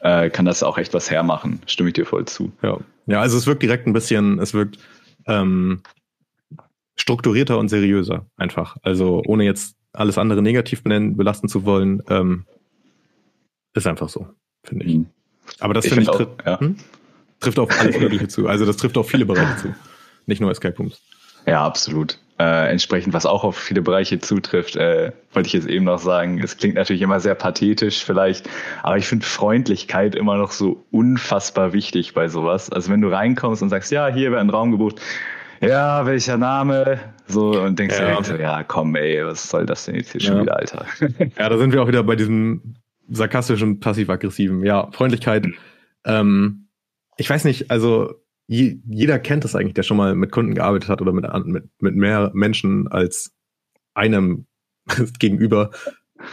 äh, 0.00 0.28
kann 0.28 0.44
das 0.44 0.62
auch 0.62 0.76
echt 0.76 0.92
was 0.92 1.10
hermachen. 1.10 1.60
Stimme 1.66 1.90
ich 1.90 1.94
dir 1.94 2.06
voll 2.06 2.24
zu. 2.24 2.52
Ja. 2.62 2.78
ja, 3.06 3.20
also 3.20 3.38
es 3.38 3.46
wirkt 3.46 3.62
direkt 3.62 3.86
ein 3.86 3.92
bisschen, 3.92 4.40
es 4.40 4.54
wirkt 4.54 4.78
ähm, 5.26 5.82
strukturierter 6.96 7.58
und 7.58 7.68
seriöser 7.68 8.26
einfach. 8.36 8.76
Also 8.82 9.22
ohne 9.26 9.44
jetzt 9.44 9.76
alles 9.92 10.18
andere 10.18 10.42
negativ 10.42 10.82
benennen, 10.82 11.16
belasten 11.16 11.48
zu 11.48 11.64
wollen, 11.64 12.02
ähm, 12.08 12.44
ist 13.74 13.86
einfach 13.86 14.08
so, 14.08 14.26
finde 14.64 14.84
ich. 14.84 14.94
Mhm. 14.96 15.06
Aber 15.60 15.74
das 15.74 15.86
finde 15.86 16.02
ich, 16.02 16.08
find 16.08 16.20
ich 16.20 16.44
auch, 16.44 16.46
ja. 16.46 16.60
hm? 16.60 16.76
trifft 17.40 17.58
auf 17.58 17.80
alles 17.80 17.98
Mögliche 17.98 18.28
zu. 18.28 18.48
Also 18.48 18.64
das 18.64 18.76
trifft 18.76 18.96
auf 18.96 19.08
viele 19.08 19.26
Bereiche 19.26 19.56
zu. 19.56 19.74
Nicht 20.26 20.40
nur 20.40 20.50
Escape 20.50 20.76
Rooms. 20.76 21.00
Ja, 21.46 21.64
absolut. 21.64 22.18
Äh, 22.38 22.70
entsprechend, 22.70 23.14
was 23.14 23.26
auch 23.26 23.44
auf 23.44 23.56
viele 23.56 23.80
Bereiche 23.80 24.18
zutrifft, 24.18 24.74
äh, 24.74 25.12
wollte 25.32 25.46
ich 25.46 25.52
jetzt 25.52 25.68
eben 25.68 25.84
noch 25.84 26.00
sagen. 26.00 26.42
Es 26.42 26.56
klingt 26.56 26.74
natürlich 26.74 27.02
immer 27.02 27.20
sehr 27.20 27.36
pathetisch 27.36 28.04
vielleicht, 28.04 28.48
aber 28.82 28.96
ich 28.96 29.06
finde 29.06 29.24
Freundlichkeit 29.24 30.16
immer 30.16 30.36
noch 30.36 30.50
so 30.50 30.84
unfassbar 30.90 31.72
wichtig 31.72 32.12
bei 32.12 32.28
sowas. 32.28 32.70
Also 32.70 32.90
wenn 32.90 33.00
du 33.00 33.08
reinkommst 33.08 33.62
und 33.62 33.68
sagst, 33.68 33.92
ja, 33.92 34.08
hier 34.08 34.32
wäre 34.32 34.40
ein 34.40 34.50
Raum 34.50 34.72
gebucht, 34.72 35.00
ja, 35.60 36.04
welcher 36.06 36.36
Name? 36.36 36.98
So, 37.28 37.60
und 37.60 37.78
denkst 37.78 37.98
ja. 37.98 38.20
dir, 38.20 38.40
ja, 38.40 38.64
komm, 38.64 38.96
ey, 38.96 39.24
was 39.24 39.48
soll 39.48 39.64
das 39.64 39.84
denn 39.84 39.94
jetzt 39.94 40.12
hier 40.12 40.20
ja. 40.20 40.26
schon 40.26 40.42
wieder, 40.42 40.56
Alter? 40.56 40.86
Ja, 41.38 41.48
da 41.48 41.56
sind 41.56 41.72
wir 41.72 41.82
auch 41.82 41.88
wieder 41.88 42.02
bei 42.02 42.16
diesem 42.16 42.74
sarkastischen, 43.08 43.80
passiv-aggressiven. 43.80 44.64
Ja, 44.64 44.90
Freundlichkeit. 44.92 45.46
Ähm, 46.04 46.68
ich 47.16 47.28
weiß 47.28 47.44
nicht, 47.44 47.70
also 47.70 48.14
je, 48.46 48.78
jeder 48.86 49.18
kennt 49.18 49.44
das 49.44 49.54
eigentlich, 49.54 49.74
der 49.74 49.82
schon 49.82 49.96
mal 49.96 50.14
mit 50.14 50.32
Kunden 50.32 50.54
gearbeitet 50.54 50.88
hat 50.88 51.00
oder 51.00 51.12
mit, 51.12 51.26
mit, 51.46 51.64
mit 51.80 51.94
mehr 51.94 52.30
Menschen 52.34 52.88
als 52.88 53.34
einem 53.94 54.46
gegenüber, 55.18 55.70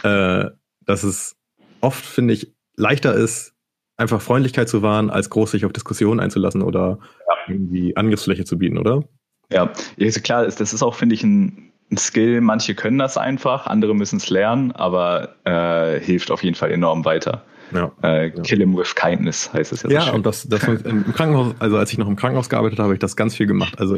äh, 0.02 0.46
dass 0.84 1.04
es 1.04 1.36
oft, 1.80 2.04
finde 2.04 2.34
ich, 2.34 2.54
leichter 2.76 3.14
ist, 3.14 3.54
einfach 3.96 4.20
Freundlichkeit 4.20 4.68
zu 4.68 4.82
wahren, 4.82 5.10
als 5.10 5.30
groß 5.30 5.52
sich 5.52 5.64
auf 5.64 5.72
Diskussionen 5.72 6.20
einzulassen 6.20 6.62
oder 6.62 6.98
ja. 7.00 7.52
irgendwie 7.54 7.96
Angriffsfläche 7.96 8.44
zu 8.44 8.58
bieten, 8.58 8.78
oder? 8.78 9.04
Ja, 9.50 9.72
ist 9.96 10.22
klar, 10.24 10.44
das 10.44 10.60
ist 10.60 10.82
auch, 10.82 10.94
finde 10.94 11.14
ich, 11.14 11.22
ein 11.22 11.71
ein 11.92 11.96
Skill. 11.96 12.40
Manche 12.40 12.74
können 12.74 12.98
das 12.98 13.16
einfach, 13.16 13.66
andere 13.66 13.94
müssen 13.94 14.16
es 14.16 14.30
lernen, 14.30 14.72
aber 14.72 15.36
äh, 15.44 16.00
hilft 16.00 16.30
auf 16.30 16.42
jeden 16.42 16.56
Fall 16.56 16.72
enorm 16.72 17.04
weiter. 17.04 17.44
Ja. 17.72 17.90
Äh, 18.02 18.30
kill 18.30 18.58
him 18.58 18.76
with 18.76 18.94
kindness 18.94 19.52
heißt 19.52 19.72
es 19.72 19.82
ja. 19.82 19.90
Ja, 19.90 20.02
so 20.02 20.12
und 20.12 20.26
das, 20.26 20.46
das 20.46 20.62
im 20.62 21.04
Krankenhaus, 21.12 21.54
also 21.58 21.78
als 21.78 21.90
ich 21.90 21.98
noch 21.98 22.08
im 22.08 22.16
Krankenhaus 22.16 22.50
gearbeitet 22.50 22.78
habe, 22.78 22.88
habe 22.88 22.94
ich 22.94 23.00
das 23.00 23.16
ganz 23.16 23.34
viel 23.34 23.46
gemacht. 23.46 23.78
Also 23.80 23.96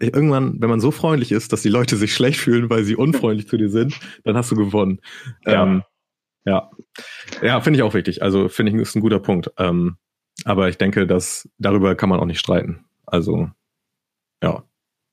irgendwann, 0.00 0.60
wenn 0.60 0.70
man 0.70 0.80
so 0.80 0.90
freundlich 0.90 1.32
ist, 1.32 1.52
dass 1.52 1.60
die 1.62 1.68
Leute 1.68 1.96
sich 1.96 2.14
schlecht 2.14 2.40
fühlen, 2.40 2.70
weil 2.70 2.84
sie 2.84 2.96
unfreundlich 2.96 3.48
zu 3.48 3.58
dir 3.58 3.68
sind, 3.68 3.98
dann 4.24 4.36
hast 4.36 4.50
du 4.50 4.56
gewonnen. 4.56 5.00
Ja. 5.44 5.64
Ähm, 5.64 5.82
ja, 6.46 6.70
ja 7.42 7.60
finde 7.60 7.78
ich 7.78 7.82
auch 7.82 7.92
wichtig. 7.92 8.22
Also 8.22 8.48
finde 8.48 8.72
ich, 8.72 8.78
ist 8.78 8.96
ein 8.96 9.02
guter 9.02 9.20
Punkt. 9.20 9.50
Ähm, 9.58 9.96
aber 10.44 10.68
ich 10.68 10.78
denke, 10.78 11.06
dass 11.06 11.48
darüber 11.58 11.94
kann 11.94 12.08
man 12.08 12.20
auch 12.20 12.26
nicht 12.26 12.40
streiten. 12.40 12.86
Also, 13.04 13.50
ja, 14.42 14.62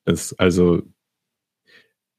ist 0.06 0.40
also 0.40 0.84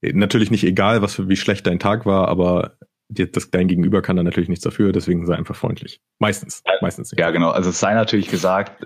natürlich 0.02 0.50
nicht 0.50 0.64
egal, 0.64 1.02
was 1.02 1.14
für 1.14 1.28
wie 1.28 1.36
schlecht 1.36 1.66
dein 1.66 1.78
Tag 1.78 2.06
war, 2.06 2.28
aber 2.28 2.76
das, 3.08 3.50
dein 3.50 3.68
Gegenüber 3.68 4.02
kann 4.02 4.16
da 4.16 4.22
natürlich 4.22 4.48
nichts 4.48 4.64
dafür, 4.64 4.92
deswegen 4.92 5.26
sei 5.26 5.34
einfach 5.34 5.56
freundlich. 5.56 6.00
Meistens, 6.18 6.62
meistens 6.80 7.10
nicht. 7.10 7.20
Ja, 7.20 7.30
genau. 7.30 7.50
Also 7.50 7.70
es 7.70 7.80
sei 7.80 7.94
natürlich 7.94 8.28
gesagt, 8.28 8.84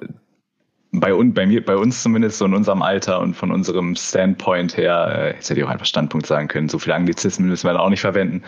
bei, 0.92 1.14
un, 1.14 1.35
bei 1.35 1.46
mir, 1.46 1.64
bei 1.64 1.77
uns 1.77 2.03
zumindest 2.03 2.38
so 2.38 2.44
in 2.44 2.55
unserem 2.55 2.83
Alter 2.83 3.20
und 3.20 3.35
von 3.35 3.51
unserem 3.51 3.96
Standpoint 3.96 4.77
her, 4.77 5.12
äh, 5.16 5.35
jetzt 5.35 5.51
hätte 5.51 5.61
ich 5.61 5.66
auch 5.66 5.70
einfach 5.70 5.87
Standpunkt 5.87 6.27
sagen 6.27 6.48
können, 6.48 6.68
so 6.68 6.79
viele 6.79 6.94
Anglizismen 6.94 7.48
müssen 7.48 7.66
wir 7.66 7.72
da 7.72 7.81
auch 7.81 7.90
nicht 7.90 8.03
verwenden. 8.03 8.42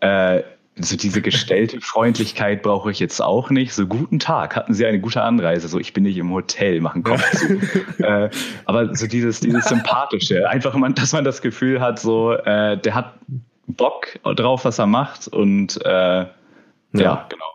Äh, 0.00 0.42
so 0.82 0.96
diese 0.96 1.22
gestellte 1.22 1.80
Freundlichkeit 1.80 2.62
brauche 2.62 2.90
ich 2.90 2.98
jetzt 2.98 3.20
auch 3.20 3.50
nicht. 3.50 3.72
So 3.72 3.86
guten 3.86 4.18
Tag, 4.18 4.56
hatten 4.56 4.74
Sie 4.74 4.86
eine 4.86 5.00
gute 5.00 5.22
Anreise? 5.22 5.68
So 5.68 5.78
ich 5.78 5.92
bin 5.92 6.04
nicht 6.04 6.16
im 6.18 6.30
Hotel, 6.30 6.80
machen 6.80 7.02
Kopf 7.02 7.22
zu. 7.32 7.58
äh, 8.02 8.30
aber 8.64 8.94
so 8.94 9.06
dieses, 9.06 9.40
dieses 9.40 9.64
sympathische, 9.64 10.48
einfach 10.48 10.74
man, 10.74 10.94
dass 10.94 11.12
man 11.12 11.24
das 11.24 11.42
Gefühl 11.42 11.80
hat, 11.80 11.98
so 11.98 12.32
äh, 12.32 12.78
der 12.78 12.94
hat 12.94 13.14
Bock 13.66 14.18
drauf, 14.24 14.64
was 14.64 14.78
er 14.78 14.86
macht 14.86 15.28
und 15.28 15.80
äh, 15.84 15.88
ja. 15.88 16.28
ja, 16.92 17.26
genau. 17.28 17.52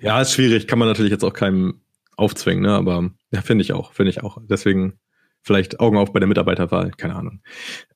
Ja, 0.00 0.20
ist 0.20 0.32
schwierig, 0.32 0.66
kann 0.66 0.78
man 0.78 0.88
natürlich 0.88 1.10
jetzt 1.10 1.24
auch 1.24 1.32
keinem 1.32 1.80
aufzwingen, 2.16 2.62
ne? 2.62 2.74
Aber 2.74 3.10
ja, 3.30 3.42
finde 3.42 3.62
ich 3.62 3.72
auch, 3.72 3.92
finde 3.92 4.10
ich 4.10 4.22
auch. 4.22 4.38
Deswegen 4.48 4.98
vielleicht 5.42 5.80
Augen 5.80 5.96
auf 5.96 6.12
bei 6.12 6.20
der 6.20 6.28
Mitarbeiterwahl, 6.28 6.90
keine 6.92 7.16
Ahnung. 7.16 7.42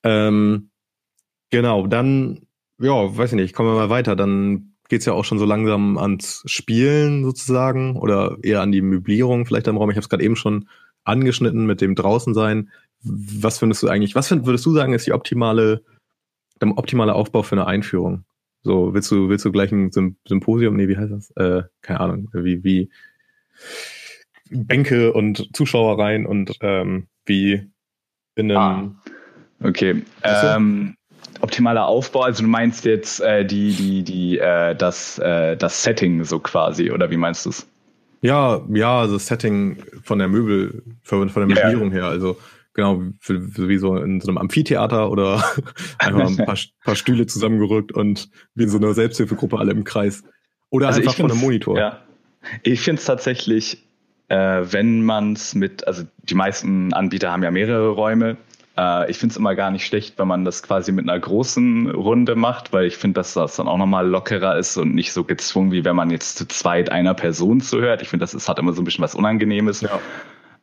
Ähm, 0.02 0.70
genau, 1.50 1.86
dann 1.86 2.46
ja, 2.80 3.16
weiß 3.16 3.32
ich 3.32 3.36
nicht, 3.36 3.54
kommen 3.54 3.70
wir 3.70 3.76
mal 3.76 3.90
weiter. 3.90 4.16
Dann 4.16 4.72
geht's 4.88 5.06
ja 5.06 5.12
auch 5.12 5.24
schon 5.24 5.38
so 5.38 5.44
langsam 5.44 5.98
ans 5.98 6.42
Spielen 6.46 7.24
sozusagen 7.24 7.96
oder 7.96 8.36
eher 8.42 8.60
an 8.60 8.72
die 8.72 8.82
Möblierung 8.82 9.46
vielleicht 9.46 9.68
im 9.68 9.76
Raum. 9.76 9.90
Ich 9.90 9.96
habe 9.96 10.02
es 10.02 10.08
gerade 10.08 10.24
eben 10.24 10.36
schon 10.36 10.68
angeschnitten 11.04 11.66
mit 11.66 11.80
dem 11.80 11.94
Draußensein. 11.94 12.70
Was 13.02 13.58
findest 13.58 13.82
du 13.82 13.88
eigentlich, 13.88 14.14
was 14.14 14.28
find, 14.28 14.46
würdest 14.46 14.66
du 14.66 14.72
sagen, 14.72 14.92
ist 14.92 15.06
die 15.06 15.12
optimale, 15.12 15.82
der 16.60 16.76
optimale 16.76 17.14
Aufbau 17.14 17.42
für 17.42 17.54
eine 17.54 17.66
Einführung? 17.66 18.24
So, 18.62 18.92
willst 18.92 19.10
du, 19.10 19.28
willst 19.28 19.44
du 19.44 19.52
gleich 19.52 19.72
ein 19.72 19.90
Symposium? 20.26 20.76
Nee, 20.76 20.88
wie 20.88 20.98
heißt 20.98 21.12
das? 21.12 21.30
Äh, 21.36 21.62
keine 21.80 22.00
Ahnung, 22.00 22.28
wie, 22.32 22.62
wie 22.62 22.90
Bänke 24.50 25.12
und 25.12 25.48
Zuschauer 25.56 25.98
rein 25.98 26.26
und 26.26 26.58
ähm, 26.60 27.06
wie 27.24 27.70
in 28.34 28.50
einem. 28.50 28.96
Ah, 29.62 29.66
okay. 29.66 30.02
Ähm, 30.22 30.96
optimaler 31.40 31.86
Aufbau? 31.86 32.22
Also 32.22 32.42
du 32.42 32.48
meinst 32.48 32.84
jetzt 32.84 33.20
äh, 33.20 33.44
die, 33.44 33.72
die, 33.72 34.02
die, 34.02 34.38
äh, 34.38 34.74
das, 34.74 35.18
äh, 35.18 35.56
das 35.56 35.82
Setting 35.82 36.24
so 36.24 36.38
quasi, 36.38 36.90
oder 36.90 37.10
wie 37.10 37.16
meinst 37.16 37.46
du 37.46 37.50
es? 37.50 37.66
Ja, 38.22 38.60
ja, 38.68 39.06
das 39.06 39.26
Setting 39.26 39.78
von 40.02 40.18
der 40.18 40.28
Möbel, 40.28 40.82
von, 41.02 41.28
der 41.28 41.46
Möblierung 41.46 41.88
ja. 41.92 41.98
her. 41.98 42.04
Also 42.06 42.36
genau, 42.74 43.02
für, 43.18 43.40
für 43.40 43.68
wie 43.68 43.78
so 43.78 43.96
in 43.96 44.20
so 44.20 44.28
einem 44.28 44.38
Amphitheater 44.38 45.10
oder 45.10 45.42
einfach 45.98 46.26
ein 46.26 46.36
paar, 46.36 46.58
paar 46.84 46.96
Stühle 46.96 47.26
zusammengerückt 47.26 47.92
und 47.92 48.28
wie 48.54 48.64
in 48.64 48.68
so 48.68 48.78
einer 48.78 48.92
Selbsthilfegruppe 48.94 49.58
alle 49.58 49.72
im 49.72 49.84
Kreis. 49.84 50.22
Oder 50.68 50.88
also 50.88 51.00
einfach 51.00 51.14
von 51.16 51.30
einem 51.30 51.40
Monitor. 51.40 51.78
Ja. 51.78 52.02
Ich 52.62 52.80
finde 52.80 53.00
es 53.00 53.06
tatsächlich, 53.06 53.84
äh, 54.28 54.62
wenn 54.70 55.02
man 55.02 55.32
es 55.32 55.54
mit, 55.54 55.86
also 55.86 56.04
die 56.22 56.34
meisten 56.34 56.92
Anbieter 56.92 57.32
haben 57.32 57.42
ja 57.42 57.50
mehrere 57.50 57.88
Räume, 57.90 58.36
äh, 58.80 59.10
ich 59.10 59.18
finde 59.18 59.32
es 59.32 59.36
immer 59.36 59.54
gar 59.54 59.70
nicht 59.70 59.84
schlecht, 59.84 60.18
wenn 60.18 60.28
man 60.28 60.44
das 60.44 60.62
quasi 60.62 60.90
mit 60.90 61.08
einer 61.08 61.18
großen 61.18 61.90
Runde 61.90 62.34
macht, 62.34 62.72
weil 62.72 62.86
ich 62.86 62.96
finde, 62.96 63.20
dass 63.20 63.34
das 63.34 63.56
dann 63.56 63.68
auch 63.68 63.76
nochmal 63.76 64.08
lockerer 64.08 64.56
ist 64.56 64.76
und 64.78 64.94
nicht 64.94 65.12
so 65.12 65.24
gezwungen, 65.24 65.70
wie 65.70 65.84
wenn 65.84 65.96
man 65.96 66.10
jetzt 66.10 66.38
zu 66.38 66.48
zweit 66.48 66.90
einer 66.90 67.14
Person 67.14 67.60
zuhört. 67.60 68.00
Ich 68.00 68.08
finde, 68.08 68.22
das 68.22 68.32
ist, 68.32 68.48
hat 68.48 68.58
immer 68.58 68.72
so 68.72 68.80
ein 68.80 68.84
bisschen 68.84 69.04
was 69.04 69.14
Unangenehmes. 69.14 69.82
Ja. 69.82 70.00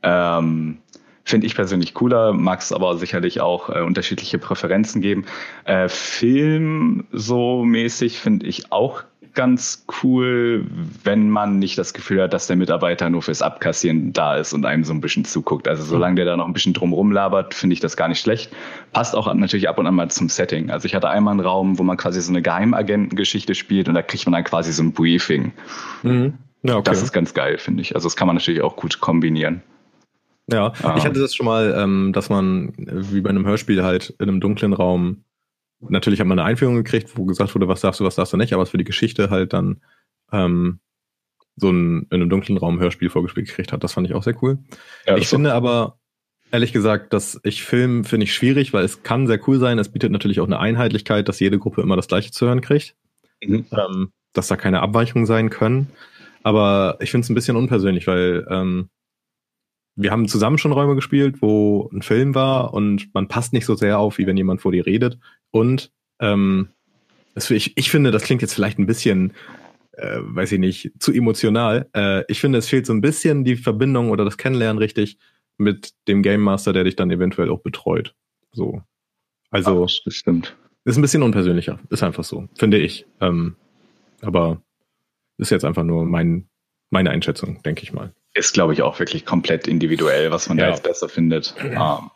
Ähm, 0.03 0.79
Finde 1.23 1.45
ich 1.45 1.55
persönlich 1.55 1.93
cooler, 1.93 2.31
mag 2.31 2.61
es 2.61 2.71
aber 2.71 2.97
sicherlich 2.97 3.41
auch 3.41 3.69
äh, 3.69 3.81
unterschiedliche 3.81 4.39
Präferenzen 4.39 5.01
geben. 5.01 5.25
Äh, 5.65 5.89
Film 5.89 7.05
so 7.11 7.65
mäßig 7.65 8.19
finde 8.19 8.47
ich 8.47 8.71
auch 8.71 9.03
ganz 9.33 9.85
cool, 10.03 10.65
wenn 11.03 11.29
man 11.29 11.59
nicht 11.59 11.77
das 11.77 11.93
Gefühl 11.93 12.21
hat, 12.21 12.33
dass 12.33 12.47
der 12.47 12.55
Mitarbeiter 12.55 13.09
nur 13.09 13.21
fürs 13.21 13.41
Abkassieren 13.41 14.13
da 14.13 14.35
ist 14.35 14.53
und 14.53 14.65
einem 14.65 14.83
so 14.83 14.93
ein 14.93 15.01
bisschen 15.01 15.25
zuguckt. 15.25 15.67
Also 15.67 15.83
solange 15.83 16.15
der 16.15 16.25
da 16.25 16.37
noch 16.37 16.45
ein 16.45 16.53
bisschen 16.53 16.73
drumrum 16.73 17.11
labert, 17.11 17.53
finde 17.53 17.73
ich 17.73 17.79
das 17.79 17.97
gar 17.97 18.07
nicht 18.07 18.19
schlecht. 18.19 18.51
Passt 18.93 19.15
auch 19.15 19.33
natürlich 19.33 19.69
ab 19.69 19.77
und 19.77 19.87
an 19.87 19.95
mal 19.95 20.09
zum 20.09 20.29
Setting. 20.29 20.69
Also 20.69 20.85
ich 20.85 20.95
hatte 20.95 21.09
einmal 21.09 21.31
einen 21.31 21.41
Raum, 21.41 21.79
wo 21.79 21.83
man 21.83 21.97
quasi 21.97 22.21
so 22.21 22.31
eine 22.31 22.41
Geheimagentengeschichte 22.41 23.55
spielt 23.55 23.87
und 23.87 23.95
da 23.95 24.01
kriegt 24.01 24.25
man 24.25 24.33
dann 24.33 24.43
quasi 24.43 24.71
so 24.71 24.83
ein 24.83 24.93
Briefing. 24.93 25.51
Mhm. 26.03 26.33
Ja, 26.63 26.75
okay. 26.75 26.83
Das 26.85 27.01
ist 27.01 27.13
ganz 27.13 27.33
geil, 27.33 27.57
finde 27.57 27.81
ich. 27.81 27.95
Also 27.95 28.07
das 28.07 28.15
kann 28.15 28.27
man 28.27 28.35
natürlich 28.35 28.61
auch 28.61 28.75
gut 28.75 28.99
kombinieren. 28.99 29.61
Ja, 30.51 30.71
ah. 30.81 30.95
ich 30.97 31.05
hatte 31.05 31.19
das 31.19 31.35
schon 31.35 31.45
mal, 31.45 31.75
ähm, 31.77 32.13
dass 32.13 32.29
man 32.29 32.73
wie 32.77 33.21
bei 33.21 33.29
einem 33.29 33.45
Hörspiel 33.45 33.83
halt 33.83 34.13
in 34.19 34.29
einem 34.29 34.39
dunklen 34.39 34.73
Raum 34.73 35.23
natürlich 35.79 36.19
hat 36.19 36.27
man 36.27 36.39
eine 36.39 36.47
Einführung 36.47 36.75
gekriegt, 36.75 37.17
wo 37.17 37.25
gesagt 37.25 37.53
wurde, 37.55 37.67
was 37.67 37.81
darfst 37.81 37.99
du, 37.99 38.05
was 38.05 38.15
darfst 38.15 38.33
du 38.33 38.37
nicht, 38.37 38.53
aber 38.53 38.63
es 38.63 38.69
für 38.69 38.77
die 38.77 38.83
Geschichte 38.83 39.29
halt 39.29 39.53
dann 39.53 39.81
ähm, 40.31 40.79
so 41.55 41.69
ein 41.69 42.07
in 42.09 42.21
einem 42.21 42.29
dunklen 42.29 42.57
Raum 42.57 42.79
Hörspiel 42.79 43.09
vorgespielt 43.09 43.47
gekriegt 43.47 43.73
hat. 43.73 43.83
Das 43.83 43.93
fand 43.93 44.07
ich 44.07 44.13
auch 44.13 44.23
sehr 44.23 44.41
cool. 44.43 44.59
Ja, 45.05 45.17
ich 45.17 45.27
finde 45.27 45.53
aber, 45.53 45.99
ehrlich 46.51 46.73
gesagt, 46.73 47.13
dass 47.13 47.39
ich 47.43 47.63
Film 47.63 48.03
finde 48.03 48.25
ich 48.25 48.33
schwierig, 48.33 48.73
weil 48.73 48.85
es 48.85 49.03
kann 49.03 49.27
sehr 49.27 49.39
cool 49.47 49.59
sein. 49.59 49.79
Es 49.79 49.89
bietet 49.89 50.11
natürlich 50.11 50.39
auch 50.39 50.45
eine 50.45 50.59
Einheitlichkeit, 50.59 51.27
dass 51.27 51.39
jede 51.39 51.59
Gruppe 51.59 51.81
immer 51.81 51.95
das 51.95 52.07
gleiche 52.07 52.31
zu 52.31 52.45
hören 52.45 52.61
kriegt. 52.61 52.95
Mhm. 53.43 53.65
Ähm, 53.71 54.11
dass 54.33 54.47
da 54.47 54.55
keine 54.55 54.81
Abweichungen 54.81 55.25
sein 55.25 55.49
können. 55.49 55.89
Aber 56.43 56.97
ich 57.01 57.11
finde 57.11 57.25
es 57.25 57.29
ein 57.29 57.35
bisschen 57.35 57.57
unpersönlich, 57.57 58.07
weil 58.07 58.47
ähm, 58.49 58.89
wir 59.97 60.11
haben 60.11 60.27
zusammen 60.27 60.59
schon 60.59 60.71
Räume 60.71 60.95
gespielt, 60.95 61.41
wo 61.41 61.89
ein 61.91 62.03
Film 62.03 62.35
war 62.35 62.73
und 62.73 63.13
man 63.13 63.27
passt 63.27 63.51
nicht 63.51 63.65
so 63.65 63.75
sehr 63.75 63.99
auf, 63.99 64.19
wie 64.19 64.27
wenn 64.27 64.37
jemand 64.37 64.61
vor 64.61 64.71
dir 64.71 64.85
redet. 64.85 65.17
Und 65.51 65.91
ähm, 66.19 66.69
das, 67.33 67.49
ich, 67.49 67.75
ich 67.75 67.89
finde, 67.89 68.11
das 68.11 68.23
klingt 68.23 68.43
jetzt 68.43 68.53
vielleicht 68.53 68.77
ein 68.77 68.85
bisschen, 68.85 69.33
äh, 69.93 70.19
weiß 70.21 70.51
ich 70.51 70.59
nicht, 70.59 70.91
zu 70.99 71.11
emotional. 71.11 71.89
Äh, 71.95 72.23
ich 72.27 72.39
finde, 72.39 72.59
es 72.59 72.69
fehlt 72.69 72.85
so 72.85 72.93
ein 72.93 73.01
bisschen 73.01 73.43
die 73.43 73.55
Verbindung 73.55 74.11
oder 74.11 74.23
das 74.23 74.37
Kennenlernen 74.37 74.77
richtig 74.77 75.17
mit 75.57 75.93
dem 76.07 76.21
Game 76.21 76.41
Master, 76.41 76.73
der 76.73 76.83
dich 76.83 76.95
dann 76.95 77.09
eventuell 77.09 77.49
auch 77.49 77.61
betreut. 77.61 78.13
So. 78.51 78.83
Also, 79.49 79.85
Ach, 79.89 80.03
das 80.05 80.13
stimmt. 80.13 80.55
Ist 80.85 80.97
ein 80.97 81.01
bisschen 81.01 81.23
unpersönlicher. 81.23 81.79
Ist 81.89 82.03
einfach 82.03 82.23
so, 82.23 82.47
finde 82.55 82.77
ich. 82.77 83.07
Ähm, 83.19 83.55
aber 84.21 84.61
ist 85.37 85.49
jetzt 85.49 85.65
einfach 85.65 85.83
nur 85.83 86.05
mein, 86.05 86.47
meine 86.91 87.09
Einschätzung, 87.09 87.63
denke 87.63 87.81
ich 87.81 87.93
mal. 87.93 88.13
Ist, 88.37 88.53
glaube 88.53 88.73
ich, 88.73 88.83
auch 88.83 88.99
wirklich 88.99 89.25
komplett 89.25 89.67
individuell, 89.67 90.29
was 90.29 90.47
man 90.47 90.59
ja. 90.59 90.65
da 90.65 90.71
jetzt 90.71 90.83
besser 90.83 91.09
findet. 91.09 91.55
Ja. 91.71 91.95
Um, 91.95 92.11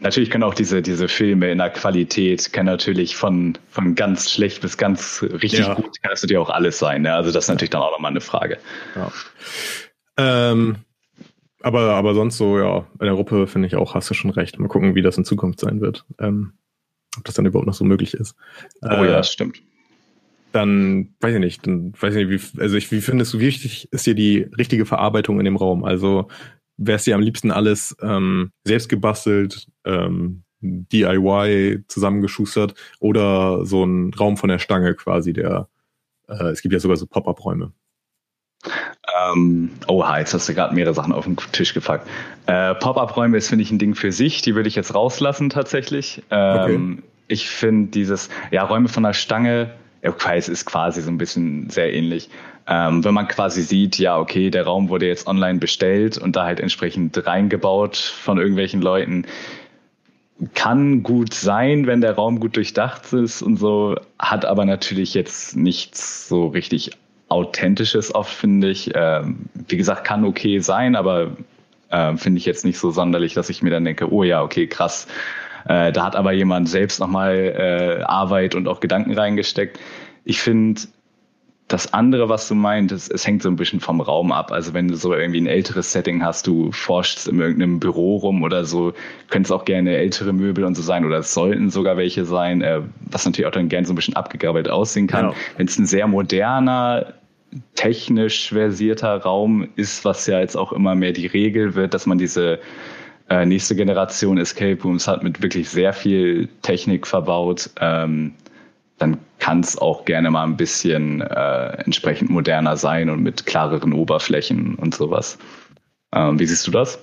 natürlich 0.00 0.30
können 0.30 0.42
auch 0.42 0.54
diese, 0.54 0.82
diese 0.82 1.06
Filme 1.06 1.50
in 1.50 1.58
der 1.58 1.70
Qualität, 1.70 2.52
kann 2.52 2.66
natürlich 2.66 3.14
von, 3.14 3.56
von 3.70 3.94
ganz 3.94 4.32
schlecht 4.32 4.62
bis 4.62 4.76
ganz 4.76 5.22
richtig 5.22 5.60
ja. 5.60 5.74
gut, 5.74 6.02
kann 6.02 6.10
das 6.10 6.22
natürlich 6.22 6.38
auch 6.38 6.50
alles 6.50 6.78
sein. 6.78 7.02
Ne? 7.02 7.14
Also 7.14 7.30
das 7.30 7.44
ist 7.44 7.48
natürlich 7.48 7.70
dann 7.70 7.82
auch 7.82 7.92
nochmal 7.92 8.10
eine 8.10 8.20
Frage. 8.20 8.58
Ähm, 10.16 10.76
aber, 11.60 11.94
aber 11.94 12.14
sonst 12.14 12.36
so, 12.36 12.58
ja, 12.58 12.78
in 12.98 13.06
der 13.06 13.14
Gruppe 13.14 13.46
finde 13.46 13.68
ich 13.68 13.76
auch, 13.76 13.94
hast 13.94 14.10
du 14.10 14.14
schon 14.14 14.30
recht. 14.30 14.58
Mal 14.58 14.66
gucken, 14.66 14.96
wie 14.96 15.02
das 15.02 15.16
in 15.16 15.24
Zukunft 15.24 15.60
sein 15.60 15.80
wird. 15.80 16.04
Ähm, 16.18 16.54
ob 17.16 17.24
das 17.24 17.34
dann 17.34 17.46
überhaupt 17.46 17.68
noch 17.68 17.74
so 17.74 17.84
möglich 17.84 18.14
ist. 18.14 18.34
Oh 18.82 18.88
äh, 18.88 19.10
ja, 19.10 19.22
stimmt 19.22 19.62
dann 20.52 21.14
weiß 21.20 21.34
ich 21.34 21.40
nicht, 21.40 21.66
dann 21.66 21.92
weiß 21.98 22.14
ich 22.14 22.26
nicht, 22.26 22.54
wie, 22.54 22.60
also 22.60 22.76
ich, 22.76 22.90
wie 22.90 23.00
findest 23.00 23.34
du, 23.34 23.40
wie 23.40 23.46
wichtig 23.46 23.88
ist 23.90 24.06
dir 24.06 24.14
die 24.14 24.48
richtige 24.56 24.86
Verarbeitung 24.86 25.38
in 25.38 25.44
dem 25.44 25.56
Raum? 25.56 25.84
Also 25.84 26.28
wär's 26.76 27.04
dir 27.04 27.14
am 27.14 27.20
liebsten 27.20 27.50
alles 27.50 27.96
ähm, 28.00 28.50
selbst 28.64 28.88
gebastelt, 28.88 29.68
ähm, 29.84 30.42
DIY 30.60 31.84
zusammengeschustert 31.88 32.74
oder 33.00 33.66
so 33.66 33.84
ein 33.84 34.14
Raum 34.14 34.36
von 34.36 34.48
der 34.48 34.58
Stange 34.58 34.94
quasi, 34.94 35.32
der 35.32 35.68
äh, 36.28 36.50
es 36.50 36.62
gibt 36.62 36.72
ja 36.72 36.80
sogar 36.80 36.96
so 36.96 37.06
Pop-up-Räume. 37.06 37.72
Ähm, 39.20 39.70
oha, 39.88 40.20
jetzt 40.20 40.34
hast 40.34 40.48
du 40.48 40.54
gerade 40.54 40.74
mehrere 40.74 40.94
Sachen 40.94 41.12
auf 41.12 41.24
den 41.24 41.36
Tisch 41.52 41.74
gepackt. 41.74 42.08
Äh, 42.46 42.74
Pop-up-Räume 42.76 43.36
ist, 43.36 43.48
finde 43.48 43.62
ich, 43.62 43.70
ein 43.70 43.78
Ding 43.78 43.94
für 43.94 44.12
sich. 44.12 44.42
Die 44.42 44.54
würde 44.54 44.68
ich 44.68 44.76
jetzt 44.76 44.94
rauslassen 44.94 45.50
tatsächlich. 45.50 46.22
Ähm, 46.30 46.98
okay. 46.98 47.08
Ich 47.28 47.48
finde 47.48 47.90
dieses, 47.90 48.28
ja, 48.50 48.62
Räume 48.64 48.88
von 48.88 49.02
der 49.02 49.14
Stange 49.14 49.74
Equise 50.02 50.50
ist 50.50 50.66
quasi 50.66 51.00
so 51.00 51.10
ein 51.10 51.18
bisschen 51.18 51.70
sehr 51.70 51.92
ähnlich. 51.92 52.28
Ähm, 52.66 53.04
wenn 53.04 53.14
man 53.14 53.28
quasi 53.28 53.62
sieht, 53.62 53.98
ja, 53.98 54.18
okay, 54.18 54.50
der 54.50 54.64
Raum 54.64 54.88
wurde 54.88 55.06
jetzt 55.06 55.26
online 55.26 55.58
bestellt 55.58 56.18
und 56.18 56.36
da 56.36 56.44
halt 56.44 56.60
entsprechend 56.60 57.26
reingebaut 57.26 57.96
von 57.96 58.38
irgendwelchen 58.38 58.82
Leuten, 58.82 59.26
kann 60.54 61.02
gut 61.02 61.34
sein, 61.34 61.86
wenn 61.86 62.00
der 62.00 62.14
Raum 62.14 62.40
gut 62.40 62.56
durchdacht 62.56 63.12
ist 63.12 63.42
und 63.42 63.56
so, 63.56 63.96
hat 64.18 64.44
aber 64.44 64.64
natürlich 64.64 65.14
jetzt 65.14 65.56
nichts 65.56 66.28
so 66.28 66.48
richtig 66.48 66.92
Authentisches 67.28 68.14
oft, 68.14 68.32
finde 68.32 68.68
ich. 68.68 68.90
Ähm, 68.94 69.46
wie 69.54 69.76
gesagt, 69.76 70.04
kann 70.04 70.24
okay 70.24 70.58
sein, 70.58 70.96
aber 70.96 71.36
äh, 71.88 72.16
finde 72.16 72.38
ich 72.38 72.44
jetzt 72.44 72.64
nicht 72.64 72.78
so 72.78 72.90
sonderlich, 72.90 73.34
dass 73.34 73.48
ich 73.48 73.62
mir 73.62 73.70
dann 73.70 73.84
denke, 73.84 74.12
oh 74.12 74.22
ja, 74.22 74.42
okay, 74.42 74.66
krass. 74.66 75.06
Äh, 75.66 75.92
da 75.92 76.04
hat 76.04 76.16
aber 76.16 76.32
jemand 76.32 76.68
selbst 76.68 77.00
nochmal 77.00 77.36
äh, 77.36 78.02
Arbeit 78.04 78.54
und 78.54 78.68
auch 78.68 78.80
Gedanken 78.80 79.16
reingesteckt. 79.16 79.78
Ich 80.24 80.40
finde, 80.40 80.80
das 81.72 81.94
andere, 81.94 82.28
was 82.28 82.48
du 82.48 82.54
meintest, 82.54 83.10
es 83.10 83.26
hängt 83.26 83.42
so 83.42 83.48
ein 83.48 83.56
bisschen 83.56 83.80
vom 83.80 84.00
Raum 84.00 84.30
ab. 84.30 84.52
Also 84.52 84.74
wenn 84.74 84.88
du 84.88 84.94
so 84.94 85.14
irgendwie 85.14 85.40
ein 85.40 85.46
älteres 85.46 85.90
Setting 85.90 86.22
hast, 86.22 86.46
du 86.46 86.70
forschst 86.70 87.28
in 87.28 87.40
irgendeinem 87.40 87.80
Büro 87.80 88.16
rum 88.16 88.42
oder 88.42 88.64
so, 88.64 88.92
können 89.30 89.44
es 89.44 89.50
auch 89.50 89.64
gerne 89.64 89.96
ältere 89.96 90.32
Möbel 90.34 90.64
und 90.64 90.74
so 90.74 90.82
sein 90.82 91.04
oder 91.04 91.18
es 91.18 91.32
sollten 91.32 91.70
sogar 91.70 91.96
welche 91.96 92.26
sein, 92.26 92.60
äh, 92.60 92.82
was 93.10 93.24
natürlich 93.24 93.46
auch 93.46 93.52
dann 93.52 93.68
gerne 93.68 93.86
so 93.86 93.94
ein 93.94 93.96
bisschen 93.96 94.16
abgegabelt 94.16 94.68
aussehen 94.68 95.06
kann. 95.06 95.28
Genau. 95.28 95.36
Wenn 95.56 95.66
es 95.66 95.78
ein 95.78 95.86
sehr 95.86 96.06
moderner, 96.06 97.14
technisch 97.74 98.50
versierter 98.50 99.16
Raum 99.22 99.68
ist, 99.76 100.04
was 100.04 100.26
ja 100.26 100.40
jetzt 100.40 100.56
auch 100.56 100.72
immer 100.72 100.94
mehr 100.94 101.12
die 101.12 101.26
Regel 101.26 101.74
wird, 101.74 101.94
dass 101.94 102.06
man 102.06 102.18
diese 102.18 102.58
äh, 103.32 103.46
nächste 103.46 103.74
Generation 103.74 104.36
Escape 104.36 104.82
Rooms 104.82 105.08
hat 105.08 105.22
mit 105.22 105.42
wirklich 105.42 105.70
sehr 105.70 105.94
viel 105.94 106.48
Technik 106.60 107.06
verbaut. 107.06 107.70
Ähm, 107.80 108.34
dann 108.98 109.16
kann 109.38 109.60
es 109.60 109.78
auch 109.78 110.04
gerne 110.04 110.30
mal 110.30 110.44
ein 110.44 110.58
bisschen 110.58 111.22
äh, 111.22 111.82
entsprechend 111.84 112.28
moderner 112.28 112.76
sein 112.76 113.08
und 113.08 113.22
mit 113.22 113.46
klareren 113.46 113.94
Oberflächen 113.94 114.74
und 114.74 114.94
sowas. 114.94 115.38
Ähm, 116.14 116.38
wie 116.38 116.44
siehst 116.44 116.66
du 116.66 116.72
das? 116.72 116.98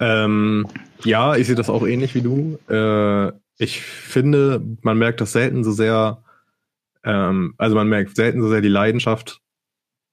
Ähm, 0.00 0.66
ja, 1.04 1.36
ich 1.36 1.46
sehe 1.46 1.54
das 1.54 1.68
auch 1.68 1.86
ähnlich 1.86 2.14
wie 2.14 2.22
du. 2.22 2.58
Äh, 2.70 3.32
ich 3.58 3.82
finde, 3.82 4.62
man 4.80 4.96
merkt 4.96 5.20
das 5.20 5.32
selten 5.32 5.64
so 5.64 5.72
sehr, 5.72 6.22
ähm, 7.04 7.52
also 7.58 7.76
man 7.76 7.88
merkt 7.88 8.16
selten 8.16 8.40
so 8.40 8.48
sehr 8.48 8.62
die 8.62 8.68
Leidenschaft 8.68 9.42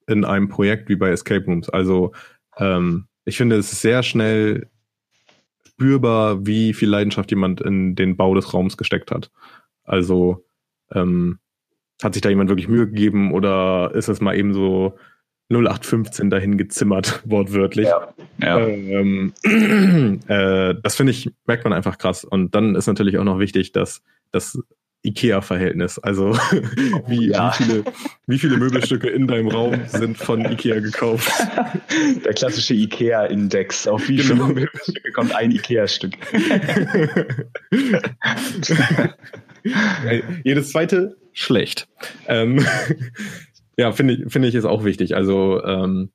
in 0.05 0.25
einem 0.25 0.49
Projekt 0.49 0.89
wie 0.89 0.97
bei 0.97 1.11
Escape 1.11 1.45
Rooms. 1.45 1.69
Also 1.69 2.11
ähm, 2.57 3.07
ich 3.23 3.37
finde, 3.37 3.55
es 3.55 3.71
ist 3.71 3.81
sehr 3.81 4.03
schnell 4.03 4.67
spürbar, 5.75 6.45
wie 6.45 6.73
viel 6.73 6.89
Leidenschaft 6.89 7.31
jemand 7.31 7.61
in 7.61 7.95
den 7.95 8.15
Bau 8.15 8.33
des 8.33 8.53
Raums 8.53 8.77
gesteckt 8.77 9.11
hat. 9.11 9.29
Also 9.83 10.45
ähm, 10.91 11.39
hat 12.01 12.13
sich 12.13 12.21
da 12.21 12.29
jemand 12.29 12.49
wirklich 12.49 12.67
Mühe 12.67 12.87
gegeben 12.87 13.31
oder 13.31 13.91
ist 13.93 14.07
es 14.07 14.21
mal 14.21 14.37
eben 14.37 14.53
so 14.53 14.97
0815 15.49 16.29
dahin 16.29 16.57
gezimmert, 16.57 17.21
wortwörtlich? 17.25 17.87
Ja. 17.87 18.13
ja. 18.41 18.59
Ähm, 18.59 19.33
äh, 20.27 20.75
das 20.81 20.95
finde 20.95 21.11
ich, 21.11 21.29
merkt 21.45 21.63
man 21.65 21.73
einfach 21.73 21.97
krass. 21.97 22.23
Und 22.23 22.55
dann 22.55 22.75
ist 22.75 22.87
natürlich 22.87 23.17
auch 23.17 23.23
noch 23.23 23.39
wichtig, 23.39 23.71
dass 23.71 24.01
das 24.31 24.59
IKEA-Verhältnis. 25.05 25.99
Also 25.99 26.33
wie, 27.07 27.29
ja. 27.29 27.53
wie, 27.57 27.63
viele, 27.63 27.83
wie 28.27 28.39
viele 28.39 28.57
Möbelstücke 28.57 29.09
in 29.09 29.27
deinem 29.27 29.47
Raum 29.47 29.79
sind 29.87 30.17
von 30.17 30.43
IKEA 30.43 30.79
gekauft? 30.79 31.31
Der 32.25 32.33
klassische 32.33 32.73
IKEA-Index. 32.73 33.87
Auf 33.87 34.09
wie 34.09 34.17
genau. 34.17 34.45
viele 34.45 34.61
Möbelstücke 34.61 35.11
kommt 35.11 35.35
ein 35.35 35.51
IKEA-Stück? 35.51 36.13
Jedes 40.43 40.71
zweite 40.71 41.17
schlecht. 41.33 41.87
Ähm, 42.27 42.65
ja, 43.77 43.91
finde 43.91 44.15
ich, 44.15 44.31
finde 44.31 44.47
ich 44.47 44.55
ist 44.55 44.65
auch 44.65 44.83
wichtig. 44.83 45.15
Also 45.15 45.63
ähm, 45.63 46.09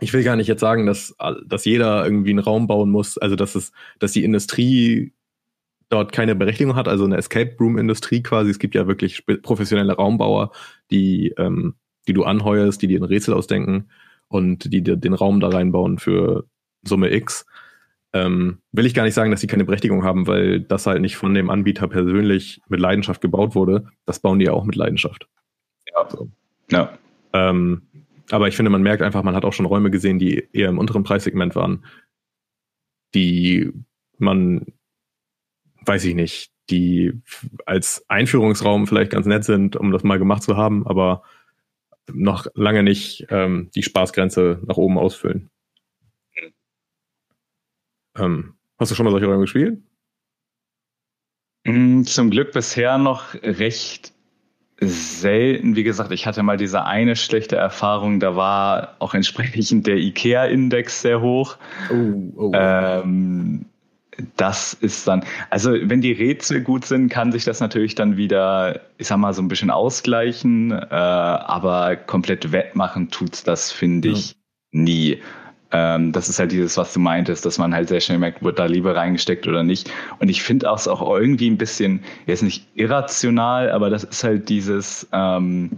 ich 0.00 0.12
will 0.12 0.24
gar 0.24 0.36
nicht 0.36 0.48
jetzt 0.48 0.60
sagen, 0.60 0.86
dass, 0.86 1.14
dass 1.46 1.64
jeder 1.64 2.04
irgendwie 2.04 2.30
einen 2.30 2.38
Raum 2.38 2.66
bauen 2.66 2.90
muss, 2.90 3.18
also 3.18 3.36
dass 3.36 3.54
es, 3.54 3.72
dass 3.98 4.12
die 4.12 4.24
Industrie 4.24 5.12
dort 5.90 6.12
keine 6.12 6.34
Berechtigung 6.34 6.76
hat, 6.76 6.88
also 6.88 7.04
eine 7.04 7.18
Escape 7.18 7.56
Room 7.60 7.76
Industrie 7.76 8.22
quasi. 8.22 8.50
Es 8.50 8.58
gibt 8.58 8.74
ja 8.74 8.86
wirklich 8.86 9.24
professionelle 9.42 9.92
Raumbauer, 9.92 10.52
die, 10.90 11.34
ähm, 11.36 11.74
die 12.08 12.12
du 12.14 12.24
anheuerst, 12.24 12.80
die 12.80 12.86
dir 12.86 13.00
ein 13.00 13.04
Rätsel 13.04 13.34
ausdenken 13.34 13.90
und 14.28 14.72
die 14.72 14.82
dir 14.82 14.96
den 14.96 15.14
Raum 15.14 15.40
da 15.40 15.48
reinbauen 15.48 15.98
für 15.98 16.46
Summe 16.82 17.12
X. 17.12 17.44
Ähm, 18.12 18.58
will 18.72 18.86
ich 18.86 18.94
gar 18.94 19.04
nicht 19.04 19.14
sagen, 19.14 19.30
dass 19.30 19.40
sie 19.40 19.46
keine 19.46 19.64
Berechtigung 19.64 20.04
haben, 20.04 20.26
weil 20.26 20.60
das 20.60 20.86
halt 20.86 21.00
nicht 21.00 21.16
von 21.16 21.34
dem 21.34 21.50
Anbieter 21.50 21.86
persönlich 21.88 22.60
mit 22.68 22.80
Leidenschaft 22.80 23.20
gebaut 23.20 23.54
wurde. 23.54 23.88
Das 24.06 24.20
bauen 24.20 24.38
die 24.38 24.46
ja 24.46 24.52
auch 24.52 24.64
mit 24.64 24.76
Leidenschaft. 24.76 25.28
Ja. 25.92 26.08
So. 26.08 26.28
ja. 26.70 26.98
Ähm, 27.32 27.82
aber 28.30 28.48
ich 28.48 28.56
finde, 28.56 28.70
man 28.70 28.82
merkt 28.82 29.02
einfach, 29.02 29.22
man 29.22 29.34
hat 29.34 29.44
auch 29.44 29.52
schon 29.52 29.66
Räume 29.66 29.90
gesehen, 29.90 30.18
die 30.18 30.48
eher 30.52 30.68
im 30.68 30.78
unteren 30.78 31.02
Preissegment 31.02 31.56
waren, 31.56 31.84
die 33.14 33.72
man 34.18 34.66
weiß 35.84 36.04
ich 36.04 36.14
nicht, 36.14 36.50
die 36.70 37.20
als 37.66 38.04
Einführungsraum 38.08 38.86
vielleicht 38.86 39.10
ganz 39.10 39.26
nett 39.26 39.44
sind, 39.44 39.76
um 39.76 39.90
das 39.90 40.04
mal 40.04 40.18
gemacht 40.18 40.42
zu 40.42 40.56
haben, 40.56 40.86
aber 40.86 41.22
noch 42.12 42.46
lange 42.54 42.82
nicht 42.82 43.26
ähm, 43.30 43.70
die 43.74 43.82
Spaßgrenze 43.82 44.60
nach 44.66 44.76
oben 44.76 44.98
ausfüllen. 44.98 45.50
Ähm, 48.16 48.54
hast 48.78 48.90
du 48.90 48.94
schon 48.94 49.04
mal 49.04 49.10
solche 49.10 49.26
Räume 49.26 49.42
gespielt? 49.42 49.82
Mm, 51.64 52.02
zum 52.02 52.30
Glück 52.30 52.52
bisher 52.52 52.98
noch 52.98 53.34
recht 53.34 54.12
selten. 54.80 55.76
Wie 55.76 55.82
gesagt, 55.82 56.10
ich 56.10 56.26
hatte 56.26 56.42
mal 56.42 56.56
diese 56.56 56.84
eine 56.84 57.16
schlechte 57.16 57.56
Erfahrung, 57.56 58.18
da 58.18 58.34
war 58.34 58.96
auch 58.98 59.14
entsprechend 59.14 59.86
der 59.86 59.96
IKEA-Index 59.96 61.02
sehr 61.02 61.20
hoch. 61.20 61.56
Oh, 61.90 62.32
oh. 62.36 62.52
Ähm, 62.54 63.66
das 64.36 64.74
ist 64.74 65.06
dann, 65.08 65.24
also 65.50 65.72
wenn 65.72 66.00
die 66.00 66.12
Rätsel 66.12 66.60
gut 66.60 66.84
sind, 66.84 67.08
kann 67.08 67.32
sich 67.32 67.44
das 67.44 67.60
natürlich 67.60 67.94
dann 67.94 68.16
wieder, 68.16 68.80
ich 68.98 69.06
sag 69.06 69.18
mal, 69.18 69.32
so 69.32 69.42
ein 69.42 69.48
bisschen 69.48 69.70
ausgleichen, 69.70 70.72
äh, 70.72 70.94
aber 70.94 71.96
komplett 71.96 72.52
wettmachen 72.52 73.10
tut's 73.10 73.44
das, 73.44 73.72
finde 73.72 74.08
ich, 74.08 74.30
ja. 74.30 74.36
nie. 74.72 75.18
Ähm, 75.72 76.12
das 76.12 76.28
ist 76.28 76.38
halt 76.38 76.50
dieses, 76.52 76.76
was 76.76 76.92
du 76.92 77.00
meintest, 77.00 77.46
dass 77.46 77.58
man 77.58 77.72
halt 77.72 77.88
sehr 77.88 78.00
schnell 78.00 78.18
merkt, 78.18 78.42
wird 78.42 78.58
da 78.58 78.66
Liebe 78.66 78.94
reingesteckt 78.94 79.46
oder 79.46 79.62
nicht. 79.62 79.90
Und 80.18 80.28
ich 80.28 80.42
finde 80.42 80.70
auch 80.70 80.84
auch 80.86 81.16
irgendwie 81.16 81.48
ein 81.48 81.58
bisschen, 81.58 82.02
jetzt 82.26 82.42
nicht 82.42 82.66
irrational, 82.74 83.70
aber 83.70 83.88
das 83.88 84.02
ist 84.02 84.24
halt 84.24 84.48
dieses, 84.48 85.06
ähm, 85.12 85.70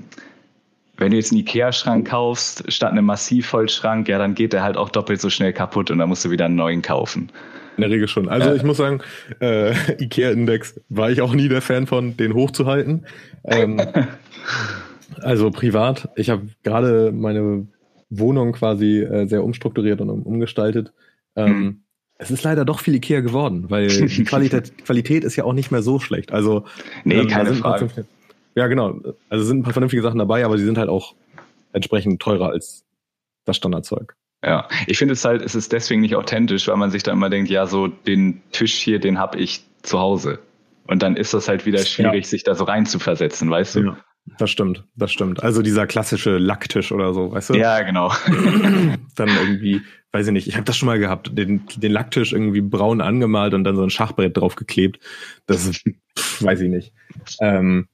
wenn 0.97 1.11
du 1.11 1.17
jetzt 1.17 1.33
einen 1.33 1.41
Ikea-Schrank 1.41 2.09
kaufst, 2.09 2.71
statt 2.73 2.93
einem 2.93 3.05
Massivholzschrank, 3.07 4.09
ja, 4.09 4.19
dann 4.19 4.35
geht 4.35 4.53
der 4.53 4.63
halt 4.63 4.77
auch 4.77 4.89
doppelt 4.89 5.21
so 5.21 5.31
schnell 5.31 5.53
kaputt 5.53 5.91
und 5.91 5.99
dann 5.99 6.09
musst 6.09 6.25
du 6.25 6.31
wieder 6.31 6.47
einen 6.47 6.57
neuen 6.57 6.81
kaufen. 6.81 7.31
In 7.77 7.81
der 7.81 7.91
Regel 7.91 8.09
schon. 8.09 8.29
Also 8.29 8.51
ja. 8.51 8.55
ich 8.55 8.63
muss 8.63 8.77
sagen, 8.77 9.01
äh, 9.41 9.73
Ikea-Index 10.03 10.81
war 10.89 11.11
ich 11.11 11.23
auch 11.23 11.35
nie 11.35 11.49
der 11.49 11.63
Fan 11.63 11.87
von, 11.87 12.17
den 12.17 12.35
hochzuhalten. 12.35 13.07
Ähm, 13.45 13.81
also 15.21 15.51
privat. 15.51 16.11
Ich 16.17 16.31
habe 16.31 16.49
gerade 16.63 17.13
meine 17.13 17.67
Wohnung 18.11 18.53
quasi 18.53 19.01
äh, 19.01 19.27
sehr 19.27 19.43
umstrukturiert 19.43 20.01
und 20.01 20.11
um, 20.11 20.23
umgestaltet. 20.23 20.93
Ähm, 21.35 21.47
hm. 21.47 21.83
Es 22.19 22.31
ist 22.31 22.45
leider 22.45 22.65
doch 22.65 22.81
viel 22.81 22.95
Ikea 22.95 23.21
geworden, 23.21 23.65
weil 23.69 23.89
die 23.89 24.25
Qualität, 24.25 24.73
Qualität 24.85 25.25
ist 25.25 25.35
ja 25.37 25.45
auch 25.45 25.55
nicht 25.55 25.73
mehr 25.73 25.83
so 25.83 25.99
schlecht. 25.99 26.33
Also 26.33 26.65
nee, 27.05 27.17
ähm, 27.17 27.27
keine 27.27 27.55
Frage. 27.55 27.89
Ja, 28.55 28.67
genau. 28.67 29.01
Also 29.29 29.45
sind 29.45 29.61
ein 29.61 29.63
paar 29.63 29.73
vernünftige 29.73 30.03
Sachen 30.03 30.19
dabei, 30.19 30.45
aber 30.45 30.59
sie 30.59 30.65
sind 30.65 30.79
halt 30.79 30.89
auch 30.89 31.15
entsprechend 31.73 32.21
teurer 32.21 32.51
als 32.51 32.85
das 33.45 33.57
Standardzeug. 33.57 34.15
Ja, 34.45 34.67
ich 34.87 34.99
finde 34.99 35.15
es 35.15 35.25
halt, 35.25 35.41
es 35.43 35.55
ist 35.55 35.73
deswegen 35.73 36.01
nicht 36.01 36.17
authentisch, 36.17 36.67
weil 36.67 36.77
man 36.77 36.91
sich 36.91 37.03
dann 37.03 37.15
immer 37.15 37.31
denkt, 37.31 37.49
ja, 37.49 37.67
so 37.67 37.87
den 37.87 38.43
Tisch 38.51 38.75
hier, 38.75 38.99
den 38.99 39.19
habe 39.19 39.39
ich 39.39 39.65
zu 39.83 40.01
Hause. 40.01 40.41
Und 40.87 41.03
dann 41.03 41.17
ist 41.17 41.33
das 41.33 41.49
halt 41.49 41.65
wieder 41.65 41.79
schwierig, 41.79 42.25
ja. 42.25 42.29
sich 42.31 42.43
da 42.43 42.55
so 42.57 42.65
reinzuversetzen, 42.65 43.49
weißt 43.49 43.77
du? 43.77 43.81
Ja, 43.81 43.97
das 44.39 44.51
stimmt, 44.51 44.85
das 44.97 45.13
stimmt. 45.13 45.43
Also 45.43 45.63
dieser 45.63 45.87
klassische 45.87 46.39
Lacktisch 46.39 46.91
oder 46.91 47.15
so, 47.15 47.33
weißt 47.33 47.51
du? 47.51 47.55
Ja, 47.55 47.83
genau. 47.83 48.13
dann 49.15 49.29
irgendwie, 49.29 49.83
weiß 50.11 50.27
ich 50.27 50.33
nicht, 50.33 50.49
ich 50.49 50.57
habe 50.57 50.65
das 50.65 50.77
schon 50.77 50.87
mal 50.87 50.99
gehabt, 50.99 51.37
den, 51.39 51.65
den 51.77 51.93
Lacktisch 51.93 52.33
irgendwie 52.33 52.61
braun 52.63 53.01
angemalt 53.01 53.55
und 53.55 53.63
dann 53.63 53.77
so 53.77 53.83
ein 53.85 53.91
Schachbrett 53.91 54.37
draufgeklebt. 54.37 54.99
Das 55.47 55.67
ist, 55.67 55.85
weiß 56.41 56.61
ich 56.61 56.69
nicht. 56.69 56.93
Ähm, 57.41 57.87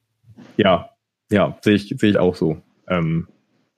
ja, 0.57 0.89
ja, 1.31 1.57
sehe 1.61 1.75
ich, 1.75 1.93
sehe 1.97 2.09
ich 2.09 2.17
auch 2.17 2.35
so. 2.35 2.61
Ähm, 2.87 3.27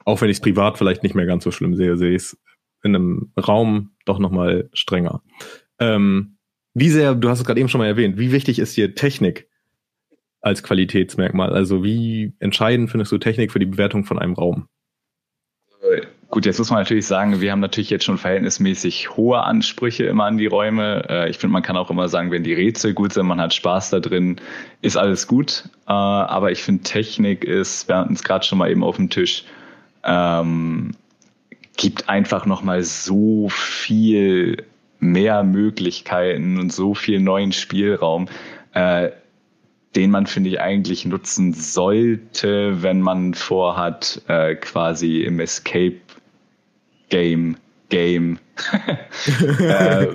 auch 0.05 0.21
wenn 0.21 0.29
ich 0.29 0.37
es 0.37 0.41
privat 0.41 0.77
vielleicht 0.77 1.03
nicht 1.03 1.15
mehr 1.15 1.25
ganz 1.25 1.43
so 1.43 1.51
schlimm 1.51 1.75
sehe, 1.75 1.97
sehe 1.97 2.11
ich 2.11 2.23
es 2.23 2.37
in 2.83 2.95
einem 2.95 3.31
Raum 3.37 3.91
doch 4.05 4.19
nochmal 4.19 4.69
strenger. 4.73 5.21
Ähm, 5.79 6.37
wie 6.73 6.89
sehr, 6.89 7.15
du 7.15 7.29
hast 7.29 7.39
es 7.39 7.45
gerade 7.45 7.59
eben 7.59 7.69
schon 7.69 7.79
mal 7.79 7.87
erwähnt, 7.87 8.17
wie 8.17 8.31
wichtig 8.31 8.59
ist 8.59 8.77
dir 8.77 8.95
Technik 8.95 9.49
als 10.41 10.63
Qualitätsmerkmal? 10.63 11.53
Also 11.53 11.83
wie 11.83 12.33
entscheidend 12.39 12.89
findest 12.89 13.11
du 13.11 13.17
Technik 13.17 13.51
für 13.51 13.59
die 13.59 13.65
Bewertung 13.65 14.05
von 14.05 14.19
einem 14.19 14.33
Raum? 14.33 14.67
Gut, 16.31 16.45
jetzt 16.45 16.59
muss 16.59 16.69
man 16.69 16.79
natürlich 16.79 17.07
sagen, 17.07 17.41
wir 17.41 17.51
haben 17.51 17.59
natürlich 17.59 17.89
jetzt 17.89 18.05
schon 18.05 18.17
verhältnismäßig 18.17 19.17
hohe 19.17 19.43
Ansprüche 19.43 20.05
immer 20.05 20.23
an 20.23 20.37
die 20.37 20.45
Räume. 20.45 21.03
Äh, 21.09 21.29
ich 21.29 21.37
finde, 21.37 21.51
man 21.51 21.61
kann 21.61 21.75
auch 21.75 21.89
immer 21.89 22.07
sagen, 22.07 22.31
wenn 22.31 22.43
die 22.43 22.53
Rätsel 22.53 22.93
gut 22.93 23.11
sind, 23.11 23.25
man 23.25 23.41
hat 23.41 23.53
Spaß 23.53 23.89
da 23.89 23.99
drin, 23.99 24.37
ist 24.81 24.95
alles 24.95 25.27
gut. 25.27 25.65
Äh, 25.87 25.91
aber 25.91 26.49
ich 26.53 26.63
finde, 26.63 26.83
Technik 26.83 27.43
ist, 27.43 27.89
wir 27.89 27.97
hatten 27.97 28.13
es 28.13 28.23
gerade 28.23 28.45
schon 28.45 28.59
mal 28.59 28.71
eben 28.71 28.81
auf 28.81 28.95
dem 28.95 29.09
Tisch, 29.09 29.43
ähm, 30.05 30.91
gibt 31.77 32.09
einfach 32.09 32.45
nochmal 32.45 32.83
so 32.83 33.49
viel 33.49 34.65
mehr 34.99 35.43
Möglichkeiten 35.43 36.59
und 36.59 36.71
so 36.71 36.93
viel 36.93 37.19
neuen 37.19 37.51
Spielraum. 37.51 38.27
Äh, 38.73 39.11
den 39.95 40.09
man, 40.09 40.25
finde 40.25 40.49
ich, 40.49 40.61
eigentlich 40.61 41.05
nutzen 41.05 41.53
sollte, 41.53 42.81
wenn 42.81 43.01
man 43.01 43.33
vorhat, 43.33 44.21
äh, 44.27 44.55
quasi 44.55 45.21
im 45.21 45.39
Escape 45.39 45.97
Game 47.09 47.57
Game 47.89 48.39
äh, 49.59 50.07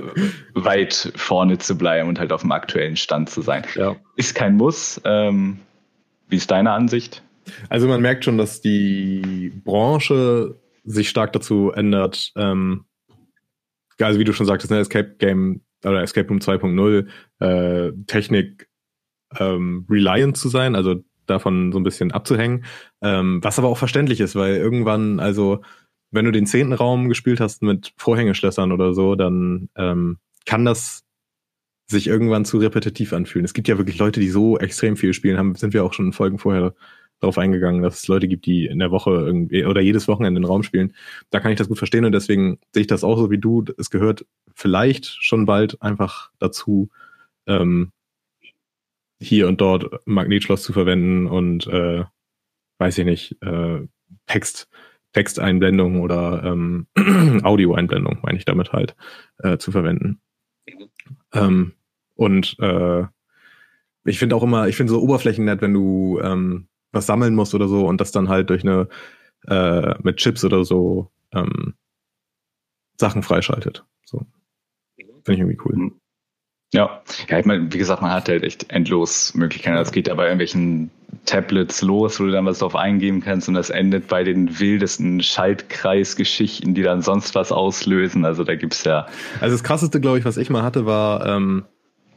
weit 0.54 1.12
vorne 1.14 1.58
zu 1.58 1.76
bleiben 1.76 2.08
und 2.08 2.18
halt 2.18 2.32
auf 2.32 2.40
dem 2.40 2.52
aktuellen 2.52 2.96
Stand 2.96 3.28
zu 3.28 3.42
sein. 3.42 3.64
Ja. 3.74 3.94
Ist 4.16 4.34
kein 4.34 4.56
Muss. 4.56 4.98
Ähm, 5.04 5.58
wie 6.28 6.36
ist 6.36 6.50
deine 6.50 6.72
Ansicht? 6.72 7.22
Also 7.68 7.86
man 7.86 8.00
merkt 8.00 8.24
schon, 8.24 8.38
dass 8.38 8.62
die 8.62 9.52
Branche 9.64 10.56
sich 10.86 11.08
stark 11.08 11.32
dazu 11.32 11.72
ändert. 11.72 12.32
Ähm, 12.36 12.86
also 14.00 14.18
wie 14.18 14.24
du 14.24 14.32
schon 14.32 14.46
sagtest, 14.46 14.70
ne, 14.70 14.78
Escape 14.78 15.16
Game 15.18 15.62
oder 15.84 16.02
Escape 16.02 16.28
Room 16.28 16.38
2.0 16.38 17.06
äh, 17.40 17.92
Technik 18.06 18.68
ähm, 19.38 19.86
reliant 19.90 20.36
zu 20.36 20.48
sein, 20.48 20.74
also 20.74 20.96
davon 21.26 21.72
so 21.72 21.78
ein 21.78 21.84
bisschen 21.84 22.12
abzuhängen, 22.12 22.64
ähm, 23.02 23.40
was 23.42 23.58
aber 23.58 23.68
auch 23.68 23.78
verständlich 23.78 24.20
ist, 24.20 24.36
weil 24.36 24.56
irgendwann, 24.56 25.20
also 25.20 25.62
wenn 26.12 26.24
du 26.24 26.30
den 26.30 26.46
zehnten 26.46 26.72
Raum 26.72 27.08
gespielt 27.08 27.40
hast 27.40 27.62
mit 27.62 27.92
Vorhängeschlössern 27.96 28.72
oder 28.72 28.94
so, 28.94 29.16
dann 29.16 29.68
ähm, 29.76 30.18
kann 30.46 30.64
das 30.64 31.02
sich 31.88 32.06
irgendwann 32.06 32.44
zu 32.44 32.58
repetitiv 32.58 33.12
anfühlen. 33.12 33.44
Es 33.44 33.54
gibt 33.54 33.68
ja 33.68 33.78
wirklich 33.78 33.98
Leute, 33.98 34.20
die 34.20 34.28
so 34.28 34.58
extrem 34.58 34.96
viel 34.96 35.12
spielen, 35.12 35.38
haben, 35.38 35.54
sind 35.54 35.72
wir 35.72 35.84
auch 35.84 35.92
schon 35.92 36.06
in 36.06 36.12
Folgen 36.12 36.38
vorher 36.38 36.74
darauf 37.20 37.38
eingegangen, 37.38 37.82
dass 37.82 37.98
es 37.98 38.08
Leute 38.08 38.28
gibt, 38.28 38.46
die 38.46 38.66
in 38.66 38.78
der 38.78 38.90
Woche 38.90 39.10
irgendwie 39.10 39.64
oder 39.64 39.80
jedes 39.80 40.08
Wochenende 40.08 40.40
den 40.40 40.46
Raum 40.46 40.62
spielen. 40.62 40.94
Da 41.30 41.40
kann 41.40 41.52
ich 41.52 41.58
das 41.58 41.68
gut 41.68 41.78
verstehen 41.78 42.04
und 42.04 42.12
deswegen 42.12 42.58
sehe 42.72 42.82
ich 42.82 42.86
das 42.86 43.04
auch 43.04 43.16
so 43.16 43.30
wie 43.30 43.38
du. 43.38 43.64
Es 43.78 43.90
gehört 43.90 44.26
vielleicht 44.54 45.06
schon 45.06 45.46
bald 45.46 45.80
einfach 45.82 46.30
dazu, 46.38 46.90
ähm, 47.46 47.92
hier 49.20 49.48
und 49.48 49.60
dort 49.60 50.06
Magnetschloss 50.06 50.62
zu 50.62 50.72
verwenden 50.72 51.26
und 51.26 51.66
äh, 51.68 52.04
weiß 52.78 52.98
ich 52.98 53.04
nicht, 53.04 53.42
äh, 53.42 53.80
Text, 54.26 54.68
Texteinblendung 55.12 56.00
oder 56.00 56.44
ähm, 56.44 56.86
Audioeinblendung, 57.42 58.18
meine 58.22 58.38
ich 58.38 58.44
damit 58.44 58.72
halt, 58.72 58.94
äh, 59.38 59.56
zu 59.56 59.72
verwenden. 59.72 60.20
Ähm, 61.32 61.72
und 62.14 62.56
äh, 62.58 63.04
ich 64.04 64.18
finde 64.18 64.36
auch 64.36 64.42
immer, 64.42 64.68
ich 64.68 64.76
finde 64.76 64.92
so 64.92 65.00
Oberflächen 65.00 65.44
nett, 65.44 65.62
wenn 65.62 65.74
du 65.74 66.20
ähm, 66.22 66.68
was 66.92 67.06
sammeln 67.06 67.34
musst 67.34 67.54
oder 67.54 67.68
so 67.68 67.86
und 67.86 68.00
das 68.00 68.12
dann 68.12 68.28
halt 68.28 68.50
durch 68.50 68.62
eine 68.62 68.88
äh, 69.46 69.94
mit 70.02 70.16
Chips 70.16 70.44
oder 70.44 70.64
so 70.64 71.10
ähm, 71.32 71.74
Sachen 72.98 73.22
freischaltet. 73.22 73.84
So. 74.04 74.26
Finde 74.96 75.32
ich 75.32 75.38
irgendwie 75.38 75.58
cool. 75.64 75.92
Ja, 76.72 77.02
ja, 77.28 77.38
ich 77.38 77.46
meine, 77.46 77.72
wie 77.72 77.78
gesagt, 77.78 78.02
man 78.02 78.10
hat 78.10 78.28
halt 78.28 78.42
echt 78.42 78.70
endlos 78.70 79.34
Möglichkeiten. 79.34 79.76
Das 79.76 79.92
geht 79.92 80.08
ja 80.08 80.14
bei 80.14 80.24
irgendwelchen 80.24 80.90
Tablets 81.24 81.82
los, 81.82 82.18
wo 82.18 82.24
du 82.24 82.32
dann 82.32 82.44
was 82.44 82.58
drauf 82.58 82.74
eingeben 82.74 83.20
kannst 83.20 83.48
und 83.48 83.54
das 83.54 83.70
endet 83.70 84.08
bei 84.08 84.24
den 84.24 84.58
wildesten 84.58 85.22
Schaltkreisgeschichten, 85.22 86.74
die 86.74 86.82
dann 86.82 87.02
sonst 87.02 87.34
was 87.34 87.52
auslösen. 87.52 88.24
Also 88.24 88.44
da 88.44 88.56
gibt's 88.56 88.84
ja. 88.84 89.06
Also 89.40 89.54
das 89.54 89.62
krasseste, 89.62 90.00
glaube 90.00 90.18
ich, 90.18 90.24
was 90.24 90.36
ich 90.36 90.50
mal 90.50 90.62
hatte, 90.62 90.86
war 90.86 91.24
ähm, 91.26 91.64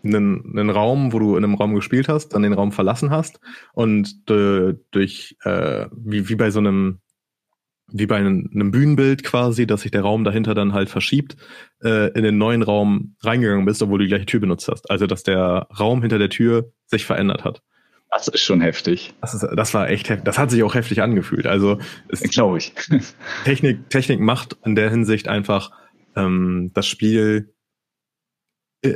einen, 0.04 0.58
einen 0.58 0.70
Raum, 0.70 1.14
wo 1.14 1.20
du 1.20 1.36
in 1.36 1.44
einem 1.44 1.56
Raum 1.56 1.76
gespielt 1.76 2.08
hast, 2.08 2.30
dann 2.30 2.44
den 2.44 2.54
Raum 2.54 2.72
verlassen 2.72 3.10
hast 3.10 3.40
und 3.74 4.30
äh, 4.30 4.76
durch 4.92 5.38
äh, 5.44 5.88
wie, 5.92 6.30
wie 6.30 6.36
bei 6.36 6.52
so 6.52 6.60
einem 6.60 7.00
wie 7.92 8.06
bei 8.06 8.18
einem, 8.18 8.50
einem 8.54 8.72
Bühnenbild 8.72 9.24
quasi, 9.24 9.66
dass 9.66 9.82
sich 9.82 9.92
der 9.92 10.02
Raum 10.02 10.24
dahinter 10.24 10.54
dann 10.54 10.74
halt 10.74 10.90
verschiebt, 10.90 11.38
äh, 11.84 12.12
in 12.12 12.24
den 12.24 12.38
neuen 12.38 12.62
Raum 12.62 13.16
reingegangen 13.22 13.66
bist, 13.66 13.82
obwohl 13.82 14.00
du 14.00 14.06
die 14.06 14.10
gleiche 14.10 14.26
Tür 14.26 14.40
benutzt 14.40 14.68
hast. 14.68 14.90
Also 14.92 15.08
dass 15.08 15.24
der 15.24 15.68
Raum 15.80 16.02
hinter 16.02 16.20
der 16.20 16.30
Tür 16.30 16.72
sich 16.86 17.06
verändert 17.06 17.44
hat. 17.44 17.62
Das 18.12 18.28
ist 18.28 18.42
schon 18.42 18.62
heftig. 18.62 19.14
Das, 19.22 19.34
ist, 19.34 19.48
das 19.56 19.74
war 19.74 19.90
echt 19.90 20.10
heftig. 20.10 20.26
Das 20.26 20.40
hat 20.40 20.50
sich 20.50 20.64
auch 20.64 20.74
heftig 20.74 21.02
angefühlt. 21.02 21.46
Also 21.46 21.80
glaube 22.08 22.58
ich. 22.58 22.74
Technik, 23.46 23.90
Technik 23.90 24.20
macht 24.20 24.58
in 24.66 24.76
der 24.76 24.90
Hinsicht 24.90 25.28
einfach 25.28 25.72
ähm, 26.16 26.72
das 26.74 26.88
Spiel 26.88 27.54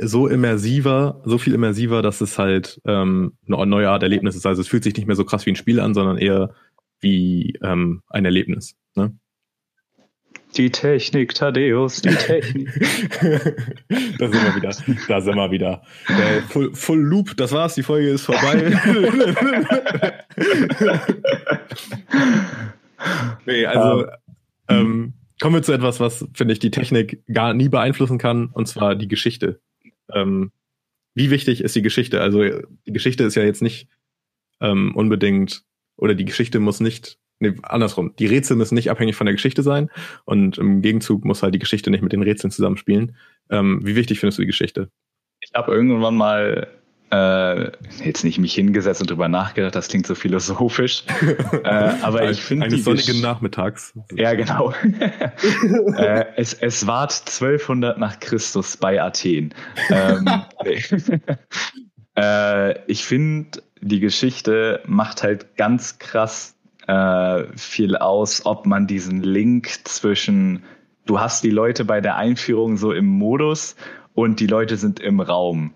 so 0.02 0.28
immersiver, 0.28 1.20
so 1.24 1.38
viel 1.38 1.54
immersiver, 1.54 2.02
dass 2.02 2.20
es 2.20 2.38
halt 2.38 2.80
ähm, 2.86 3.36
eine 3.46 3.66
neue 3.66 3.90
Art 3.90 4.02
Erlebnis 4.02 4.34
ist. 4.34 4.46
Also 4.46 4.62
es 4.62 4.68
fühlt 4.68 4.84
sich 4.84 4.96
nicht 4.96 5.06
mehr 5.06 5.16
so 5.16 5.24
krass 5.24 5.44
wie 5.46 5.50
ein 5.50 5.56
Spiel 5.56 5.80
an, 5.80 5.94
sondern 5.94 6.16
eher 6.16 6.54
wie 7.00 7.58
ähm, 7.62 8.02
ein 8.08 8.24
Erlebnis. 8.24 8.76
Ne? 8.94 9.14
Die 10.56 10.70
Technik, 10.70 11.34
Thaddeus, 11.34 12.00
die 12.00 12.14
Technik. 12.14 12.68
da 14.18 14.28
sind 14.28 14.44
wir 14.44 14.56
wieder. 14.56 14.70
Da 15.08 15.20
sind 15.20 15.34
wir 15.34 15.50
wieder. 15.50 15.82
Der 16.08 16.42
Full, 16.42 16.74
Full 16.74 17.00
Loop, 17.00 17.36
das 17.36 17.52
war's, 17.52 17.74
die 17.74 17.82
Folge 17.82 18.08
ist 18.10 18.22
vorbei. 18.22 18.72
nee, 23.46 23.66
also 23.66 24.06
ähm, 24.68 25.14
kommen 25.40 25.56
wir 25.56 25.62
zu 25.62 25.72
etwas, 25.72 25.98
was, 25.98 26.26
finde 26.34 26.52
ich, 26.52 26.60
die 26.60 26.70
Technik 26.70 27.24
gar 27.32 27.52
nie 27.52 27.68
beeinflussen 27.68 28.18
kann, 28.18 28.46
und 28.46 28.68
zwar 28.68 28.94
die 28.94 29.08
Geschichte. 29.08 29.60
Ähm, 30.12 30.52
wie 31.14 31.30
wichtig 31.30 31.62
ist 31.62 31.76
die 31.76 31.82
Geschichte? 31.82 32.20
Also 32.20 32.42
die 32.86 32.92
Geschichte 32.92 33.24
ist 33.24 33.34
ja 33.34 33.44
jetzt 33.44 33.62
nicht 33.62 33.88
ähm, 34.60 34.94
unbedingt, 34.94 35.64
oder 35.96 36.14
die 36.14 36.24
Geschichte 36.24 36.58
muss 36.60 36.80
nicht, 36.80 37.18
nee, 37.38 37.54
andersrum, 37.62 38.14
die 38.16 38.26
Rätsel 38.26 38.56
müssen 38.56 38.74
nicht 38.74 38.90
abhängig 38.90 39.16
von 39.16 39.26
der 39.26 39.34
Geschichte 39.34 39.62
sein 39.62 39.90
und 40.24 40.58
im 40.58 40.82
Gegenzug 40.82 41.24
muss 41.24 41.42
halt 41.42 41.54
die 41.54 41.60
Geschichte 41.60 41.90
nicht 41.90 42.02
mit 42.02 42.12
den 42.12 42.22
Rätseln 42.22 42.50
zusammenspielen. 42.50 43.16
Ähm, 43.50 43.80
wie 43.84 43.96
wichtig 43.96 44.20
findest 44.20 44.38
du 44.38 44.42
die 44.42 44.48
Geschichte? 44.48 44.90
Ich 45.40 45.52
habe 45.54 45.72
irgendwann 45.72 46.16
mal 46.16 46.68
äh, 47.14 47.70
jetzt 48.02 48.24
nicht 48.24 48.38
mich 48.38 48.54
hingesetzt 48.54 49.00
und 49.00 49.10
drüber 49.10 49.28
nachgedacht, 49.28 49.74
das 49.74 49.88
klingt 49.88 50.06
so 50.06 50.14
philosophisch. 50.14 51.04
äh, 51.64 51.68
aber 52.02 52.28
ich 52.30 52.42
finde. 52.42 52.66
Eines 52.66 52.84
sonnigen 52.84 53.20
Nachmittags. 53.20 53.92
Ja, 54.14 54.34
genau. 54.34 54.72
äh, 55.96 56.24
es, 56.36 56.54
es 56.54 56.86
ward 56.86 57.12
1200 57.12 57.98
nach 57.98 58.18
Christus 58.20 58.76
bei 58.76 59.00
Athen. 59.00 59.54
Ähm, 59.90 60.28
äh, 62.16 62.90
ich 62.90 63.04
finde, 63.04 63.62
die 63.80 64.00
Geschichte 64.00 64.82
macht 64.86 65.22
halt 65.22 65.56
ganz 65.56 65.98
krass 65.98 66.56
äh, 66.86 67.44
viel 67.56 67.96
aus, 67.96 68.44
ob 68.44 68.66
man 68.66 68.86
diesen 68.86 69.22
Link 69.22 69.68
zwischen, 69.84 70.64
du 71.06 71.20
hast 71.20 71.44
die 71.44 71.50
Leute 71.50 71.84
bei 71.84 72.00
der 72.00 72.16
Einführung 72.16 72.76
so 72.76 72.92
im 72.92 73.06
Modus 73.06 73.76
und 74.14 74.40
die 74.40 74.46
Leute 74.46 74.76
sind 74.76 75.00
im 75.00 75.20
Raum. 75.20 75.74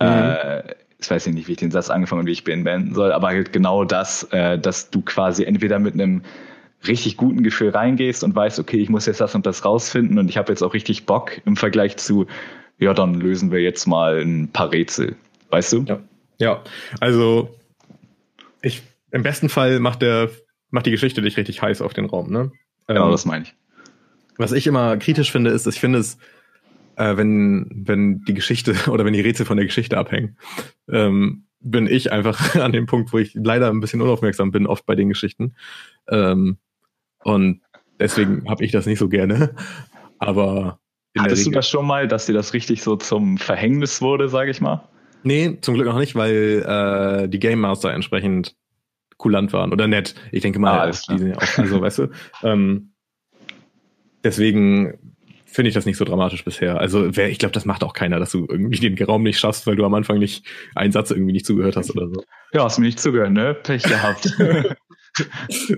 Mhm. 0.00 0.06
Äh, 0.06 0.74
ich 0.98 1.10
weiß 1.10 1.26
nicht, 1.26 1.46
wie 1.48 1.52
ich 1.52 1.58
den 1.58 1.70
Satz 1.70 1.90
angefangen 1.90 2.20
und 2.20 2.26
wie 2.26 2.32
ich 2.32 2.44
beenden 2.44 2.94
soll, 2.94 3.12
aber 3.12 3.28
halt 3.28 3.52
genau 3.52 3.84
das, 3.84 4.24
äh, 4.32 4.58
dass 4.58 4.90
du 4.90 5.02
quasi 5.02 5.44
entweder 5.44 5.78
mit 5.78 5.94
einem 5.94 6.22
richtig 6.86 7.16
guten 7.16 7.42
Gefühl 7.42 7.70
reingehst 7.70 8.24
und 8.24 8.34
weißt, 8.34 8.58
okay, 8.58 8.78
ich 8.78 8.88
muss 8.88 9.06
jetzt 9.06 9.20
das 9.20 9.34
und 9.34 9.46
das 9.46 9.64
rausfinden 9.64 10.18
und 10.18 10.28
ich 10.28 10.36
habe 10.36 10.52
jetzt 10.52 10.62
auch 10.62 10.74
richtig 10.74 11.06
Bock 11.06 11.40
im 11.44 11.56
Vergleich 11.56 11.96
zu, 11.96 12.26
ja, 12.78 12.94
dann 12.94 13.14
lösen 13.14 13.50
wir 13.50 13.60
jetzt 13.60 13.86
mal 13.86 14.20
ein 14.20 14.48
paar 14.52 14.72
Rätsel. 14.72 15.16
Weißt 15.50 15.72
du? 15.72 15.84
Ja. 15.86 16.00
Ja, 16.38 16.62
also 17.00 17.54
ich 18.60 18.82
im 19.10 19.22
besten 19.22 19.48
Fall 19.48 19.80
macht 19.80 20.02
der 20.02 20.30
macht 20.70 20.86
die 20.86 20.90
Geschichte 20.90 21.22
dich 21.22 21.36
richtig 21.36 21.62
heiß 21.62 21.80
auf 21.80 21.94
den 21.94 22.06
Raum, 22.06 22.30
ne? 22.30 22.52
Genau, 22.86 23.06
ähm, 23.06 23.10
das 23.10 23.24
meine 23.24 23.44
ich. 23.44 23.54
Was 24.36 24.52
ich 24.52 24.66
immer 24.66 24.98
kritisch 24.98 25.32
finde, 25.32 25.50
ist, 25.50 25.66
ich 25.66 25.80
finde 25.80 25.98
es 26.00 26.18
äh, 26.96 27.16
wenn, 27.16 27.70
wenn 27.70 28.22
die 28.24 28.34
Geschichte 28.34 28.74
oder 28.90 29.04
wenn 29.04 29.12
die 29.12 29.20
Rätsel 29.20 29.46
von 29.46 29.56
der 29.56 29.66
Geschichte 29.66 29.96
abhängen, 29.96 30.36
ähm, 30.90 31.44
bin 31.60 31.86
ich 31.86 32.12
einfach 32.12 32.54
an 32.60 32.72
dem 32.72 32.86
Punkt, 32.86 33.12
wo 33.12 33.18
ich 33.18 33.32
leider 33.34 33.70
ein 33.70 33.80
bisschen 33.80 34.02
unaufmerksam 34.02 34.50
bin, 34.50 34.66
oft 34.66 34.86
bei 34.86 34.94
den 34.94 35.08
Geschichten. 35.08 35.54
Ähm, 36.08 36.58
und 37.22 37.60
deswegen 37.98 38.48
habe 38.48 38.64
ich 38.64 38.72
das 38.72 38.86
nicht 38.86 38.98
so 38.98 39.08
gerne. 39.08 39.54
Aber 40.18 40.80
Hattest 41.18 41.46
du 41.46 41.50
das 41.50 41.68
schon 41.68 41.86
mal, 41.86 42.08
dass 42.08 42.26
dir 42.26 42.34
das 42.34 42.52
richtig 42.52 42.82
so 42.82 42.96
zum 42.96 43.38
Verhängnis 43.38 44.02
wurde, 44.02 44.28
sage 44.28 44.50
ich 44.50 44.60
mal? 44.60 44.86
Nee, 45.22 45.58
zum 45.60 45.74
Glück 45.74 45.86
noch 45.86 45.98
nicht, 45.98 46.14
weil 46.14 46.62
äh, 46.66 47.28
die 47.28 47.38
Game 47.38 47.60
Master 47.60 47.92
entsprechend 47.92 48.54
kulant 49.16 49.52
waren 49.52 49.72
oder 49.72 49.88
nett. 49.88 50.14
Ich 50.30 50.42
denke 50.42 50.58
mal, 50.58 50.78
ah, 50.78 50.86
die 50.86 51.18
sind 51.18 51.28
ja 51.28 51.36
auch, 51.36 51.58
also 51.58 51.80
weißt 51.80 51.98
du. 51.98 52.08
Ähm, 52.42 52.92
deswegen 54.22 55.05
finde 55.56 55.70
ich 55.70 55.74
das 55.74 55.86
nicht 55.86 55.96
so 55.96 56.04
dramatisch 56.04 56.44
bisher. 56.44 56.78
Also 56.78 57.16
wer, 57.16 57.30
ich 57.30 57.38
glaube, 57.38 57.54
das 57.54 57.64
macht 57.64 57.82
auch 57.82 57.94
keiner, 57.94 58.18
dass 58.18 58.30
du 58.30 58.46
irgendwie 58.46 58.78
den 58.78 59.02
Raum 59.02 59.22
nicht 59.22 59.38
schaffst, 59.38 59.66
weil 59.66 59.74
du 59.74 59.86
am 59.86 59.94
Anfang 59.94 60.18
nicht 60.18 60.44
einen 60.74 60.92
Satz 60.92 61.10
irgendwie 61.10 61.32
nicht 61.32 61.46
zugehört 61.46 61.76
hast 61.76 61.90
oder 61.96 62.08
so. 62.08 62.22
Ja, 62.52 62.64
hast 62.64 62.78
mir 62.78 62.84
nicht 62.84 63.00
zugehört, 63.00 63.32
ne? 63.32 63.54
Pech 63.54 63.82
gehabt. 63.82 64.36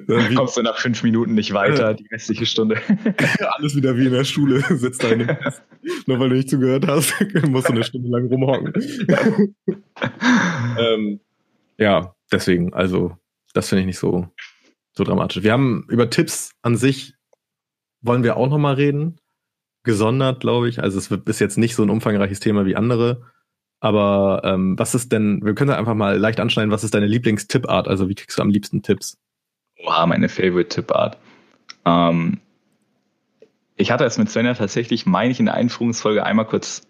Dann 0.09 0.35
kommst 0.35 0.57
du 0.57 0.63
nach 0.63 0.79
fünf 0.79 1.05
Minuten 1.05 1.35
nicht 1.35 1.55
weiter, 1.55 1.95
die 1.95 2.09
restliche 2.09 2.45
Stunde. 2.45 2.83
Alles 3.53 3.77
wieder 3.77 3.97
wie 3.97 4.07
in 4.07 4.13
der 4.13 4.25
Schule, 4.25 4.63
sitzt 4.77 5.05
da 5.05 5.11
in 5.11 5.21
dem 5.21 5.37
Nur 6.07 6.19
weil 6.19 6.31
du 6.31 6.35
nicht 6.35 6.51
zugehört 6.51 6.89
hast, 6.89 7.15
musst 7.49 7.69
du 7.69 7.73
eine 7.73 7.85
Stunde 7.85 8.09
lang 8.09 8.27
rumhocken. 8.27 8.73
ähm, 10.77 11.21
ja, 11.79 12.17
deswegen, 12.33 12.75
also, 12.75 13.17
das 13.55 13.69
finde 13.69 13.83
ich 13.83 13.87
nicht 13.87 13.99
so, 14.01 14.27
so 14.93 15.05
dramatisch. 15.05 15.45
Wir 15.45 15.53
haben 15.53 15.87
über 15.89 16.11
Tipps 16.11 16.51
an 16.63 16.77
sich, 16.77 17.15
wollen 18.01 18.25
wir 18.25 18.37
auch 18.37 18.49
nochmal 18.49 18.75
reden 18.75 19.21
gesondert, 19.89 20.41
glaube 20.41 20.69
ich. 20.69 20.83
Also 20.83 20.99
es 20.99 21.11
wird 21.11 21.25
bis 21.25 21.41
jetzt 21.41 21.57
nicht 21.59 21.75
so 21.75 21.83
ein 21.83 21.91
umfangreiches 21.91 22.41
Thema 22.41 22.67
wie 22.67 22.77
andere 22.77 23.23
Aber 23.81 24.43
ähm, 24.45 24.79
was 24.79 24.95
ist 24.95 25.13
denn, 25.13 25.41
wir 25.45 25.55
können 25.55 25.71
einfach 25.71 25.95
mal 25.95 26.19
leicht 26.19 26.41
anschneiden, 26.41 26.71
was 26.71 26.85
ist 26.85 26.95
deine 26.95 27.07
Lieblingstippart? 27.07 27.89
Also 27.89 28.09
wie 28.09 28.15
kriegst 28.15 28.39
du 28.39 28.43
am 28.43 28.51
liebsten 28.51 28.83
Tipps? 28.83 29.17
Oha, 29.85 30.07
meine 30.07 30.29
Favorite-Tippart. 30.29 31.17
Ähm, 31.85 32.41
ich 33.77 33.91
hatte 33.93 34.05
es 34.05 34.19
mit 34.19 34.29
Svenja 34.31 34.55
tatsächlich, 34.55 35.07
meine 35.07 35.31
ich, 35.31 35.39
in 35.39 35.47
der 35.47 35.55
Einführungsfolge 35.55 36.25
einmal 36.25 36.47
kurz 36.47 36.88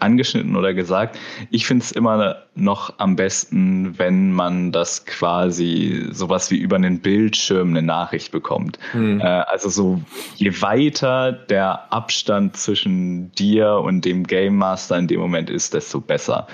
angeschnitten 0.00 0.56
oder 0.56 0.74
gesagt. 0.74 1.18
Ich 1.50 1.66
finde 1.66 1.84
es 1.84 1.92
immer 1.92 2.36
noch 2.54 2.98
am 2.98 3.16
besten, 3.16 3.98
wenn 3.98 4.32
man 4.32 4.72
das 4.72 5.04
quasi 5.04 6.06
sowas 6.10 6.50
wie 6.50 6.58
über 6.58 6.76
einen 6.76 7.00
Bildschirm 7.00 7.70
eine 7.70 7.82
Nachricht 7.82 8.32
bekommt. 8.32 8.78
Hm. 8.92 9.20
Äh, 9.20 9.24
also 9.24 9.68
so 9.68 10.00
je 10.36 10.60
weiter 10.60 11.32
der 11.32 11.92
Abstand 11.92 12.56
zwischen 12.56 13.32
dir 13.32 13.74
und 13.74 14.04
dem 14.04 14.26
Game 14.26 14.56
Master 14.56 14.98
in 14.98 15.08
dem 15.08 15.20
Moment 15.20 15.50
ist, 15.50 15.74
desto 15.74 16.00
besser. 16.00 16.46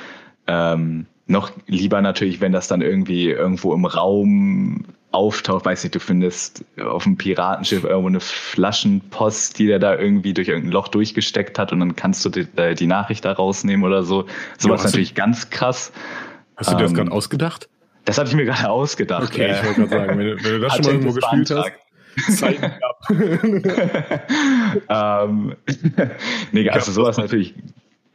Ähm, 0.46 1.06
noch 1.26 1.50
lieber 1.66 2.00
natürlich, 2.00 2.40
wenn 2.40 2.52
das 2.52 2.68
dann 2.68 2.80
irgendwie 2.80 3.30
irgendwo 3.30 3.74
im 3.74 3.84
Raum 3.84 4.86
auftaucht, 5.10 5.64
weiß 5.64 5.84
nicht, 5.84 5.94
du 5.94 6.00
findest 6.00 6.64
auf 6.78 7.04
dem 7.04 7.16
Piratenschiff 7.16 7.84
irgendwo 7.84 8.08
eine 8.08 8.20
Flaschenpost, 8.20 9.58
die 9.58 9.66
der 9.66 9.78
da 9.78 9.96
irgendwie 9.96 10.34
durch 10.34 10.48
irgendein 10.48 10.72
Loch 10.72 10.88
durchgesteckt 10.88 11.58
hat 11.58 11.72
und 11.72 11.80
dann 11.80 11.96
kannst 11.96 12.24
du 12.24 12.28
die, 12.28 12.46
äh, 12.56 12.74
die 12.74 12.86
Nachricht 12.86 13.24
da 13.24 13.32
rausnehmen 13.32 13.86
oder 13.86 14.02
so. 14.02 14.26
Sowas 14.58 14.82
ja, 14.82 14.86
natürlich 14.88 15.14
du, 15.14 15.20
ganz 15.20 15.48
krass. 15.50 15.92
Hast 16.56 16.72
du 16.72 16.76
dir 16.76 16.82
das 16.82 16.94
gerade 16.94 17.08
ähm, 17.08 17.12
ausgedacht? 17.12 17.68
Das 18.04 18.18
habe 18.18 18.28
ich 18.28 18.34
mir 18.34 18.44
gerade 18.44 18.68
ausgedacht. 18.68 19.30
Okay, 19.30 19.52
ich 19.52 19.64
wollte 19.64 19.86
gerade 19.86 20.06
sagen, 20.06 20.18
wenn, 20.18 20.44
wenn, 20.44 20.52
du 20.52 20.60
das 20.60 20.76
schon 20.76 20.84
mal 20.84 20.92
irgendwo 20.92 21.12
gespielt 21.12 21.50
hast. 21.50 21.72
Zeigen 22.38 22.64
ab. 22.64 23.00
ähm, 25.28 25.56
nee, 26.52 26.68
also 26.68 26.90
sowas 26.92 27.16
natürlich, 27.16 27.54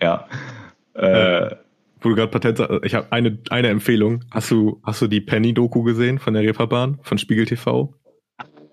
ja. 0.01 0.27
Äh, 0.93 1.55
wo 2.03 2.09
du 2.09 2.15
gerade 2.15 2.31
Patent 2.31 2.59
ich 2.83 2.95
habe 2.95 3.11
eine, 3.11 3.39
eine 3.49 3.69
Empfehlung. 3.69 4.23
Hast 4.31 4.51
du, 4.51 4.81
hast 4.83 5.01
du 5.01 5.07
die 5.07 5.21
Penny-Doku 5.21 5.83
gesehen 5.83 6.19
von 6.19 6.33
der 6.33 6.43
Reeperbahn, 6.43 6.99
von 7.01 7.17
Spiegel 7.17 7.45
TV? 7.45 7.93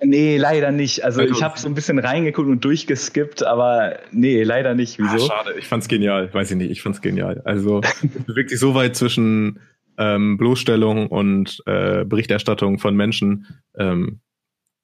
Nee, 0.03 0.39
leider 0.39 0.73
nicht. 0.73 1.05
Also, 1.05 1.21
also 1.21 1.35
ich 1.35 1.43
habe 1.43 1.59
so 1.59 1.69
ein 1.69 1.75
bisschen 1.75 1.99
reingeguckt 1.99 2.49
und 2.49 2.65
durchgeskippt, 2.65 3.45
aber 3.45 3.99
nee, 4.13 4.43
leider 4.43 4.75
nicht. 4.75 4.99
Wieso? 4.99 5.27
Ah, 5.27 5.45
schade, 5.45 5.59
ich 5.59 5.67
fand's 5.67 5.89
genial. 5.89 6.33
Weiß 6.33 6.51
ich 6.51 6.57
nicht, 6.57 6.71
ich 6.71 6.83
fand's 6.83 7.03
genial. 7.03 7.43
Also 7.45 7.83
bewegt 8.27 8.51
sich 8.51 8.59
so 8.59 8.75
weit 8.75 8.97
zwischen 8.97 9.61
ähm, 9.99 10.39
Bloßstellung 10.39 11.09
und 11.09 11.63
äh, 11.67 12.05
Berichterstattung 12.05 12.79
von 12.79 12.97
Menschen. 12.97 13.47
Ähm, 13.77 14.21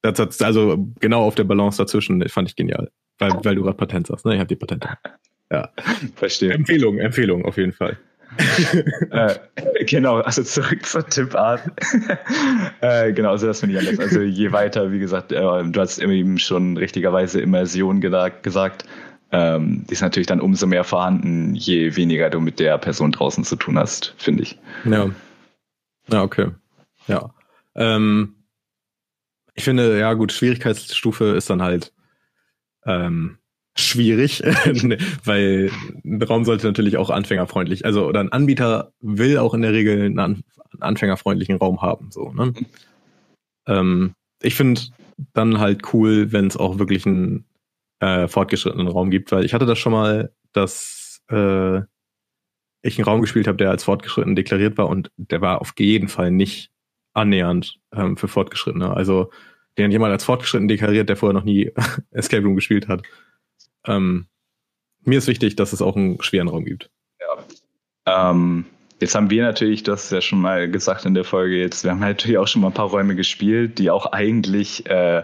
das, 0.03 0.15
das, 0.15 0.43
also 0.43 0.87
genau 1.01 1.23
auf 1.23 1.35
der 1.35 1.45
Balance 1.45 1.79
dazwischen 1.79 2.27
fand 2.29 2.51
ich 2.51 2.57
genial. 2.57 2.91
Weil, 3.19 3.33
weil 3.43 3.55
du 3.55 3.63
gerade 3.63 3.79
Patent 3.79 4.09
sagst, 4.09 4.27
ne? 4.27 4.35
Ich 4.35 4.39
habe 4.39 4.49
die 4.49 4.57
Patente. 4.57 4.91
Ja. 5.51 5.71
Verstehe. 6.17 6.53
Empfehlung, 6.53 6.99
Empfehlung 6.99 7.47
auf 7.47 7.57
jeden 7.57 7.73
Fall 7.73 7.97
äh, 9.11 9.35
genau, 9.85 10.21
also 10.21 10.43
zurück 10.43 10.85
zur 10.85 11.07
Tippart. 11.07 11.63
äh, 12.81 13.13
genau, 13.13 13.31
also 13.31 13.47
das 13.47 13.61
finde 13.61 13.75
ich 13.79 13.89
anders. 13.89 13.99
Also 13.99 14.21
je 14.21 14.53
weiter, 14.53 14.93
wie 14.93 14.99
gesagt, 14.99 15.33
äh, 15.33 15.41
du 15.41 15.81
hast 15.81 15.99
eben 15.99 16.39
schon 16.39 16.77
richtigerweise 16.77 17.41
Immersion 17.41 18.01
gesagt. 18.01 18.85
Ähm, 19.33 19.85
die 19.89 19.95
ist 19.95 20.03
natürlich 20.03 20.29
dann 20.29 20.41
umso 20.41 20.67
mehr 20.67 20.85
vorhanden, 20.85 21.55
je 21.55 21.97
weniger 21.97 22.31
du 22.31 22.41
mit 22.41 22.61
der 22.61 22.79
Person 22.79 23.13
draußen 23.13 23.45
zu 23.45 23.57
tun 23.57 23.79
hast, 23.79 24.15
finde 24.19 24.45
ich. 24.45 24.59
Ja. 24.85 25.11
Ja, 26.09 26.23
okay. 26.23 26.51
Ja. 27.09 27.35
Ähm, 27.75 28.37
ich 29.55 29.65
finde, 29.65 29.99
ja 29.99 30.13
gut, 30.15 30.33
Schwierigkeitsstufe 30.33 31.25
ist 31.35 31.51
dann 31.51 31.63
halt 31.63 31.93
ähm, 32.85 33.39
schwierig, 33.77 34.43
weil 35.25 35.71
ein 36.05 36.23
Raum 36.23 36.45
sollte 36.45 36.67
natürlich 36.67 36.97
auch 36.97 37.11
anfängerfreundlich, 37.11 37.85
also 37.85 38.07
oder 38.07 38.21
ein 38.21 38.33
Anbieter 38.33 38.93
will 39.01 39.39
auch 39.39 39.55
in 39.55 39.63
der 39.63 39.73
Regel 39.73 40.03
einen 40.03 40.45
anfängerfreundlichen 40.81 41.57
Raum 41.57 41.83
haben. 41.83 42.11
So, 42.11 42.33
ne? 42.33 42.55
Ähm, 43.67 44.15
ich 44.43 44.55
finde 44.55 44.81
dann 45.33 45.59
halt 45.59 45.93
cool, 45.93 46.33
wenn 46.33 46.47
es 46.47 46.57
auch 46.57 46.79
wirklich 46.79 47.07
einen 47.07 47.47
äh, 48.01 48.29
fortgeschrittenen 48.29 48.89
Raum 48.89 49.11
gibt, 49.11 49.33
weil 49.33 49.45
ich 49.45 49.55
hatte 49.55 49.67
das 49.67 49.79
schon 49.79 49.93
mal, 49.93 50.33
dass 50.53 51.21
äh, 51.31 51.81
ich 52.83 52.99
einen 52.99 53.05
Raum 53.05 53.21
gespielt 53.21 53.47
habe, 53.47 53.57
der 53.59 53.71
als 53.71 53.85
fortgeschritten 53.85 54.37
deklariert 54.37 54.79
war 54.79 54.89
und 54.89 55.11
der 55.17 55.41
war 55.41 55.61
auf 55.61 55.73
jeden 55.79 56.09
Fall 56.09 56.31
nicht 56.31 56.71
annähernd 57.15 57.79
ähm, 57.93 58.17
für 58.17 58.29
Fortgeschrittene. 58.29 58.95
Also 58.95 59.31
den 59.77 59.87
hat 59.87 59.93
jemand 59.93 60.13
als 60.13 60.25
fortgeschritten 60.25 60.69
deklariert, 60.69 61.09
der 61.09 61.17
vorher 61.17 61.35
noch 61.35 61.45
nie 61.45 61.73
Escape 62.11 62.45
Room 62.45 62.55
gespielt 62.55 62.89
hat. 62.89 63.03
Ähm, 63.87 64.27
mir 65.05 65.19
ist 65.19 65.29
wichtig, 65.29 65.57
dass 65.57 65.73
es 65.73 65.83
auch 65.83 65.97
einen 65.97 66.21
schweren 66.23 66.49
Raum 66.49 66.65
gibt. 66.65 66.91
Ja. 67.21 68.31
Ähm, 68.31 68.65
jetzt 69.01 69.15
haben 69.15 69.31
wir 69.31 69.43
natürlich, 69.43 69.83
das 69.83 70.05
ist 70.05 70.13
ja 70.13 70.21
schon 70.21 70.41
mal 70.41 70.71
gesagt 70.71 71.05
in 71.05 71.15
der 71.15 71.25
Folge 71.25 71.57
jetzt, 71.57 71.85
wir 71.85 71.93
haben 71.93 72.01
natürlich 72.01 72.39
auch 72.39 72.49
schon 72.49 72.63
mal 72.63 72.69
ein 72.69 72.75
paar 72.75 72.89
Räume 72.89 73.15
gespielt, 73.15 73.79
die 73.79 73.91
auch 73.91 74.07
eigentlich 74.07 74.87
äh, 74.87 75.23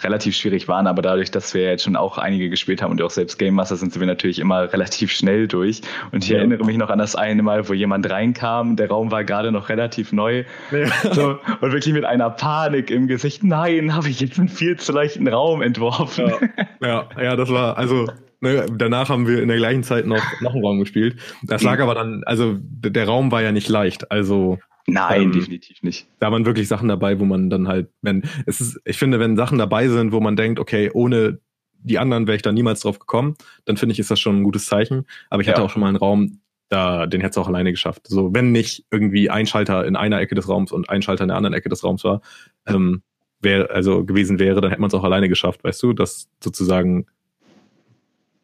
relativ 0.00 0.36
schwierig 0.36 0.68
waren, 0.68 0.86
aber 0.86 1.02
dadurch, 1.02 1.30
dass 1.30 1.54
wir 1.54 1.62
jetzt 1.62 1.84
schon 1.84 1.96
auch 1.96 2.18
einige 2.18 2.50
gespielt 2.50 2.82
haben 2.82 2.90
und 2.90 3.02
auch 3.02 3.10
selbst 3.10 3.38
Game 3.38 3.54
Master 3.54 3.76
sind, 3.76 3.92
sind 3.92 4.00
wir 4.00 4.06
natürlich 4.06 4.38
immer 4.38 4.60
relativ 4.72 5.10
schnell 5.12 5.48
durch. 5.48 5.80
Und 6.12 6.24
ich 6.24 6.30
ja. 6.30 6.38
erinnere 6.38 6.64
mich 6.64 6.76
noch 6.76 6.90
an 6.90 6.98
das 6.98 7.16
eine 7.16 7.42
Mal, 7.42 7.68
wo 7.68 7.72
jemand 7.72 8.08
reinkam, 8.10 8.76
der 8.76 8.88
Raum 8.88 9.10
war 9.10 9.24
gerade 9.24 9.52
noch 9.52 9.68
relativ 9.68 10.12
neu 10.12 10.44
ja. 10.70 10.86
so, 11.12 11.38
und 11.60 11.72
wirklich 11.72 11.94
mit 11.94 12.04
einer 12.04 12.30
Panik 12.30 12.90
im 12.90 13.06
Gesicht, 13.06 13.42
nein, 13.44 13.94
habe 13.94 14.08
ich 14.08 14.20
jetzt 14.20 14.38
einen 14.38 14.48
viel 14.48 14.76
zu 14.76 14.92
leichten 14.92 15.26
Raum 15.28 15.62
entworfen. 15.62 16.32
Ja, 16.80 17.08
ja, 17.16 17.22
ja 17.22 17.36
das 17.36 17.50
war, 17.50 17.76
also 17.78 18.06
Ne, 18.40 18.66
danach 18.70 19.08
haben 19.08 19.26
wir 19.26 19.42
in 19.42 19.48
der 19.48 19.56
gleichen 19.56 19.82
Zeit 19.82 20.06
noch, 20.06 20.22
noch 20.42 20.52
einen 20.52 20.62
Raum 20.62 20.78
gespielt. 20.78 21.16
Das 21.42 21.62
lag 21.62 21.76
mhm. 21.76 21.82
aber 21.82 21.94
dann, 21.94 22.22
also 22.26 22.54
der 22.60 23.06
Raum 23.06 23.32
war 23.32 23.40
ja 23.40 23.50
nicht 23.50 23.68
leicht. 23.68 24.10
Also 24.10 24.58
Nein, 24.86 25.22
ähm, 25.22 25.32
definitiv 25.32 25.82
nicht. 25.82 26.06
Da 26.20 26.30
waren 26.30 26.46
wirklich 26.46 26.68
Sachen 26.68 26.88
dabei, 26.88 27.18
wo 27.18 27.24
man 27.24 27.50
dann 27.50 27.66
halt, 27.66 27.88
wenn, 28.02 28.22
es 28.46 28.60
ist, 28.60 28.80
ich 28.84 28.96
finde, 28.96 29.18
wenn 29.18 29.36
Sachen 29.36 29.58
dabei 29.58 29.88
sind, 29.88 30.12
wo 30.12 30.20
man 30.20 30.36
denkt, 30.36 30.60
okay, 30.60 30.90
ohne 30.92 31.40
die 31.78 31.98
anderen 31.98 32.26
wäre 32.26 32.36
ich 32.36 32.42
da 32.42 32.52
niemals 32.52 32.80
drauf 32.80 32.98
gekommen, 32.98 33.36
dann 33.64 33.76
finde 33.76 33.92
ich, 33.92 33.98
ist 33.98 34.10
das 34.10 34.20
schon 34.20 34.40
ein 34.40 34.44
gutes 34.44 34.66
Zeichen. 34.66 35.06
Aber 35.30 35.40
ich 35.40 35.48
ja. 35.48 35.54
hatte 35.54 35.62
auch 35.62 35.70
schon 35.70 35.80
mal 35.80 35.88
einen 35.88 35.96
Raum, 35.96 36.40
da, 36.68 37.06
den 37.06 37.20
hätte 37.20 37.30
es 37.32 37.38
auch 37.38 37.48
alleine 37.48 37.70
geschafft. 37.70 38.06
So, 38.08 38.34
wenn 38.34 38.52
nicht 38.52 38.84
irgendwie 38.90 39.30
ein 39.30 39.46
Schalter 39.46 39.84
in 39.84 39.96
einer 39.96 40.20
Ecke 40.20 40.34
des 40.34 40.48
Raums 40.48 40.72
und 40.72 40.88
ein 40.90 41.02
Schalter 41.02 41.24
in 41.24 41.28
der 41.28 41.36
anderen 41.36 41.54
Ecke 41.54 41.68
des 41.68 41.84
Raums 41.84 42.02
war, 42.04 42.22
ähm, 42.66 43.02
wäre, 43.40 43.70
also 43.70 44.04
gewesen 44.04 44.38
wäre, 44.38 44.60
dann 44.60 44.70
hätte 44.70 44.80
man 44.80 44.88
es 44.88 44.94
auch 44.94 45.04
alleine 45.04 45.28
geschafft, 45.28 45.62
weißt 45.62 45.82
du, 45.82 45.92
dass 45.92 46.28
sozusagen 46.42 47.06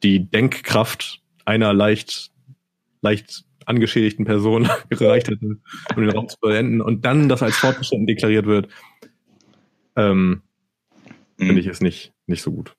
die 0.02 0.28
Denkkraft 0.28 1.20
einer 1.44 1.72
leicht, 1.72 2.30
leicht 3.00 3.44
angeschädigten 3.66 4.24
Person 4.24 4.68
gereicht 4.90 5.28
hätte, 5.28 5.58
um 5.96 6.02
den 6.02 6.10
Raum 6.10 6.28
zu 6.28 6.36
beenden 6.40 6.80
und 6.80 7.04
dann 7.04 7.28
das 7.28 7.42
als 7.42 7.56
fortgeschritten 7.56 8.06
deklariert 8.06 8.46
wird, 8.46 8.68
ähm, 9.96 10.42
mhm. 11.38 11.46
finde 11.46 11.60
ich 11.60 11.66
es 11.66 11.80
nicht, 11.80 12.12
nicht 12.26 12.42
so 12.42 12.52
gut. 12.52 12.74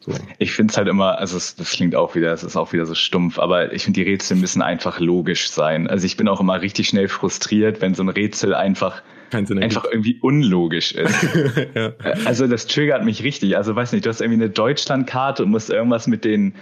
So. 0.00 0.12
Ich 0.38 0.52
finde 0.52 0.70
es 0.70 0.76
halt 0.76 0.88
immer, 0.88 1.18
also 1.18 1.36
es, 1.36 1.56
das 1.56 1.72
klingt 1.72 1.96
auch 1.96 2.14
wieder, 2.14 2.32
es 2.32 2.44
ist 2.44 2.56
auch 2.56 2.72
wieder 2.72 2.86
so 2.86 2.94
stumpf, 2.94 3.38
aber 3.38 3.72
ich 3.72 3.84
finde, 3.84 4.00
die 4.00 4.08
Rätsel 4.08 4.36
müssen 4.36 4.62
einfach 4.62 5.00
logisch 5.00 5.50
sein. 5.50 5.88
Also 5.88 6.06
ich 6.06 6.16
bin 6.16 6.28
auch 6.28 6.40
immer 6.40 6.60
richtig 6.62 6.88
schnell 6.88 7.08
frustriert, 7.08 7.80
wenn 7.80 7.94
so 7.94 8.02
ein 8.02 8.08
Rätsel 8.08 8.54
einfach 8.54 9.02
einfach 9.34 9.84
irgendwie 9.84 10.18
unlogisch 10.20 10.92
ist. 10.92 11.22
ja. 11.74 11.92
Also 12.24 12.46
das 12.46 12.66
triggert 12.66 13.04
mich 13.04 13.22
richtig. 13.22 13.56
Also 13.56 13.74
weiß 13.74 13.92
nicht, 13.92 14.06
du 14.06 14.10
hast 14.10 14.20
irgendwie 14.20 14.42
eine 14.42 14.50
Deutschlandkarte 14.50 15.44
und 15.44 15.50
musst 15.50 15.70
irgendwas 15.70 16.06
mit 16.06 16.24
den 16.24 16.54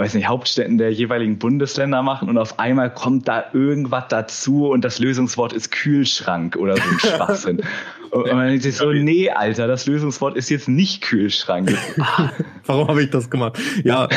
weiß 0.00 0.14
nicht, 0.14 0.26
Hauptstädten 0.26 0.78
der 0.78 0.90
jeweiligen 0.90 1.38
Bundesländer 1.38 2.02
machen 2.02 2.28
und 2.30 2.38
auf 2.38 2.58
einmal 2.58 2.92
kommt 2.92 3.28
da 3.28 3.44
irgendwas 3.52 4.04
dazu 4.08 4.68
und 4.68 4.84
das 4.84 4.98
Lösungswort 4.98 5.52
ist 5.52 5.70
Kühlschrank 5.70 6.56
oder 6.56 6.76
so 6.76 6.82
ein 6.82 6.98
Schwachsinn. 6.98 7.62
und 8.10 8.26
man 8.32 8.48
denkt 8.48 8.62
sich 8.62 8.76
so, 8.76 8.90
nee, 8.90 9.30
Alter, 9.30 9.66
das 9.66 9.86
Lösungswort 9.86 10.36
ist 10.36 10.48
jetzt 10.48 10.68
nicht 10.68 11.02
Kühlschrank. 11.02 11.76
Warum 12.66 12.88
habe 12.88 13.02
ich 13.02 13.10
das 13.10 13.28
gemacht? 13.28 13.58
Ja, 13.84 14.08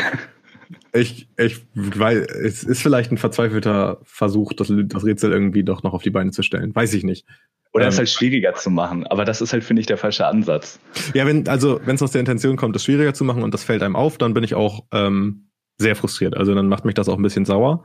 ich, 0.92 1.28
ich 1.36 1.66
weil 1.74 2.18
es 2.20 2.64
ist 2.64 2.82
vielleicht 2.82 3.12
ein 3.12 3.18
verzweifelter 3.18 3.98
Versuch, 4.02 4.54
das, 4.54 4.72
das 4.74 5.04
Rätsel 5.04 5.30
irgendwie 5.30 5.62
doch 5.62 5.82
noch 5.82 5.92
auf 5.92 6.02
die 6.02 6.10
Beine 6.10 6.30
zu 6.30 6.42
stellen. 6.42 6.74
Weiß 6.74 6.94
ich 6.94 7.04
nicht. 7.04 7.26
Oder 7.72 7.84
ähm, 7.84 7.88
es 7.90 7.98
halt 7.98 8.08
schwieriger 8.08 8.54
zu 8.54 8.70
machen. 8.70 9.06
Aber 9.06 9.24
das 9.26 9.42
ist 9.42 9.52
halt, 9.52 9.62
finde 9.62 9.80
ich, 9.80 9.86
der 9.86 9.98
falsche 9.98 10.26
Ansatz. 10.26 10.80
Ja, 11.12 11.26
wenn, 11.26 11.46
also, 11.48 11.80
wenn 11.84 11.96
es 11.96 12.02
aus 12.02 12.12
der 12.12 12.20
Intention 12.20 12.56
kommt, 12.56 12.74
das 12.74 12.84
schwieriger 12.84 13.12
zu 13.12 13.24
machen 13.24 13.42
und 13.42 13.52
das 13.52 13.64
fällt 13.64 13.82
einem 13.82 13.96
auf, 13.96 14.16
dann 14.16 14.32
bin 14.32 14.44
ich 14.44 14.54
auch 14.54 14.84
ähm, 14.92 15.45
sehr 15.78 15.96
frustriert. 15.96 16.36
Also 16.36 16.54
dann 16.54 16.68
macht 16.68 16.84
mich 16.84 16.94
das 16.94 17.08
auch 17.08 17.16
ein 17.16 17.22
bisschen 17.22 17.44
sauer. 17.44 17.84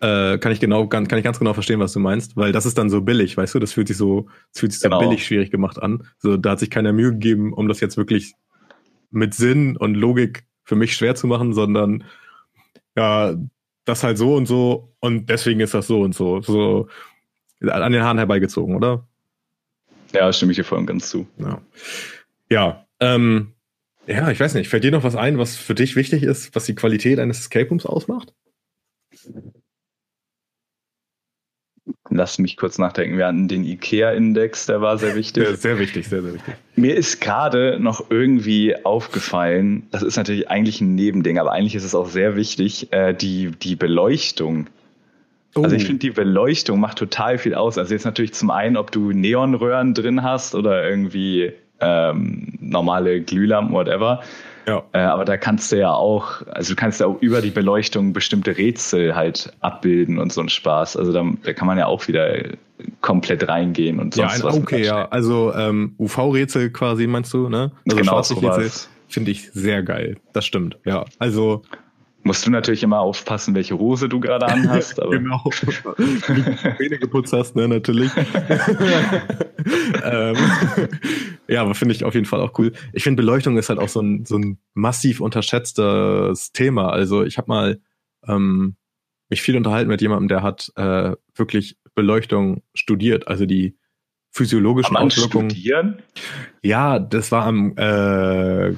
Äh, 0.00 0.38
kann 0.38 0.52
ich 0.52 0.60
genau, 0.60 0.86
kann, 0.86 1.08
kann 1.08 1.18
ich 1.18 1.24
ganz 1.24 1.38
genau 1.38 1.54
verstehen, 1.54 1.80
was 1.80 1.92
du 1.92 2.00
meinst, 2.00 2.36
weil 2.36 2.52
das 2.52 2.66
ist 2.66 2.76
dann 2.76 2.90
so 2.90 3.00
billig, 3.00 3.36
weißt 3.38 3.54
du, 3.54 3.58
das 3.58 3.72
fühlt 3.72 3.88
sich 3.88 3.96
so, 3.96 4.26
das 4.52 4.60
fühlt 4.60 4.72
sich 4.72 4.82
genau. 4.82 5.00
so 5.00 5.08
billig 5.08 5.24
schwierig 5.24 5.50
gemacht 5.50 5.80
an. 5.80 6.06
So, 6.18 6.36
da 6.36 6.50
hat 6.50 6.58
sich 6.58 6.68
keiner 6.68 6.92
Mühe 6.92 7.12
gegeben, 7.12 7.54
um 7.54 7.68
das 7.68 7.80
jetzt 7.80 7.96
wirklich 7.96 8.34
mit 9.10 9.32
Sinn 9.32 9.76
und 9.76 9.94
Logik 9.94 10.44
für 10.64 10.76
mich 10.76 10.94
schwer 10.94 11.14
zu 11.14 11.26
machen, 11.26 11.54
sondern 11.54 12.04
ja, 12.96 13.34
das 13.86 14.02
halt 14.02 14.18
so 14.18 14.34
und 14.34 14.46
so 14.46 14.94
und 15.00 15.30
deswegen 15.30 15.60
ist 15.60 15.72
das 15.72 15.86
so 15.86 16.02
und 16.02 16.14
so. 16.14 16.42
So 16.42 16.88
an 17.66 17.92
den 17.92 18.02
Haaren 18.02 18.18
herbeigezogen, 18.18 18.76
oder? 18.76 19.06
Ja, 20.12 20.32
stimme 20.32 20.52
ich 20.52 20.56
dir 20.56 20.64
voll 20.64 20.78
und 20.78 20.86
ganz 20.86 21.08
zu. 21.08 21.26
Ja, 21.38 21.62
ja 22.50 22.86
ähm, 23.00 23.53
ja, 24.06 24.30
ich 24.30 24.40
weiß 24.40 24.54
nicht. 24.54 24.68
Fällt 24.68 24.84
dir 24.84 24.90
noch 24.90 25.04
was 25.04 25.16
ein, 25.16 25.38
was 25.38 25.56
für 25.56 25.74
dich 25.74 25.96
wichtig 25.96 26.22
ist, 26.22 26.54
was 26.54 26.64
die 26.64 26.74
Qualität 26.74 27.18
eines 27.18 27.40
Escape 27.40 27.68
Rooms 27.68 27.86
ausmacht? 27.86 28.32
Lass 32.10 32.38
mich 32.38 32.56
kurz 32.56 32.78
nachdenken. 32.78 33.18
Wir 33.18 33.26
hatten 33.26 33.48
den 33.48 33.64
IKEA-Index, 33.64 34.66
der 34.66 34.80
war 34.80 34.98
sehr 34.98 35.16
wichtig. 35.16 35.44
Sehr, 35.44 35.56
sehr 35.56 35.78
wichtig, 35.78 36.06
sehr, 36.06 36.22
sehr 36.22 36.34
wichtig. 36.34 36.54
Mir 36.76 36.94
ist 36.94 37.20
gerade 37.20 37.78
noch 37.80 38.10
irgendwie 38.10 38.76
aufgefallen, 38.84 39.88
das 39.90 40.02
ist 40.02 40.16
natürlich 40.16 40.48
eigentlich 40.48 40.80
ein 40.80 40.94
Nebending, 40.94 41.38
aber 41.38 41.52
eigentlich 41.52 41.74
ist 41.74 41.84
es 41.84 41.94
auch 41.94 42.08
sehr 42.08 42.36
wichtig, 42.36 42.92
äh, 42.92 43.14
die, 43.14 43.50
die 43.50 43.74
Beleuchtung. 43.74 44.68
Oh. 45.56 45.62
Also 45.62 45.76
ich 45.76 45.84
finde, 45.84 46.00
die 46.00 46.10
Beleuchtung 46.10 46.78
macht 46.78 46.98
total 46.98 47.38
viel 47.38 47.54
aus. 47.54 47.78
Also 47.78 47.94
jetzt 47.94 48.04
natürlich 48.04 48.34
zum 48.34 48.50
einen, 48.50 48.76
ob 48.76 48.92
du 48.92 49.12
Neonröhren 49.12 49.94
drin 49.94 50.22
hast 50.22 50.54
oder 50.54 50.88
irgendwie 50.88 51.52
ähm, 51.80 52.54
normale 52.60 53.20
Glühlampen, 53.20 53.74
whatever. 53.74 54.22
Ja. 54.66 54.82
Äh, 54.92 54.98
aber 54.98 55.24
da 55.24 55.36
kannst 55.36 55.70
du 55.72 55.78
ja 55.78 55.92
auch, 55.92 56.42
also 56.46 56.72
du 56.72 56.76
kannst 56.76 57.00
ja 57.00 57.06
auch 57.06 57.20
über 57.20 57.42
die 57.42 57.50
Beleuchtung 57.50 58.12
bestimmte 58.12 58.56
Rätsel 58.56 59.14
halt 59.14 59.52
abbilden 59.60 60.18
und 60.18 60.32
so 60.32 60.40
ein 60.40 60.48
Spaß. 60.48 60.96
Also 60.96 61.12
da, 61.12 61.24
da 61.42 61.52
kann 61.52 61.66
man 61.66 61.78
ja 61.78 61.86
auch 61.86 62.08
wieder 62.08 62.34
komplett 63.00 63.46
reingehen 63.46 64.00
und 64.00 64.14
sonst 64.14 64.38
ja, 64.38 64.44
ein, 64.44 64.44
was. 64.44 64.56
Okay, 64.56 64.84
ja. 64.84 65.06
Also 65.08 65.52
ähm, 65.54 65.94
UV-Rätsel 65.98 66.70
quasi 66.70 67.06
meinst 67.06 67.32
du, 67.34 67.48
ne? 67.48 67.72
Also 67.86 67.96
genau, 67.96 68.22
sowas. 68.22 68.88
Finde 69.08 69.30
ich 69.30 69.52
sehr 69.52 69.82
geil. 69.82 70.16
Das 70.32 70.44
stimmt, 70.44 70.78
ja. 70.84 71.04
Also 71.18 71.62
Musst 72.26 72.46
du 72.46 72.50
natürlich 72.50 72.82
immer 72.82 73.00
aufpassen, 73.00 73.54
welche 73.54 73.78
Hose 73.78 74.08
du 74.08 74.18
gerade 74.18 74.46
anhast. 74.46 74.98
Aber 75.00 75.10
genau. 75.10 75.44
Zähne 75.52 76.98
geputzt 76.98 77.34
hast, 77.34 77.54
ne, 77.54 77.68
natürlich. 77.68 78.10
ähm, 80.02 80.36
ja, 81.48 81.60
aber 81.60 81.74
finde 81.74 81.94
ich 81.94 82.02
auf 82.02 82.14
jeden 82.14 82.24
Fall 82.24 82.40
auch 82.40 82.58
cool. 82.58 82.72
Ich 82.94 83.04
finde, 83.04 83.22
Beleuchtung 83.22 83.58
ist 83.58 83.68
halt 83.68 83.78
auch 83.78 83.90
so 83.90 84.00
ein, 84.00 84.24
so 84.24 84.38
ein 84.38 84.58
massiv 84.72 85.20
unterschätztes 85.20 86.52
Thema. 86.52 86.88
Also 86.88 87.24
ich 87.24 87.36
habe 87.36 87.48
mal 87.48 87.80
ähm, 88.26 88.76
mich 89.28 89.42
viel 89.42 89.56
unterhalten 89.58 89.90
mit 89.90 90.00
jemandem, 90.00 90.28
der 90.28 90.42
hat 90.42 90.72
äh, 90.76 91.12
wirklich 91.34 91.76
Beleuchtung 91.94 92.62
studiert, 92.72 93.28
also 93.28 93.44
die 93.44 93.76
physiologischen 94.30 94.96
Auswirkungen. 94.96 95.50
Studieren? 95.50 96.02
Ja, 96.62 96.98
das 96.98 97.30
war 97.32 97.44
am 97.44 97.76
äh, 97.76 98.72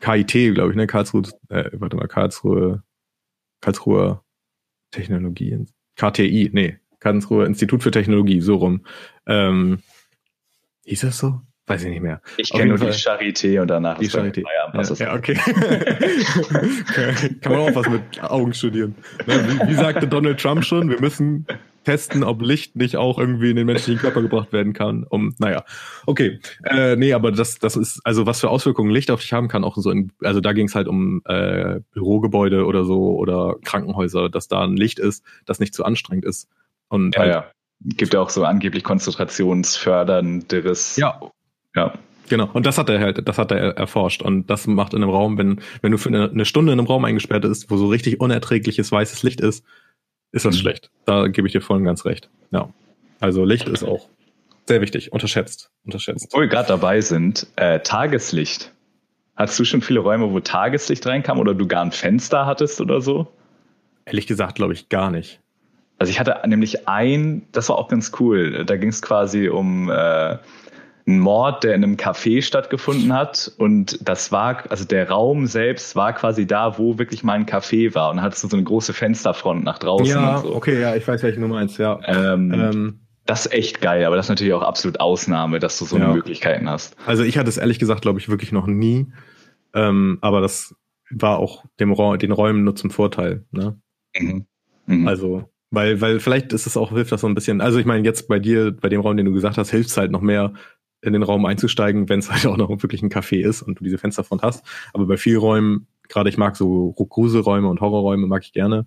KIT, 0.00 0.54
glaube 0.54 0.70
ich, 0.70 0.76
ne? 0.76 0.86
Karlsruhe, 0.86 1.22
äh, 1.48 1.70
warte 1.72 1.96
mal, 1.96 2.08
Karlsruhe 2.08 2.82
Karlsruher 3.60 4.24
Technologie, 4.90 5.66
KTI, 5.96 6.50
nee, 6.52 6.78
Karlsruher 6.98 7.46
Institut 7.46 7.82
für 7.82 7.90
Technologie, 7.90 8.40
so 8.40 8.56
rum. 8.56 8.84
Ähm, 9.26 9.80
hieß 10.84 11.02
das 11.02 11.18
so? 11.18 11.40
Weiß 11.66 11.84
ich 11.84 11.90
nicht 11.90 12.02
mehr. 12.02 12.20
Ich 12.36 12.50
kenne 12.50 12.70
nur 12.70 12.78
Fall. 12.78 12.90
die 12.90 12.96
Charité 12.96 13.60
und 13.60 13.68
danach 13.68 13.98
die 13.98 14.08
Charité. 14.08 14.42
Ja, 14.42 14.72
ja, 14.94 15.14
okay. 15.14 15.34
Kann 17.40 17.52
man 17.52 17.60
auch 17.60 17.76
was 17.76 17.88
mit 17.88 18.20
Augen 18.22 18.52
studieren. 18.52 18.96
Ne, 19.26 19.46
wie, 19.46 19.68
wie 19.68 19.74
sagte 19.74 20.08
Donald 20.08 20.40
Trump 20.40 20.64
schon, 20.64 20.90
wir 20.90 21.00
müssen 21.00 21.46
testen, 21.84 22.24
ob 22.24 22.42
Licht 22.42 22.74
nicht 22.76 22.96
auch 22.96 23.18
irgendwie 23.18 23.50
in 23.50 23.56
den 23.56 23.66
menschlichen 23.66 24.00
Körper 24.00 24.22
gebracht 24.22 24.52
werden 24.52 24.72
kann. 24.72 25.04
Um, 25.04 25.34
naja, 25.38 25.64
okay. 26.06 26.40
Äh, 26.64 26.96
nee, 26.96 27.12
aber 27.12 27.30
das, 27.32 27.58
das 27.58 27.76
ist, 27.76 28.00
also 28.04 28.24
was 28.26 28.40
für 28.40 28.48
Auswirkungen 28.50 28.90
Licht 28.90 29.10
auf 29.10 29.20
dich 29.20 29.32
haben 29.32 29.48
kann, 29.48 29.64
auch 29.64 29.76
so 29.76 29.90
in, 29.90 30.12
also 30.22 30.40
da 30.40 30.52
ging 30.52 30.66
es 30.66 30.74
halt 30.74 30.88
um 30.88 31.22
äh, 31.24 31.80
Bürogebäude 31.92 32.66
oder 32.66 32.84
so 32.84 33.16
oder 33.16 33.56
Krankenhäuser, 33.64 34.28
dass 34.28 34.48
da 34.48 34.62
ein 34.62 34.76
Licht 34.76 34.98
ist, 34.98 35.24
das 35.46 35.58
nicht 35.60 35.72
zu 35.74 35.84
anstrengend 35.84 36.26
ist. 36.26 36.48
Und 36.88 37.14
ja, 37.14 37.20
halt, 37.20 37.32
ja. 37.32 37.46
Gibt 37.82 38.12
ja 38.12 38.20
auch 38.20 38.28
so 38.28 38.44
angeblich 38.44 38.84
konzentrationsfördernderes. 38.84 40.96
Ja. 40.96 41.18
Ja. 41.74 41.94
Genau, 42.28 42.48
und 42.52 42.64
das 42.64 42.78
hat 42.78 42.88
er 42.88 43.00
halt, 43.00 43.26
das 43.26 43.38
hat 43.38 43.50
er 43.50 43.76
erforscht. 43.76 44.22
Und 44.22 44.48
das 44.48 44.68
macht 44.68 44.94
in 44.94 45.02
einem 45.02 45.10
Raum, 45.10 45.36
wenn, 45.36 45.60
wenn 45.82 45.90
du 45.90 45.98
für 45.98 46.10
eine, 46.10 46.30
eine 46.30 46.44
Stunde 46.44 46.72
in 46.72 46.78
einem 46.78 46.86
Raum 46.86 47.04
eingesperrt 47.04 47.42
bist, 47.42 47.68
wo 47.70 47.76
so 47.76 47.88
richtig 47.88 48.20
unerträgliches 48.20 48.92
weißes 48.92 49.24
Licht 49.24 49.40
ist, 49.40 49.64
ist 50.32 50.44
das 50.44 50.56
mhm. 50.56 50.60
schlecht. 50.60 50.90
Da 51.04 51.28
gebe 51.28 51.46
ich 51.46 51.52
dir 51.52 51.60
voll 51.60 51.78
und 51.78 51.84
ganz 51.84 52.04
recht. 52.04 52.30
Ja. 52.50 52.70
Also 53.20 53.44
Licht 53.44 53.68
ist 53.68 53.84
auch 53.84 54.08
sehr 54.66 54.80
wichtig, 54.80 55.12
unterschätzt. 55.12 55.70
unterschätzt. 55.84 56.28
Wo 56.32 56.40
wir 56.40 56.46
gerade 56.46 56.68
dabei 56.68 57.00
sind, 57.00 57.46
äh, 57.56 57.80
Tageslicht. 57.80 58.72
Hattest 59.36 59.58
du 59.58 59.64
schon 59.64 59.82
viele 59.82 60.00
Räume, 60.00 60.32
wo 60.32 60.40
Tageslicht 60.40 61.06
reinkam 61.06 61.38
oder 61.38 61.54
du 61.54 61.66
gar 61.66 61.84
ein 61.84 61.92
Fenster 61.92 62.46
hattest 62.46 62.80
oder 62.80 63.00
so? 63.00 63.28
Ehrlich 64.04 64.26
gesagt, 64.26 64.54
glaube 64.54 64.72
ich, 64.72 64.88
gar 64.88 65.10
nicht. 65.10 65.40
Also 65.98 66.10
ich 66.10 66.20
hatte 66.20 66.40
nämlich 66.46 66.88
ein, 66.88 67.46
das 67.52 67.68
war 67.68 67.78
auch 67.78 67.88
ganz 67.88 68.12
cool. 68.20 68.64
Da 68.64 68.76
ging 68.76 68.88
es 68.88 69.02
quasi 69.02 69.48
um 69.48 69.90
äh, 69.90 70.38
ein 71.10 71.20
Mord, 71.20 71.64
der 71.64 71.74
in 71.74 71.84
einem 71.84 71.96
Café 71.96 72.42
stattgefunden 72.42 73.12
hat. 73.12 73.52
Und 73.58 73.98
das 74.08 74.32
war, 74.32 74.70
also 74.70 74.84
der 74.84 75.10
Raum 75.10 75.46
selbst 75.46 75.96
war 75.96 76.12
quasi 76.12 76.46
da, 76.46 76.78
wo 76.78 76.98
wirklich 76.98 77.22
mal 77.22 77.34
ein 77.34 77.46
Café 77.46 77.94
war. 77.94 78.10
Und 78.10 78.22
hattest 78.22 78.44
du 78.44 78.48
so 78.48 78.56
eine 78.56 78.64
große 78.64 78.92
Fensterfront 78.92 79.64
nach 79.64 79.78
draußen. 79.78 80.06
Ja, 80.06 80.38
so. 80.38 80.54
okay, 80.54 80.80
ja, 80.80 80.94
ich 80.96 81.06
weiß, 81.06 81.22
welche 81.22 81.40
Nummer 81.40 81.58
eins, 81.58 81.76
ja. 81.78 82.00
Ähm, 82.06 82.52
ähm, 82.52 83.00
das 83.26 83.46
ist 83.46 83.52
echt 83.52 83.80
geil, 83.80 84.04
aber 84.04 84.16
das 84.16 84.26
ist 84.26 84.30
natürlich 84.30 84.54
auch 84.54 84.62
absolut 84.62 84.98
Ausnahme, 84.98 85.60
dass 85.60 85.78
du 85.78 85.84
so 85.84 85.98
ja. 85.98 86.12
Möglichkeiten 86.12 86.68
hast. 86.68 86.96
Also 87.06 87.22
ich 87.22 87.38
hatte 87.38 87.48
es 87.48 87.58
ehrlich 87.58 87.78
gesagt, 87.78 88.02
glaube 88.02 88.18
ich, 88.18 88.28
wirklich 88.28 88.52
noch 88.52 88.66
nie. 88.66 89.06
Ähm, 89.74 90.18
aber 90.20 90.40
das 90.40 90.74
war 91.10 91.38
auch 91.38 91.64
dem 91.78 91.92
Ra 91.92 92.16
den 92.16 92.32
Räumen 92.32 92.64
nur 92.64 92.74
zum 92.76 92.90
Vorteil. 92.90 93.44
Ne? 93.50 93.80
Mhm. 94.18 94.46
Mhm. 94.86 95.06
Also, 95.06 95.48
weil, 95.70 96.00
weil 96.00 96.18
vielleicht 96.18 96.52
ist 96.52 96.66
es 96.66 96.76
auch, 96.76 96.90
hilft 96.90 97.12
das 97.12 97.20
so 97.20 97.28
ein 97.28 97.34
bisschen. 97.34 97.60
Also 97.60 97.78
ich 97.78 97.86
meine, 97.86 98.04
jetzt 98.04 98.26
bei 98.26 98.38
dir, 98.38 98.72
bei 98.72 98.88
dem 98.88 99.00
Raum, 99.00 99.16
den 99.16 99.26
du 99.26 99.32
gesagt 99.32 99.58
hast, 99.58 99.70
hilft 99.70 99.90
es 99.90 99.96
halt 99.96 100.10
noch 100.10 100.20
mehr, 100.20 100.52
in 101.02 101.12
den 101.12 101.22
Raum 101.22 101.46
einzusteigen, 101.46 102.08
wenn 102.08 102.18
es 102.18 102.30
halt 102.30 102.46
auch 102.46 102.56
noch 102.56 102.70
wirklich 102.70 103.02
ein 103.02 103.10
Café 103.10 103.40
ist 103.46 103.62
und 103.62 103.80
du 103.80 103.84
diese 103.84 103.98
Fensterfront 103.98 104.42
hast. 104.42 104.64
Aber 104.92 105.06
bei 105.06 105.16
vielen 105.16 105.38
Räumen, 105.38 105.86
gerade 106.08 106.28
ich 106.28 106.36
mag 106.36 106.56
so 106.56 106.92
Gruselräume 106.92 107.68
und 107.68 107.80
Horrorräume, 107.80 108.26
mag 108.26 108.42
ich 108.44 108.52
gerne. 108.52 108.86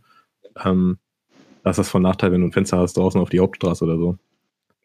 Ähm, 0.64 0.98
da 1.64 1.72
ist 1.72 1.80
das 1.80 1.90
von 1.90 2.02
Nachteil, 2.02 2.32
wenn 2.32 2.42
du 2.42 2.48
ein 2.48 2.52
Fenster 2.52 2.78
hast 2.78 2.98
draußen 2.98 3.20
auf 3.20 3.30
die 3.30 3.40
Hauptstraße 3.40 3.86
oder 3.86 3.98
so. 3.98 4.18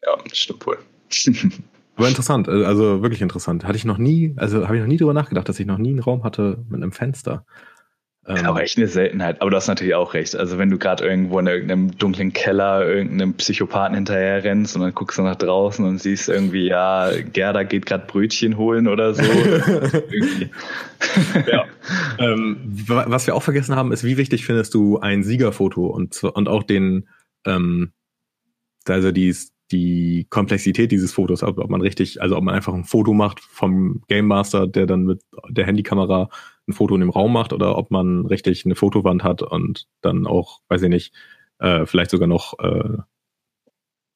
Ja, 0.03 0.17
stimmt 0.33 0.65
wohl. 0.65 0.77
Aber 1.99 2.07
interessant, 2.07 2.47
äh, 2.47 2.63
also 2.63 3.01
wirklich 3.01 3.21
interessant. 3.21 3.65
Hatte 3.65 3.77
ich 3.77 3.83
noch 3.83 3.97
nie, 3.97 4.33
also 4.37 4.63
habe 4.65 4.77
ich 4.77 4.81
noch 4.81 4.87
nie 4.87 4.95
drüber 4.95 5.13
nachgedacht, 5.13 5.49
dass 5.49 5.59
ich 5.59 5.67
noch 5.67 5.77
nie 5.77 5.89
einen 5.89 5.99
Raum 5.99 6.23
hatte 6.23 6.63
mit 6.69 6.81
einem 6.81 6.93
Fenster. 6.93 7.45
Ähm, 8.27 8.45
aber 8.45 8.61
echt 8.61 8.77
eine 8.77 8.87
Seltenheit. 8.87 9.41
Aber 9.41 9.49
du 9.49 9.57
hast 9.57 9.67
natürlich 9.67 9.95
auch 9.95 10.13
recht. 10.13 10.35
Also 10.35 10.57
wenn 10.57 10.69
du 10.69 10.77
gerade 10.77 11.05
irgendwo 11.05 11.39
in 11.39 11.47
irgendeinem 11.47 11.97
dunklen 11.97 12.33
Keller 12.33 12.87
irgendeinem 12.87 13.33
Psychopathen 13.35 13.95
hinterher 13.95 14.43
rennst 14.43 14.75
und 14.75 14.81
dann 14.81 14.93
guckst 14.93 15.17
du 15.17 15.23
nach 15.23 15.35
draußen 15.35 15.83
und 15.85 15.99
siehst 15.99 16.29
irgendwie, 16.29 16.67
ja, 16.67 17.11
Gerda 17.33 17.63
geht 17.63 17.85
gerade 17.85 18.05
Brötchen 18.05 18.57
holen 18.57 18.87
oder 18.87 19.13
so. 19.13 19.23
ja. 21.47 21.65
ähm, 22.19 22.57
was 22.65 23.25
wir 23.25 23.35
auch 23.35 23.43
vergessen 23.43 23.75
haben, 23.75 23.91
ist, 23.91 24.03
wie 24.03 24.17
wichtig 24.17 24.45
findest 24.45 24.73
du 24.73 24.99
ein 24.99 25.23
Siegerfoto 25.23 25.87
und, 25.87 26.21
und 26.23 26.47
auch 26.47 26.63
den, 26.63 27.07
ähm, 27.45 27.93
also 28.87 29.11
die, 29.11 29.35
die 29.71 30.27
Komplexität 30.29 30.91
dieses 30.91 31.13
Fotos, 31.13 31.41
ob, 31.41 31.57
ob 31.57 31.69
man 31.69 31.81
richtig, 31.81 32.21
also 32.21 32.37
ob 32.37 32.43
man 32.43 32.55
einfach 32.55 32.73
ein 32.73 32.85
Foto 32.85 33.13
macht 33.13 33.39
vom 33.39 34.03
Game 34.07 34.27
Master, 34.27 34.67
der 34.67 34.85
dann 34.85 35.03
mit 35.03 35.21
der 35.49 35.65
Handykamera 35.65 36.29
ein 36.69 36.73
Foto 36.73 36.95
in 36.95 37.01
dem 37.01 37.09
Raum 37.09 37.33
macht 37.33 37.53
oder 37.53 37.77
ob 37.77 37.91
man 37.91 38.25
richtig 38.25 38.65
eine 38.65 38.75
Fotowand 38.75 39.23
hat 39.23 39.41
und 39.41 39.87
dann 40.01 40.25
auch, 40.27 40.59
weiß 40.69 40.83
ich 40.83 40.89
nicht, 40.89 41.13
äh, 41.59 41.85
vielleicht 41.85 42.11
sogar 42.11 42.27
noch 42.27 42.57
äh, 42.59 42.97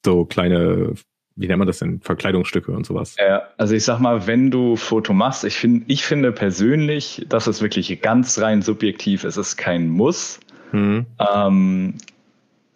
so 0.06 0.26
kleine, 0.26 0.94
wie 1.36 1.48
nennt 1.48 1.60
man 1.60 1.68
das 1.68 1.80
denn, 1.80 2.00
Verkleidungsstücke 2.02 2.72
und 2.72 2.86
sowas. 2.86 3.16
Ja, 3.20 3.44
also 3.58 3.74
ich 3.76 3.84
sag 3.84 4.00
mal, 4.00 4.28
wenn 4.28 4.52
du 4.52 4.76
Foto 4.76 5.14
machst, 5.14 5.44
ich 5.44 5.56
finde, 5.56 5.86
ich 5.88 6.06
finde 6.06 6.32
persönlich, 6.32 7.26
dass 7.28 7.48
es 7.48 7.62
wirklich 7.62 8.02
ganz 8.02 8.40
rein 8.40 8.62
subjektiv 8.62 9.24
ist, 9.24 9.38
es 9.38 9.50
ist 9.50 9.58
kein 9.58 9.90
Muss. 9.90 10.40
Mhm. 10.72 11.06
Ähm, 11.20 11.96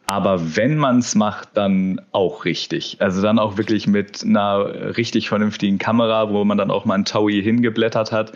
aber 0.10 0.56
wenn 0.56 0.78
man 0.78 1.00
es 1.00 1.16
macht, 1.16 1.50
dann 1.56 2.00
auch 2.14 2.46
richtig. 2.46 2.98
Also 3.00 3.22
dann 3.22 3.40
auch 3.40 3.58
wirklich 3.58 3.88
mit 3.88 4.24
einer 4.24 4.96
richtig 4.96 5.28
vernünftigen 5.28 5.80
Kamera, 5.80 6.32
wo 6.32 6.46
man 6.46 6.58
dann 6.58 6.72
auch 6.72 6.86
mal 6.86 6.96
ein 6.96 7.04
Taui 7.04 7.44
hingeblättert 7.44 8.14
hat 8.14 8.32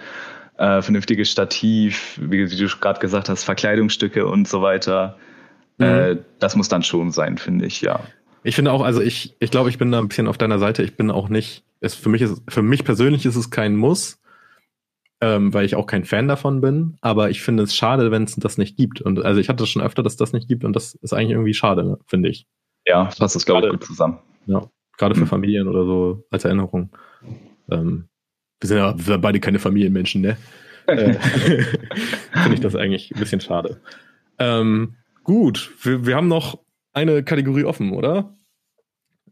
äh, 0.57 0.81
vernünftiges 0.81 1.31
Stativ, 1.31 2.19
wie, 2.21 2.49
wie 2.49 2.55
du 2.55 2.67
gerade 2.67 2.99
gesagt 2.99 3.29
hast, 3.29 3.43
Verkleidungsstücke 3.43 4.25
und 4.27 4.47
so 4.47 4.61
weiter. 4.61 5.17
Mhm. 5.77 5.85
Äh, 5.85 6.17
das 6.39 6.55
muss 6.55 6.69
dann 6.69 6.83
schon 6.83 7.11
sein, 7.11 7.37
finde 7.37 7.65
ich, 7.65 7.81
ja. 7.81 8.01
Ich 8.43 8.55
finde 8.55 8.71
auch, 8.71 8.81
also 8.81 9.01
ich, 9.01 9.35
ich 9.39 9.51
glaube, 9.51 9.69
ich 9.69 9.77
bin 9.77 9.91
da 9.91 9.99
ein 9.99 10.07
bisschen 10.07 10.27
auf 10.27 10.37
deiner 10.37 10.59
Seite. 10.59 10.83
Ich 10.83 10.97
bin 10.97 11.11
auch 11.11 11.29
nicht, 11.29 11.63
es, 11.79 11.93
für 11.93 12.09
mich 12.09 12.21
ist, 12.21 12.41
für 12.47 12.63
mich 12.63 12.83
persönlich 12.83 13.25
ist 13.25 13.35
es 13.35 13.51
kein 13.51 13.75
Muss, 13.75 14.19
ähm, 15.21 15.53
weil 15.53 15.65
ich 15.65 15.75
auch 15.75 15.85
kein 15.85 16.05
Fan 16.05 16.27
davon 16.27 16.61
bin. 16.61 16.97
Aber 17.01 17.29
ich 17.29 17.41
finde 17.41 17.63
es 17.63 17.75
schade, 17.75 18.09
wenn 18.09 18.23
es 18.23 18.35
das 18.35 18.57
nicht 18.57 18.77
gibt. 18.77 19.01
Und 19.01 19.23
also 19.23 19.39
ich 19.39 19.47
hatte 19.47 19.67
schon 19.67 19.81
öfter, 19.81 20.01
dass 20.01 20.17
das 20.17 20.33
nicht 20.33 20.47
gibt 20.47 20.63
und 20.63 20.75
das 20.75 20.95
ist 20.95 21.13
eigentlich 21.13 21.31
irgendwie 21.31 21.53
schade, 21.53 21.83
ne, 21.83 21.99
finde 22.07 22.29
ich. 22.29 22.47
Ja, 22.85 23.05
passt 23.05 23.35
das 23.35 23.45
glaube 23.45 23.67
ich 23.67 23.73
gut 23.73 23.83
zusammen. 23.83 24.19
Ja, 24.47 24.67
gerade 24.97 25.13
für 25.13 25.21
mhm. 25.21 25.27
Familien 25.27 25.67
oder 25.67 25.85
so 25.85 26.23
als 26.31 26.43
Erinnerung. 26.43 26.89
Ähm, 27.69 28.07
wir 28.61 28.67
sind 28.67 28.77
ja 29.07 29.17
beide 29.17 29.39
keine 29.39 29.59
Familienmenschen, 29.59 30.21
ne? 30.21 30.37
Äh, 30.87 31.13
Finde 32.33 32.53
ich 32.53 32.59
das 32.59 32.75
eigentlich 32.75 33.11
ein 33.13 33.19
bisschen 33.19 33.41
schade. 33.41 33.81
Ähm, 34.39 34.95
gut, 35.23 35.71
wir, 35.81 36.05
wir 36.05 36.15
haben 36.15 36.27
noch 36.27 36.59
eine 36.93 37.23
Kategorie 37.23 37.63
offen, 37.63 37.91
oder? 37.91 38.33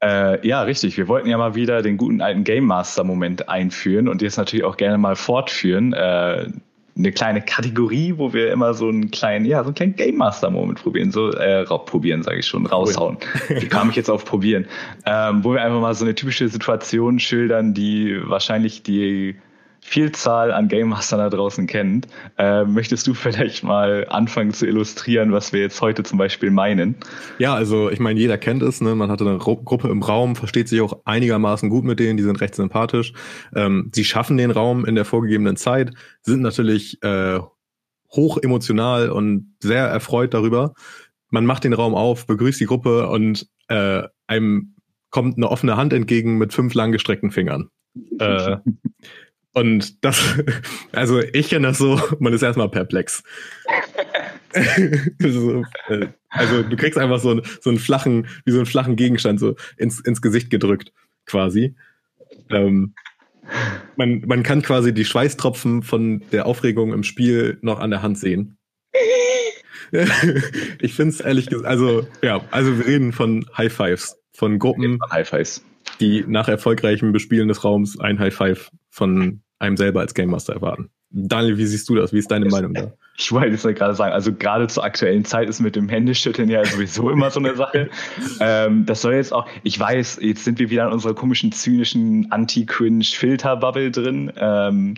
Äh, 0.01 0.47
ja, 0.47 0.61
richtig. 0.63 0.97
Wir 0.97 1.07
wollten 1.07 1.29
ja 1.29 1.37
mal 1.37 1.55
wieder 1.55 1.81
den 1.81 1.97
guten 1.97 2.21
alten 2.21 2.43
Game 2.43 2.65
Master 2.65 3.03
Moment 3.03 3.49
einführen 3.49 4.07
und 4.07 4.21
jetzt 4.21 4.37
natürlich 4.37 4.63
auch 4.63 4.77
gerne 4.77 4.97
mal 4.97 5.15
fortführen. 5.15 5.93
Äh, 5.93 6.47
eine 6.99 7.11
kleine 7.13 7.41
Kategorie, 7.41 8.15
wo 8.17 8.33
wir 8.33 8.51
immer 8.51 8.73
so 8.73 8.89
einen 8.89 9.09
kleinen, 9.09 9.45
ja, 9.45 9.63
so 9.63 9.67
einen 9.67 9.75
kleinen 9.75 9.95
Game 9.95 10.17
Master 10.17 10.51
Moment 10.51 10.81
probieren, 10.81 11.11
so 11.11 11.31
äh, 11.31 11.63
probieren, 11.65 12.23
sage 12.23 12.39
ich 12.39 12.45
schon, 12.45 12.65
raushauen. 12.65 13.17
Wie 13.47 13.67
kam 13.67 13.89
ich 13.89 13.95
jetzt 13.95 14.09
auf 14.09 14.25
probieren? 14.25 14.65
Ähm, 15.05 15.43
wo 15.43 15.53
wir 15.53 15.61
einfach 15.61 15.79
mal 15.79 15.95
so 15.95 16.03
eine 16.03 16.13
typische 16.13 16.49
Situation 16.49 17.19
schildern, 17.19 17.73
die 17.73 18.19
wahrscheinlich 18.23 18.83
die 18.83 19.35
Vielzahl 19.81 20.51
an 20.51 20.67
Game 20.67 20.89
Mastern 20.89 21.19
da 21.19 21.29
draußen 21.29 21.67
kennt. 21.67 22.07
Äh, 22.37 22.65
möchtest 22.65 23.07
du 23.07 23.13
vielleicht 23.13 23.63
mal 23.63 24.05
anfangen 24.09 24.53
zu 24.53 24.65
illustrieren, 24.65 25.31
was 25.31 25.53
wir 25.53 25.61
jetzt 25.61 25.81
heute 25.81 26.03
zum 26.03 26.17
Beispiel 26.17 26.51
meinen? 26.51 26.95
Ja, 27.37 27.53
also 27.53 27.89
ich 27.89 27.99
meine, 27.99 28.19
jeder 28.19 28.37
kennt 28.37 28.61
es. 28.63 28.81
Ne? 28.81 28.95
Man 28.95 29.09
hatte 29.09 29.25
eine 29.25 29.37
Gruppe 29.37 29.89
im 29.89 30.03
Raum, 30.03 30.35
versteht 30.35 30.67
sich 30.67 30.81
auch 30.81 31.01
einigermaßen 31.05 31.69
gut 31.69 31.85
mit 31.85 31.99
denen, 31.99 32.17
die 32.17 32.23
sind 32.23 32.41
recht 32.41 32.55
sympathisch. 32.55 33.13
Ähm, 33.55 33.91
sie 33.93 34.03
schaffen 34.03 34.37
den 34.37 34.51
Raum 34.51 34.85
in 34.85 34.95
der 34.95 35.05
vorgegebenen 35.05 35.55
Zeit, 35.55 35.91
sind 36.21 36.41
natürlich 36.41 37.01
äh, 37.03 37.39
hoch 38.11 38.37
emotional 38.37 39.09
und 39.09 39.55
sehr 39.59 39.85
erfreut 39.85 40.33
darüber. 40.33 40.73
Man 41.29 41.45
macht 41.45 41.63
den 41.63 41.73
Raum 41.73 41.95
auf, 41.95 42.25
begrüßt 42.25 42.59
die 42.59 42.65
Gruppe 42.65 43.07
und 43.09 43.47
äh, 43.67 44.03
einem 44.27 44.75
kommt 45.11 45.37
eine 45.37 45.49
offene 45.49 45.77
Hand 45.77 45.93
entgegen 45.93 46.37
mit 46.37 46.53
fünf 46.53 46.73
langgestreckten 46.73 47.31
Fingern. 47.31 47.69
äh, 48.19 48.57
und 49.53 50.03
das, 50.03 50.21
also 50.91 51.19
ich 51.19 51.49
kenne 51.49 51.67
das 51.67 51.77
so, 51.77 51.99
man 52.19 52.33
ist 52.33 52.41
erstmal 52.41 52.69
perplex. 52.69 53.23
also, 55.21 55.63
also 56.29 56.63
du 56.63 56.75
kriegst 56.75 56.97
einfach 56.97 57.19
so, 57.19 57.41
so 57.61 57.69
einen 57.69 57.79
flachen, 57.79 58.27
wie 58.45 58.51
so 58.51 58.57
einen 58.57 58.65
flachen 58.65 58.95
Gegenstand 58.95 59.39
so 59.39 59.55
ins, 59.77 59.99
ins 59.99 60.21
Gesicht 60.21 60.49
gedrückt, 60.49 60.91
quasi. 61.25 61.75
Ähm, 62.49 62.93
man, 63.95 64.21
man 64.27 64.43
kann 64.43 64.61
quasi 64.61 64.93
die 64.93 65.05
Schweißtropfen 65.05 65.81
von 65.83 66.23
der 66.31 66.45
Aufregung 66.45 66.93
im 66.93 67.03
Spiel 67.03 67.57
noch 67.61 67.79
an 67.79 67.89
der 67.89 68.01
Hand 68.01 68.17
sehen. 68.19 68.57
ich 70.81 70.93
finde 70.93 71.13
es 71.15 71.19
ehrlich 71.19 71.47
gesagt, 71.47 71.65
also 71.65 72.07
ja, 72.21 72.41
also 72.51 72.77
wir 72.77 72.85
reden 72.85 73.11
von 73.11 73.45
High 73.57 73.73
Fives, 73.73 74.19
von 74.33 74.59
Gruppen, 74.59 74.99
High 75.11 75.27
Fives 75.27 75.63
die 75.99 76.23
nach 76.27 76.47
erfolgreichem 76.47 77.11
Bespielen 77.11 77.47
des 77.47 77.63
Raums 77.63 77.99
ein 77.99 78.19
High 78.19 78.33
Five 78.33 78.71
von 78.89 79.41
einem 79.59 79.77
selber 79.77 80.01
als 80.01 80.13
Game 80.13 80.29
Master 80.29 80.53
erwarten. 80.53 80.89
Daniel, 81.11 81.57
wie 81.57 81.65
siehst 81.65 81.89
du 81.89 81.95
das? 81.95 82.13
Wie 82.13 82.19
ist 82.19 82.29
deine 82.29 82.45
Meinung 82.45 82.73
da? 82.73 82.93
Ich 83.17 83.31
wollte 83.31 83.47
jetzt 83.47 83.63
gerade 83.63 83.95
sagen, 83.95 84.13
also 84.13 84.31
gerade 84.33 84.67
zur 84.67 84.83
aktuellen 84.83 85.25
Zeit 85.25 85.49
ist 85.49 85.59
mit 85.59 85.75
dem 85.75 85.89
Händeschütteln 85.89 86.49
ja 86.49 86.63
sowieso 86.63 87.09
immer 87.09 87.31
so 87.31 87.39
eine 87.39 87.55
Sache. 87.55 87.89
ähm, 88.39 88.85
das 88.85 89.01
soll 89.01 89.15
jetzt 89.15 89.33
auch, 89.33 89.47
ich 89.63 89.77
weiß, 89.79 90.19
jetzt 90.21 90.45
sind 90.45 90.59
wir 90.59 90.69
wieder 90.69 90.85
in 90.85 90.93
unserer 90.93 91.15
komischen, 91.15 91.51
zynischen 91.51 92.31
Anti-Cringe-Filter-Bubble 92.31 93.91
drin. 93.91 94.31
Ähm, 94.37 94.95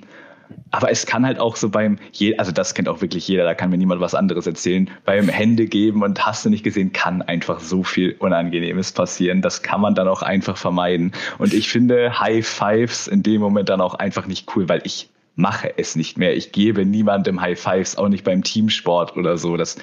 aber 0.72 0.90
es 0.90 1.06
kann 1.06 1.26
halt 1.26 1.40
auch 1.40 1.58
so 1.58 1.70
beim, 1.70 2.00
also 2.38 2.52
das 2.52 2.74
kennt 2.74 2.88
auch 2.88 3.02
wirklich 3.02 3.28
jeder, 3.28 3.44
da 3.44 3.54
kann 3.54 3.70
mir 3.70 3.78
niemand 3.78 4.00
was 4.02 4.16
anderes 4.16 4.48
erzählen. 4.48 4.90
Beim 5.06 5.28
Hände 5.28 5.68
geben 5.68 6.02
und 6.02 6.26
hast 6.26 6.46
du 6.46 6.50
nicht 6.50 6.64
gesehen, 6.64 6.94
kann 6.94 7.22
einfach 7.22 7.60
so 7.60 7.84
viel 7.84 8.16
Unangenehmes 8.20 8.94
passieren. 8.94 9.42
Das 9.42 9.64
kann 9.64 9.82
man 9.82 9.96
dann 9.96 10.08
auch 10.08 10.22
einfach 10.22 10.58
vermeiden. 10.58 11.12
Und 11.38 11.54
ich 11.54 11.70
finde 11.70 12.20
High 12.20 12.48
Fives 12.48 13.08
in 13.08 13.22
dem 13.22 13.42
Moment 13.42 13.68
dann 13.70 13.82
auch 13.82 13.96
einfach 13.96 14.28
nicht 14.28 14.56
cool, 14.56 14.70
weil 14.70 14.82
ich 14.86 15.10
mache 15.36 15.74
es 15.78 15.96
nicht 15.96 16.18
mehr. 16.18 16.36
Ich 16.36 16.54
gebe 16.54 16.86
niemandem 16.86 17.42
High 17.42 17.60
Fives, 17.60 17.98
auch 17.98 18.08
nicht 18.08 18.24
beim 18.24 18.44
Teamsport 18.44 19.18
oder 19.18 19.38
so. 19.38 19.58
Das 19.58 19.78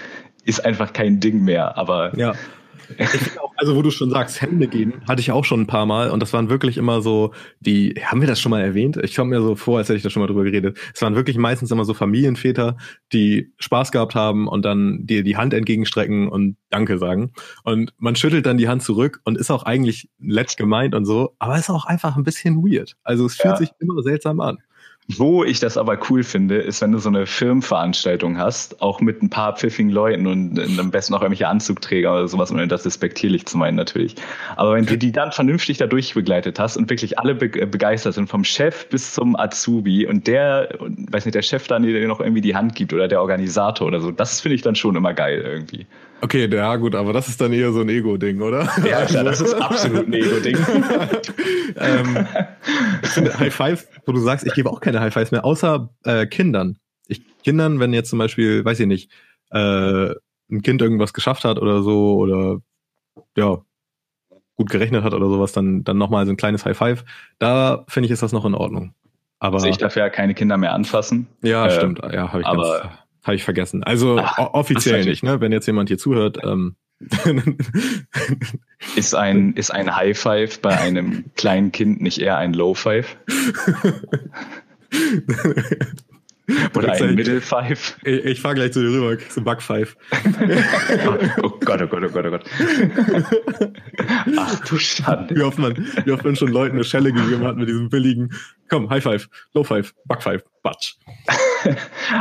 ist 0.45 0.65
einfach 0.65 0.95
kein 0.95 1.21
Ding 1.21 1.45
mehr. 1.45 1.77
Aber 1.77 2.17
ja. 2.17 2.33
Auch, 3.41 3.53
also 3.57 3.77
wo 3.77 3.83
du 3.83 3.91
schon 3.91 4.11
sagst, 4.11 4.41
Hände 4.41 4.69
geben, 4.69 4.95
hatte 5.07 5.21
ich 5.21 5.31
auch 5.33 5.45
schon 5.45 5.63
ein 5.63 5.67
paar 5.67 5.87
Mal 5.87 6.11
und 6.11 6.21
das 6.21 6.33
waren 6.33 6.49
wirklich 6.49 6.77
immer 6.77 7.03
so, 7.03 7.33
die, 7.61 7.95
haben 8.05 8.21
wir 8.21 8.29
das 8.29 8.41
schon 8.41 8.51
mal 8.51 8.61
erwähnt? 8.61 8.97
Ich 9.03 9.15
komme 9.15 9.31
mir 9.31 9.43
so 9.43 9.55
vor, 9.57 9.79
als 9.79 9.89
hätte 9.89 9.97
ich 9.97 10.03
da 10.03 10.11
schon 10.11 10.21
mal 10.21 10.27
drüber 10.27 10.45
geredet. 10.45 10.79
Es 10.95 11.03
waren 11.03 11.15
wirklich 11.15 11.37
meistens 11.39 11.71
immer 11.71 11.85
so 11.85 11.95
Familienväter, 11.95 12.77
die 13.13 13.53
Spaß 13.59 13.93
gehabt 13.93 14.15
haben 14.15 14.49
und 14.49 14.65
dann 14.65 15.07
dir 15.07 15.23
die 15.23 15.37
Hand 15.37 15.55
entgegenstrecken 15.55 16.29
und 16.29 16.57
Danke 16.71 16.99
sagen. 16.99 17.33
Und 17.65 17.95
man 17.99 18.17
schüttelt 18.17 18.47
dann 18.47 18.59
die 18.59 18.69
Hand 18.69 18.83
zurück 18.83 19.21
und 19.25 19.39
ist 19.39 19.51
auch 19.51 19.63
eigentlich 19.63 20.11
letzt 20.21 20.57
gemeint 20.57 20.95
und 20.95 21.05
so, 21.05 21.35
aber 21.39 21.59
ist 21.59 21.71
auch 21.71 21.87
einfach 21.87 22.17
ein 22.17 22.25
bisschen 22.25 22.63
weird. 22.63 22.97
Also 23.03 23.27
es 23.27 23.37
fühlt 23.37 23.55
ja. 23.55 23.57
sich 23.57 23.71
immer 23.79 24.03
seltsam 24.03 24.41
an. 24.41 24.59
Wo 25.17 25.43
ich 25.43 25.59
das 25.59 25.79
aber 25.79 25.99
cool 26.11 26.23
finde, 26.23 26.57
ist, 26.57 26.83
wenn 26.83 26.93
du 26.93 26.99
so 26.99 27.09
eine 27.09 27.25
Firmenveranstaltung 27.25 28.37
hast, 28.37 28.83
auch 28.83 29.01
mit 29.01 29.23
ein 29.23 29.31
paar 29.31 29.57
pfiffigen 29.57 29.91
Leuten 29.91 30.27
und 30.27 30.79
am 30.79 30.91
besten 30.91 31.15
auch 31.15 31.23
irgendwelche 31.23 31.49
Anzugträger 31.49 32.13
oder 32.13 32.29
sowas, 32.29 32.53
ohne 32.53 32.69
das 32.69 32.83
despektierlich 32.83 33.47
zu 33.47 33.57
meinen 33.57 33.77
natürlich. 33.77 34.17
Aber 34.57 34.75
wenn 34.75 34.85
du 34.85 34.99
die 34.99 35.11
dann 35.11 35.33
vernünftig 35.33 35.79
da 35.79 35.87
durchbegleitet 35.87 36.61
hast 36.61 36.77
und 36.77 36.91
wirklich 36.91 37.19
alle 37.19 37.35
be 37.35 37.49
begeistert 37.49 38.15
sind, 38.15 38.29
vom 38.29 38.45
Chef 38.45 38.87
bis 38.91 39.15
zum 39.15 39.35
Azubi 39.35 40.07
und 40.07 40.27
der, 40.27 40.69
weiß 40.79 41.25
nicht, 41.25 41.35
der 41.35 41.43
Chef 41.43 41.67
dann 41.69 41.85
dir 41.85 42.07
noch 42.07 42.21
irgendwie 42.21 42.43
die 42.43 42.55
Hand 42.55 42.75
gibt 42.75 42.93
oder 42.93 43.09
der 43.09 43.23
Organisator 43.23 43.87
oder 43.87 44.01
so, 44.01 44.11
das 44.11 44.43
finde 44.43 44.57
ich 44.57 44.63
dann 44.63 44.75
schon 44.75 44.95
immer 44.95 45.15
geil 45.15 45.41
irgendwie. 45.43 45.87
Okay, 46.21 46.49
ja 46.53 46.77
gut, 46.77 46.95
aber 46.95 47.13
das 47.13 47.29
ist 47.29 47.41
dann 47.41 47.53
eher 47.53 47.73
so 47.73 47.81
ein 47.81 47.89
Ego-Ding, 47.89 48.41
oder? 48.41 48.69
Ja, 48.85 49.05
klar, 49.05 49.25
das 49.25 49.41
ist 49.41 49.55
absolut 49.55 50.09
ein 50.09 50.13
Ego-Ding. 50.13 50.57
ähm, 51.77 52.27
ich 53.03 53.09
finde 53.11 53.39
High 53.39 53.55
Five, 53.55 53.87
wo 54.05 54.13
du 54.13 54.19
sagst, 54.19 54.47
ich 54.47 54.55
gebe 54.55 54.71
auch 54.71 54.81
keine 54.81 55.01
High 55.01 55.13
Fives 55.13 55.31
mehr, 55.31 55.45
außer 55.45 55.91
äh, 56.05 56.27
Kindern. 56.27 56.79
Ich, 57.07 57.23
Kindern, 57.43 57.79
wenn 57.79 57.93
jetzt 57.93 58.11
zum 58.11 58.19
Beispiel, 58.19 58.65
weiß 58.65 58.81
ich 58.81 58.87
nicht, 58.87 59.13
äh, 59.51 60.11
ein 60.51 60.63
Kind 60.63 60.83
irgendwas 60.83 61.13
geschafft 61.13 61.45
hat 61.45 61.59
oder 61.59 61.83
so 61.83 62.17
oder 62.17 62.61
ja, 63.37 63.59
gut 64.57 64.71
gerechnet 64.71 65.05
hat 65.05 65.15
oder 65.15 65.29
sowas, 65.29 65.53
dann, 65.53 65.85
dann 65.85 65.99
nochmal 65.99 66.27
so 66.27 66.33
ein 66.33 66.37
kleines 66.37 66.65
High 66.65 66.77
Five. 66.77 67.05
Da 67.39 67.85
finde 67.89 68.07
ich, 68.07 68.13
ist 68.13 68.23
das 68.23 68.33
noch 68.33 68.45
in 68.45 68.55
Ordnung. 68.55 68.95
Aber 69.39 69.57
also 69.57 69.69
ich 69.69 69.79
darf 69.79 69.95
ja 69.95 70.11
keine 70.11 70.35
Kinder 70.35 70.57
mehr 70.57 70.73
anfassen. 70.73 71.29
Ja, 71.43 71.67
äh, 71.67 71.71
stimmt. 71.71 72.01
Ja, 72.13 72.33
habe 72.33 72.41
ich 72.41 72.47
aber 72.47 72.81
ganz, 72.81 72.95
habe 73.29 73.37
ich 73.37 73.45
vergessen. 73.45 73.85
Also 73.85 74.19
Ach, 74.19 74.55
offiziell 74.55 75.05
nicht, 75.05 75.23
ne? 75.23 75.41
Wenn 75.41 75.53
jetzt 75.53 75.67
jemand 75.67 75.89
hier 75.89 75.99
zuhört. 75.99 76.39
Ähm, 76.43 76.75
ist 78.97 79.15
ein, 79.15 79.53
ist 79.53 79.71
ein 79.71 79.95
High 79.95 80.19
Five 80.19 80.61
bei 80.61 80.77
einem 80.77 81.27
kleinen 81.37 81.71
Kind 81.71 82.01
nicht 82.01 82.19
eher 82.19 82.39
ein 82.39 82.53
Low 82.53 82.75
Five? 82.75 83.17
Oder 86.75 86.93
ein 86.93 87.15
Middle 87.15 87.43
Five? 87.43 87.99
Ich, 88.05 88.25
ich 88.25 88.41
fahre 88.41 88.55
gleich 88.55 88.73
zu 88.73 88.81
dir 88.81 88.89
rüber, 88.89 89.17
kriegst 89.17 89.37
du 89.37 89.43
Bug 89.43 89.61
Five. 89.61 89.97
oh 91.43 91.51
Gott, 91.61 91.83
oh 91.83 91.87
Gott, 91.87 92.05
oh 92.05 92.09
Gott, 92.09 92.25
oh 92.27 92.31
Gott. 92.31 92.45
Ach 94.37 94.67
du 94.67 94.79
Schande. 94.79 95.37
Wie 95.37 95.43
oft 95.43 95.59
man, 95.59 95.77
wie 96.05 96.11
oft 96.11 96.25
man 96.25 96.37
schon 96.37 96.49
Leuten 96.49 96.77
eine 96.77 96.85
Schelle 96.85 97.13
gegeben 97.13 97.45
hat 97.45 97.57
mit 97.57 97.69
diesem 97.69 97.91
billigen, 97.91 98.31
komm, 98.71 98.89
High 98.89 99.03
Five, 99.03 99.29
Low 99.53 99.63
Five, 99.63 99.93
Bug 100.07 100.23
Five, 100.23 100.43
Batsch. 100.63 100.95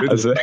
also, 0.09 0.33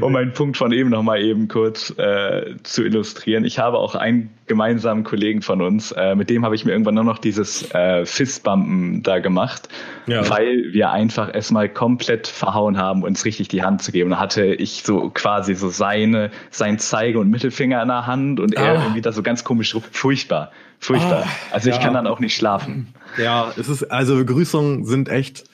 um 0.00 0.12
meinen 0.12 0.32
Punkt 0.32 0.56
von 0.56 0.72
eben 0.72 0.90
nochmal 0.90 1.22
eben 1.22 1.48
kurz 1.48 1.90
äh, 1.98 2.54
zu 2.62 2.84
illustrieren. 2.84 3.44
Ich 3.44 3.58
habe 3.58 3.78
auch 3.78 3.94
einen 3.94 4.30
gemeinsamen 4.46 5.04
Kollegen 5.04 5.42
von 5.42 5.60
uns, 5.62 5.92
äh, 5.92 6.14
mit 6.14 6.30
dem 6.30 6.44
habe 6.44 6.54
ich 6.54 6.64
mir 6.64 6.72
irgendwann 6.72 6.94
nur 6.94 7.04
noch 7.04 7.18
dieses 7.18 7.72
äh, 7.74 8.04
Fistbumpen 8.06 9.02
da 9.02 9.18
gemacht, 9.18 9.68
ja. 10.06 10.28
weil 10.28 10.72
wir 10.72 10.90
einfach 10.90 11.32
erstmal 11.32 11.68
komplett 11.68 12.26
verhauen 12.26 12.78
haben, 12.78 13.02
uns 13.02 13.24
richtig 13.24 13.48
die 13.48 13.62
Hand 13.62 13.82
zu 13.82 13.92
geben. 13.92 14.10
Da 14.10 14.18
hatte 14.18 14.46
ich 14.46 14.82
so 14.84 15.10
quasi 15.10 15.54
so 15.54 15.68
seine, 15.68 16.30
sein 16.50 16.78
Zeige- 16.78 17.18
und 17.20 17.30
Mittelfinger 17.30 17.82
in 17.82 17.88
der 17.88 18.06
Hand 18.06 18.40
und 18.40 18.54
er 18.54 18.78
ah. 18.78 18.82
irgendwie 18.82 19.02
da 19.02 19.12
so 19.12 19.22
ganz 19.22 19.44
komisch, 19.44 19.76
furchtbar, 19.92 20.50
furchtbar. 20.78 21.24
Ah, 21.26 21.54
also 21.54 21.68
ich 21.68 21.76
ja. 21.76 21.82
kann 21.82 21.94
dann 21.94 22.06
auch 22.06 22.20
nicht 22.20 22.34
schlafen. 22.34 22.88
Ja, 23.16 23.52
es 23.56 23.68
ist, 23.68 23.84
also 23.84 24.16
Begrüßungen 24.16 24.84
sind 24.84 25.08
echt, 25.08 25.44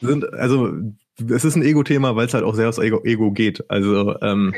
sind, 0.00 0.32
also 0.32 0.72
es 1.26 1.44
ist 1.44 1.56
ein 1.56 1.62
Ego-Thema, 1.62 2.16
weil 2.16 2.26
es 2.26 2.34
halt 2.34 2.44
auch 2.44 2.54
sehr 2.54 2.68
aufs 2.68 2.78
Ego, 2.78 3.02
Ego 3.04 3.32
geht. 3.32 3.68
Also 3.70 4.20
ähm, 4.20 4.54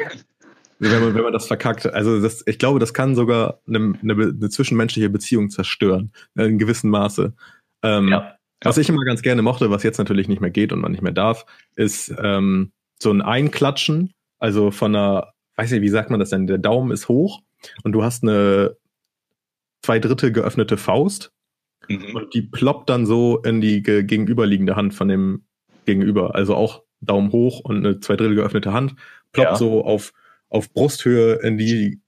wenn 0.79 1.01
man, 1.01 1.15
wenn 1.15 1.23
man 1.23 1.33
das 1.33 1.47
verkackt, 1.47 1.87
also 1.87 2.21
das, 2.21 2.43
ich 2.47 2.59
glaube, 2.59 2.79
das 2.79 2.95
kann 2.95 3.15
sogar 3.15 3.61
eine, 3.67 3.95
eine, 4.03 4.13
eine 4.13 4.49
zwischenmenschliche 4.49 5.11
Beziehung 5.11 5.51
zerstören, 5.51 6.13
in 6.37 6.59
gewissem 6.59 6.91
Maße. 6.91 7.35
Ähm, 7.83 8.09
ja. 8.09 8.37
Was 8.63 8.79
ich 8.79 8.89
immer 8.89 9.05
ganz 9.05 9.23
gerne 9.23 9.43
mochte, 9.43 9.71
was 9.71 9.83
jetzt 9.83 9.99
natürlich 9.99 10.29
nicht 10.29 10.41
mehr 10.41 10.51
geht 10.51 10.73
und 10.73 10.81
man 10.81 10.93
nicht 10.93 11.03
mehr 11.03 11.13
darf, 11.13 11.47
ist 11.77 12.15
ähm, 12.23 12.73
so 12.99 13.11
ein 13.11 13.23
Einklatschen, 13.23 14.13
also 14.39 14.71
von 14.71 14.95
einer, 14.95 15.33
weiß 15.57 15.71
nicht, 15.71 15.83
wie 15.83 15.89
sagt 15.89 16.11
man 16.11 16.21
das 16.21 16.31
denn, 16.31 16.47
der 16.47 16.59
Daumen 16.59 16.91
ist 16.91 17.09
hoch 17.09 17.41
und 17.85 17.93
du 17.93 18.03
hast 18.03 18.23
eine 18.23 18.77
zwei 19.83 19.99
Drittel 19.99 20.33
geöffnete 20.33 20.77
Faust 20.77 21.33
mhm. 21.89 22.17
und 22.17 22.35
die 22.35 22.43
ploppt 22.43 22.91
dann 22.91 23.07
so 23.07 23.39
in 23.39 23.61
die 23.61 23.83
gegenüberliegende 23.83 24.77
Hand 24.77 24.95
von 24.95 25.09
dem 25.09 25.45
gegenüber. 25.91 26.35
Also 26.35 26.55
auch 26.55 26.83
Daumen 27.01 27.33
hoch 27.33 27.61
und 27.61 27.79
eine 27.79 28.01
zwei 28.01 28.17
Drittel 28.17 28.37
geöffnete 28.37 28.73
Hand, 28.73 28.95
ploppt 29.33 29.51
ja. 29.51 29.57
so 29.57 29.85
auf, 29.85 30.13
auf 30.49 30.73
Brusthöhe 30.73 31.35
in 31.35 31.59
die 31.59 32.01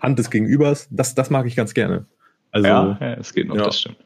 Hand 0.00 0.18
des 0.18 0.30
Gegenübers. 0.30 0.88
Das, 0.90 1.14
das 1.14 1.30
mag 1.30 1.46
ich 1.46 1.56
ganz 1.56 1.74
gerne. 1.74 2.06
Also, 2.50 2.68
ja, 2.68 2.98
ja 3.00 3.14
es 3.14 3.34
geht 3.34 3.48
noch, 3.48 3.56
ja, 3.56 3.64
das 3.64 3.80
stimmt. 3.80 3.96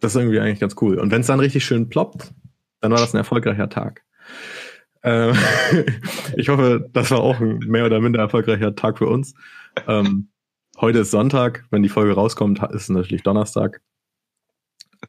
Das 0.00 0.14
ist 0.14 0.20
irgendwie 0.20 0.40
eigentlich 0.40 0.60
ganz 0.60 0.76
cool. 0.80 0.98
Und 0.98 1.10
wenn 1.10 1.20
es 1.20 1.26
dann 1.26 1.40
richtig 1.40 1.64
schön 1.64 1.88
ploppt, 1.88 2.32
dann 2.80 2.92
war 2.92 2.98
das 2.98 3.14
ein 3.14 3.18
erfolgreicher 3.18 3.68
Tag. 3.68 4.02
Ähm, 5.02 5.34
ich 6.36 6.48
hoffe, 6.48 6.88
das 6.92 7.10
war 7.10 7.20
auch 7.20 7.40
ein 7.40 7.58
mehr 7.58 7.86
oder 7.86 8.00
minder 8.00 8.20
erfolgreicher 8.20 8.74
Tag 8.74 8.98
für 8.98 9.06
uns. 9.06 9.34
Ähm, 9.86 10.28
heute 10.78 11.00
ist 11.00 11.10
Sonntag, 11.10 11.64
wenn 11.70 11.82
die 11.82 11.88
Folge 11.88 12.14
rauskommt, 12.14 12.62
ist 12.62 12.82
es 12.82 12.88
natürlich 12.88 13.22
Donnerstag. 13.22 13.80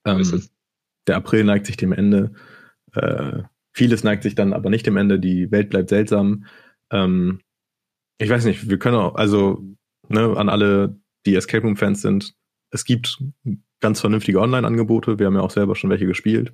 Ähm, 0.05 0.43
der 1.07 1.17
April 1.17 1.43
neigt 1.43 1.65
sich 1.65 1.77
dem 1.77 1.93
Ende. 1.93 2.31
Äh, 2.97 3.43
Vieles 3.77 4.03
neigt 4.03 4.23
sich 4.23 4.33
dann 4.33 4.53
aber 4.53 4.71
nicht 4.71 4.87
dem 4.87 4.97
Ende, 4.97 5.19
die 5.19 5.51
Welt 5.51 5.69
bleibt 5.69 5.89
seltsam. 5.89 6.45
Ähm, 6.91 7.41
ich 8.17 8.27
weiß 8.27 8.45
nicht, 8.45 8.69
wir 8.69 8.79
können 8.79 8.95
auch, 8.95 9.13
also 9.13 9.63
ne, 10.07 10.35
an 10.35 10.49
alle, 10.49 10.99
die 11.27 11.35
Escape 11.35 11.61
Room-Fans 11.61 12.01
sind, 12.01 12.33
es 12.71 12.85
gibt 12.85 13.21
ganz 13.79 14.01
vernünftige 14.01 14.41
Online-Angebote. 14.41 15.19
Wir 15.19 15.27
haben 15.27 15.35
ja 15.35 15.41
auch 15.41 15.51
selber 15.51 15.75
schon 15.75 15.91
welche 15.91 16.07
gespielt. 16.07 16.51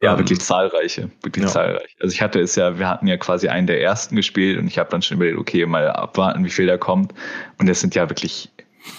Ja, 0.00 0.12
ähm, 0.12 0.18
wirklich 0.20 0.40
zahlreiche, 0.40 1.10
wirklich 1.22 1.44
ja. 1.44 1.50
zahlreiche. 1.50 1.96
Also 2.00 2.12
ich 2.12 2.22
hatte 2.22 2.38
es 2.38 2.54
ja, 2.54 2.78
wir 2.78 2.88
hatten 2.88 3.08
ja 3.08 3.16
quasi 3.16 3.48
einen 3.48 3.66
der 3.66 3.82
ersten 3.82 4.14
gespielt 4.14 4.58
und 4.58 4.68
ich 4.68 4.78
habe 4.78 4.90
dann 4.90 5.02
schon 5.02 5.16
überlegt, 5.16 5.38
okay, 5.38 5.66
mal 5.66 5.88
abwarten, 5.90 6.44
wie 6.44 6.50
viel 6.50 6.66
da 6.66 6.78
kommt. 6.78 7.14
Und 7.58 7.68
es 7.68 7.80
sind 7.80 7.96
ja 7.96 8.08
wirklich 8.08 8.52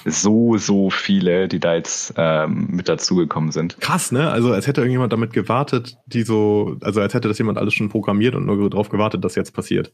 so, 0.06 0.58
so 0.58 0.90
viele, 0.90 1.48
die 1.48 1.60
da 1.60 1.76
jetzt 1.76 2.14
ähm, 2.18 2.68
mit 2.72 2.90
dazugekommen 2.90 3.52
sind. 3.52 3.80
Krass, 3.80 4.12
ne? 4.12 4.30
Also 4.30 4.52
als 4.52 4.68
hätte 4.68 4.82
irgendjemand 4.82 5.14
damit 5.14 5.34
gewartet, 5.34 5.98
die 6.06 6.24
so, 6.24 6.78
also 6.82 7.02
als 7.02 7.14
hätte 7.14 7.28
das 7.28 7.38
jemand 7.38 7.58
alles 7.58 7.74
schon 7.74 7.90
programmiert 7.90 8.36
und 8.36 8.46
nur 8.46 8.70
darauf 8.70 8.90
gewartet, 8.90 9.24
dass 9.24 9.36
jetzt 9.36 9.54
passiert. 9.54 9.94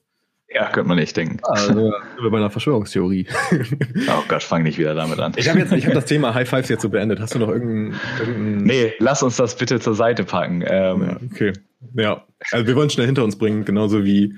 Ja, 0.52 0.72
könnte 0.72 0.88
man 0.88 0.98
nicht 0.98 1.16
denken. 1.16 1.40
Also, 1.44 1.74
sind 1.74 2.24
wir 2.24 2.32
bei 2.32 2.38
einer 2.38 2.50
Verschwörungstheorie. 2.50 3.28
Oh 4.08 4.24
Gott, 4.28 4.42
fang 4.42 4.64
nicht 4.64 4.80
wieder 4.80 4.96
damit 4.96 5.20
an. 5.20 5.34
Ich 5.36 5.48
habe 5.50 5.60
jetzt, 5.60 5.72
ich 5.72 5.86
habe 5.86 5.94
das 5.94 6.06
Thema 6.06 6.34
High 6.34 6.50
Fives 6.50 6.70
jetzt 6.70 6.82
so 6.82 6.90
beendet. 6.90 7.20
Hast 7.20 7.36
du 7.36 7.40
noch 7.40 7.50
irgendein, 7.50 8.00
irgendein 8.20 8.64
Nee, 8.64 8.94
lass 9.00 9.22
uns 9.22 9.38
das 9.38 9.56
bitte 9.56 9.80
zur 9.80 9.94
Seite 9.94 10.24
packen. 10.24 10.64
Ähm, 10.66 11.02
ja, 11.02 11.18
okay. 11.32 11.54
Ja, 11.94 12.26
also 12.52 12.66
wir 12.66 12.76
wollen 12.76 12.90
schnell 12.90 13.06
hinter 13.06 13.24
uns 13.24 13.38
bringen, 13.38 13.66
genauso 13.66 14.04
wie 14.04 14.36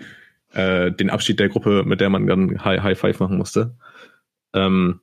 äh, 0.53 0.91
den 0.91 1.09
Abschied 1.09 1.39
der 1.39 1.49
Gruppe, 1.49 1.83
mit 1.85 2.01
der 2.01 2.09
man 2.09 2.27
dann 2.27 2.63
High, 2.63 2.81
High 2.81 2.99
Five 2.99 3.19
machen 3.19 3.37
musste. 3.37 3.75
Ähm, 4.53 4.99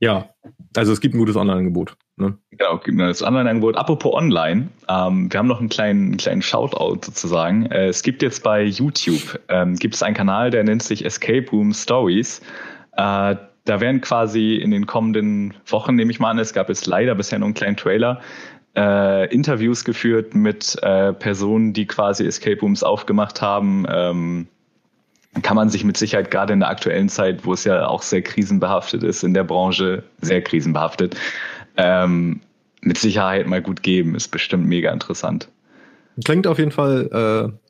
ja, 0.00 0.28
also 0.76 0.92
es 0.92 1.00
gibt 1.00 1.14
ein 1.14 1.18
gutes 1.18 1.36
Online-Angebot. 1.36 1.96
Ne? 2.16 2.38
Genau, 2.50 2.78
gibt 2.78 2.98
ein 2.98 3.00
Online-Angebot. 3.00 3.76
Apropos 3.76 4.14
Online, 4.14 4.68
ähm, 4.88 5.32
wir 5.32 5.38
haben 5.38 5.48
noch 5.48 5.60
einen 5.60 5.68
kleinen, 5.68 6.16
kleinen 6.16 6.42
Shoutout 6.42 7.00
sozusagen. 7.04 7.66
Äh, 7.66 7.88
es 7.88 8.02
gibt 8.02 8.22
jetzt 8.22 8.42
bei 8.42 8.62
YouTube, 8.64 9.38
ähm, 9.48 9.76
gibt 9.76 10.00
einen 10.02 10.14
Kanal, 10.14 10.50
der 10.50 10.64
nennt 10.64 10.82
sich 10.82 11.04
Escape 11.04 11.50
Room 11.50 11.72
Stories. 11.72 12.40
Äh, 12.92 13.36
da 13.66 13.80
werden 13.80 14.00
quasi 14.00 14.56
in 14.56 14.70
den 14.70 14.86
kommenden 14.86 15.54
Wochen, 15.66 15.96
nehme 15.96 16.10
ich 16.10 16.20
mal 16.20 16.30
an, 16.30 16.38
es 16.38 16.52
gab 16.52 16.68
jetzt 16.68 16.86
leider 16.86 17.14
bisher 17.14 17.38
nur 17.38 17.46
einen 17.46 17.54
kleinen 17.54 17.76
Trailer, 17.76 18.20
äh, 18.76 19.32
Interviews 19.34 19.84
geführt 19.84 20.34
mit 20.34 20.76
äh, 20.82 21.12
Personen, 21.12 21.72
die 21.72 21.86
quasi 21.86 22.24
Escape 22.24 22.60
Rooms 22.60 22.82
aufgemacht 22.82 23.42
haben. 23.42 23.86
Ähm, 23.90 24.48
kann 25.42 25.56
man 25.56 25.68
sich 25.68 25.84
mit 25.84 25.96
Sicherheit 25.96 26.30
gerade 26.30 26.52
in 26.52 26.60
der 26.60 26.68
aktuellen 26.68 27.08
Zeit, 27.08 27.44
wo 27.44 27.52
es 27.52 27.64
ja 27.64 27.86
auch 27.86 28.02
sehr 28.02 28.22
krisenbehaftet 28.22 29.02
ist 29.02 29.22
in 29.22 29.34
der 29.34 29.44
Branche, 29.44 30.02
sehr 30.20 30.42
krisenbehaftet, 30.42 31.16
ähm, 31.76 32.40
mit 32.80 32.98
Sicherheit 32.98 33.46
mal 33.46 33.62
gut 33.62 33.82
geben. 33.82 34.14
Ist 34.14 34.28
bestimmt 34.28 34.66
mega 34.66 34.92
interessant. 34.92 35.48
Klingt 36.24 36.46
auf 36.46 36.58
jeden 36.58 36.70
Fall, 36.70 37.52
äh, 37.52 37.68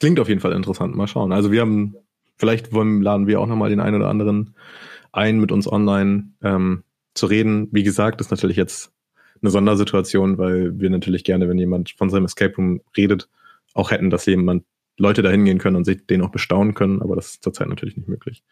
klingt 0.00 0.20
auf 0.20 0.28
jeden 0.28 0.40
Fall 0.40 0.52
interessant. 0.52 0.94
Mal 0.94 1.06
schauen. 1.06 1.32
Also 1.32 1.52
wir 1.52 1.60
haben, 1.60 1.96
vielleicht 2.36 2.72
wollen, 2.72 3.00
laden 3.02 3.26
wir 3.26 3.40
auch 3.40 3.46
nochmal 3.46 3.70
den 3.70 3.80
einen 3.80 3.96
oder 3.96 4.08
anderen 4.08 4.54
ein, 5.12 5.40
mit 5.40 5.52
uns 5.52 5.70
online 5.70 6.30
ähm, 6.42 6.82
zu 7.14 7.26
reden. 7.26 7.68
Wie 7.72 7.82
gesagt, 7.82 8.20
ist 8.20 8.30
natürlich 8.30 8.56
jetzt 8.56 8.92
eine 9.40 9.50
Sondersituation, 9.50 10.38
weil 10.38 10.78
wir 10.78 10.90
natürlich 10.90 11.24
gerne, 11.24 11.48
wenn 11.48 11.58
jemand 11.58 11.90
von 11.90 12.10
seinem 12.10 12.26
Escape 12.26 12.54
Room 12.56 12.80
redet, 12.96 13.28
auch 13.74 13.90
hätten, 13.90 14.10
dass 14.10 14.26
jemand 14.26 14.64
Leute 14.98 15.22
da 15.22 15.30
hingehen 15.30 15.58
können 15.58 15.76
und 15.76 15.84
sich 15.84 16.06
den 16.06 16.22
auch 16.22 16.30
bestaunen 16.30 16.74
können, 16.74 17.02
aber 17.02 17.16
das 17.16 17.26
ist 17.28 17.42
zurzeit 17.42 17.68
natürlich 17.68 17.96
nicht 17.96 18.08
möglich. 18.08 18.42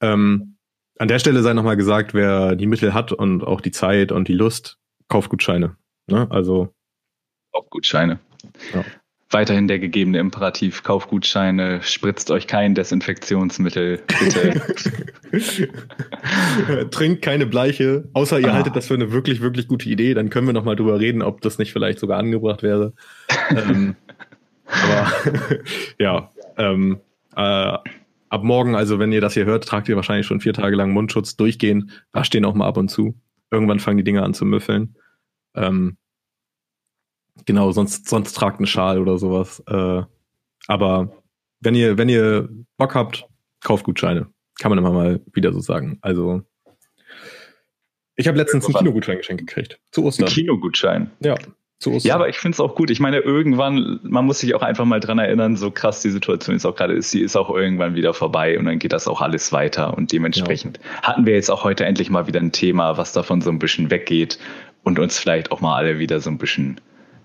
Ähm, 0.00 0.56
an 0.98 1.08
der 1.08 1.18
Stelle 1.18 1.42
sei 1.42 1.52
nochmal 1.52 1.76
gesagt, 1.76 2.14
wer 2.14 2.56
die 2.56 2.66
Mittel 2.66 2.94
hat 2.94 3.12
und 3.12 3.44
auch 3.44 3.60
die 3.60 3.70
Zeit 3.70 4.12
und 4.12 4.28
die 4.28 4.32
Lust, 4.32 4.78
kauft 5.08 5.28
Gutscheine. 5.30 5.76
Ne? 6.08 6.26
Also 6.30 6.74
Kaufgutscheine. 7.56 8.18
Ja. 8.74 8.84
Weiterhin 9.30 9.66
der 9.66 9.80
gegebene 9.80 10.18
Imperativ, 10.20 10.84
Kaufgutscheine, 10.84 11.82
spritzt 11.82 12.30
euch 12.30 12.46
kein 12.46 12.76
Desinfektionsmittel, 12.76 14.00
bitte. 14.06 14.62
Trinkt 16.90 17.22
keine 17.22 17.46
Bleiche, 17.46 18.08
außer 18.12 18.38
ihr 18.38 18.50
ah. 18.50 18.54
haltet 18.54 18.76
das 18.76 18.86
für 18.86 18.94
eine 18.94 19.10
wirklich, 19.10 19.40
wirklich 19.40 19.66
gute 19.66 19.88
Idee, 19.88 20.14
dann 20.14 20.30
können 20.30 20.46
wir 20.46 20.52
nochmal 20.52 20.76
drüber 20.76 21.00
reden, 21.00 21.22
ob 21.22 21.40
das 21.40 21.58
nicht 21.58 21.72
vielleicht 21.72 21.98
sogar 21.98 22.18
angebracht 22.18 22.62
wäre. 22.62 22.92
ähm, 23.50 23.96
aber 24.66 25.12
ja, 25.98 26.30
ähm, 26.56 27.00
äh, 27.36 27.78
ab 28.28 28.42
morgen, 28.42 28.74
also 28.74 28.98
wenn 28.98 29.12
ihr 29.12 29.20
das 29.20 29.34
hier 29.34 29.44
hört, 29.44 29.66
tragt 29.66 29.88
ihr 29.88 29.96
wahrscheinlich 29.96 30.26
schon 30.26 30.40
vier 30.40 30.52
Tage 30.52 30.76
lang 30.76 30.92
Mundschutz 30.92 31.36
durchgehen, 31.36 31.90
wascht 32.12 32.34
den 32.34 32.44
auch 32.44 32.54
mal 32.54 32.66
ab 32.66 32.76
und 32.76 32.88
zu. 32.88 33.14
Irgendwann 33.50 33.80
fangen 33.80 33.98
die 33.98 34.04
Dinge 34.04 34.22
an 34.22 34.34
zu 34.34 34.44
müffeln. 34.44 34.96
Ähm, 35.54 35.96
genau, 37.44 37.70
sonst, 37.72 38.08
sonst 38.08 38.32
tragt 38.34 38.58
einen 38.58 38.66
Schal 38.66 38.98
oder 39.00 39.18
sowas. 39.18 39.62
Äh, 39.66 40.02
aber 40.66 41.12
wenn 41.60 41.74
ihr, 41.74 41.98
wenn 41.98 42.08
ihr 42.08 42.48
Bock 42.76 42.94
habt, 42.94 43.26
kauft 43.60 43.84
Gutscheine. 43.84 44.28
Kann 44.58 44.70
man 44.70 44.78
immer 44.78 44.92
mal 44.92 45.20
wieder 45.32 45.52
so 45.52 45.60
sagen. 45.60 45.98
Also, 46.00 46.42
ich 48.14 48.26
habe 48.26 48.38
letztens 48.38 48.64
einen 48.64 48.74
Kinogutschein 48.74 49.18
geschenkt 49.18 49.46
gekriegt. 49.46 49.78
Zu 49.90 50.04
Ostern. 50.04 50.28
Ein 50.28 50.32
Kinogutschein? 50.32 51.10
Ja. 51.20 51.34
Ja, 51.84 52.14
aber 52.14 52.28
ich 52.28 52.38
finde 52.38 52.54
es 52.54 52.60
auch 52.60 52.74
gut. 52.74 52.90
Ich 52.90 53.00
meine, 53.00 53.18
irgendwann, 53.18 54.00
man 54.02 54.24
muss 54.24 54.38
sich 54.38 54.54
auch 54.54 54.62
einfach 54.62 54.86
mal 54.86 54.98
dran 54.98 55.18
erinnern, 55.18 55.56
so 55.56 55.70
krass 55.70 56.00
die 56.00 56.10
Situation 56.10 56.56
jetzt 56.56 56.64
auch 56.64 56.74
gerade 56.74 56.94
ist, 56.94 57.10
sie 57.10 57.20
ist 57.20 57.36
auch 57.36 57.50
irgendwann 57.50 57.94
wieder 57.94 58.14
vorbei 58.14 58.58
und 58.58 58.64
dann 58.64 58.78
geht 58.78 58.92
das 58.92 59.06
auch 59.06 59.20
alles 59.20 59.52
weiter. 59.52 59.96
Und 59.96 60.10
dementsprechend 60.10 60.80
ja. 60.82 61.02
hatten 61.02 61.26
wir 61.26 61.34
jetzt 61.34 61.50
auch 61.50 61.64
heute 61.64 61.84
endlich 61.84 62.08
mal 62.08 62.26
wieder 62.26 62.40
ein 62.40 62.52
Thema, 62.52 62.96
was 62.96 63.12
davon 63.12 63.42
so 63.42 63.50
ein 63.50 63.58
bisschen 63.58 63.90
weggeht 63.90 64.38
und 64.84 64.98
uns 64.98 65.18
vielleicht 65.18 65.52
auch 65.52 65.60
mal 65.60 65.76
alle 65.76 65.98
wieder 65.98 66.20
so 66.20 66.30
ein 66.30 66.38
bisschen 66.38 66.80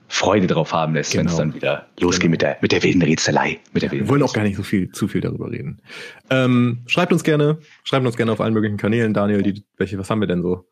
Freude 0.10 0.48
drauf 0.48 0.74
haben 0.74 0.94
lässt, 0.94 1.12
genau. 1.12 1.22
wenn 1.22 1.28
es 1.32 1.38
dann 1.38 1.54
wieder 1.54 1.88
losgeht 1.98 2.24
genau. 2.24 2.32
mit, 2.32 2.42
der, 2.42 2.58
mit 2.62 2.72
der 2.74 2.84
wilden 2.84 3.02
Rätselei. 3.02 3.60
Mit 3.72 3.84
der 3.84 3.92
wilden 3.92 4.06
wir 4.06 4.10
wollen 4.10 4.24
auch 4.24 4.34
gar 4.34 4.44
nicht 4.44 4.58
so 4.58 4.64
viel, 4.64 4.92
zu 4.92 5.08
viel 5.08 5.22
darüber 5.22 5.50
reden. 5.50 5.82
Ähm, 6.30 6.84
schreibt 6.88 7.14
uns 7.14 7.24
gerne, 7.24 7.60
schreibt 7.86 8.06
uns 8.06 8.18
gerne 8.18 8.34
auf 8.34 8.42
allen 8.42 8.54
möglichen 8.54 8.76
Kanälen. 8.76 9.14
Daniel, 9.14 9.42
die, 9.42 9.64
welche, 9.78 9.98
was 9.98 10.10
haben 10.10 10.20
wir 10.20 10.28
denn 10.28 10.42
so? 10.42 10.66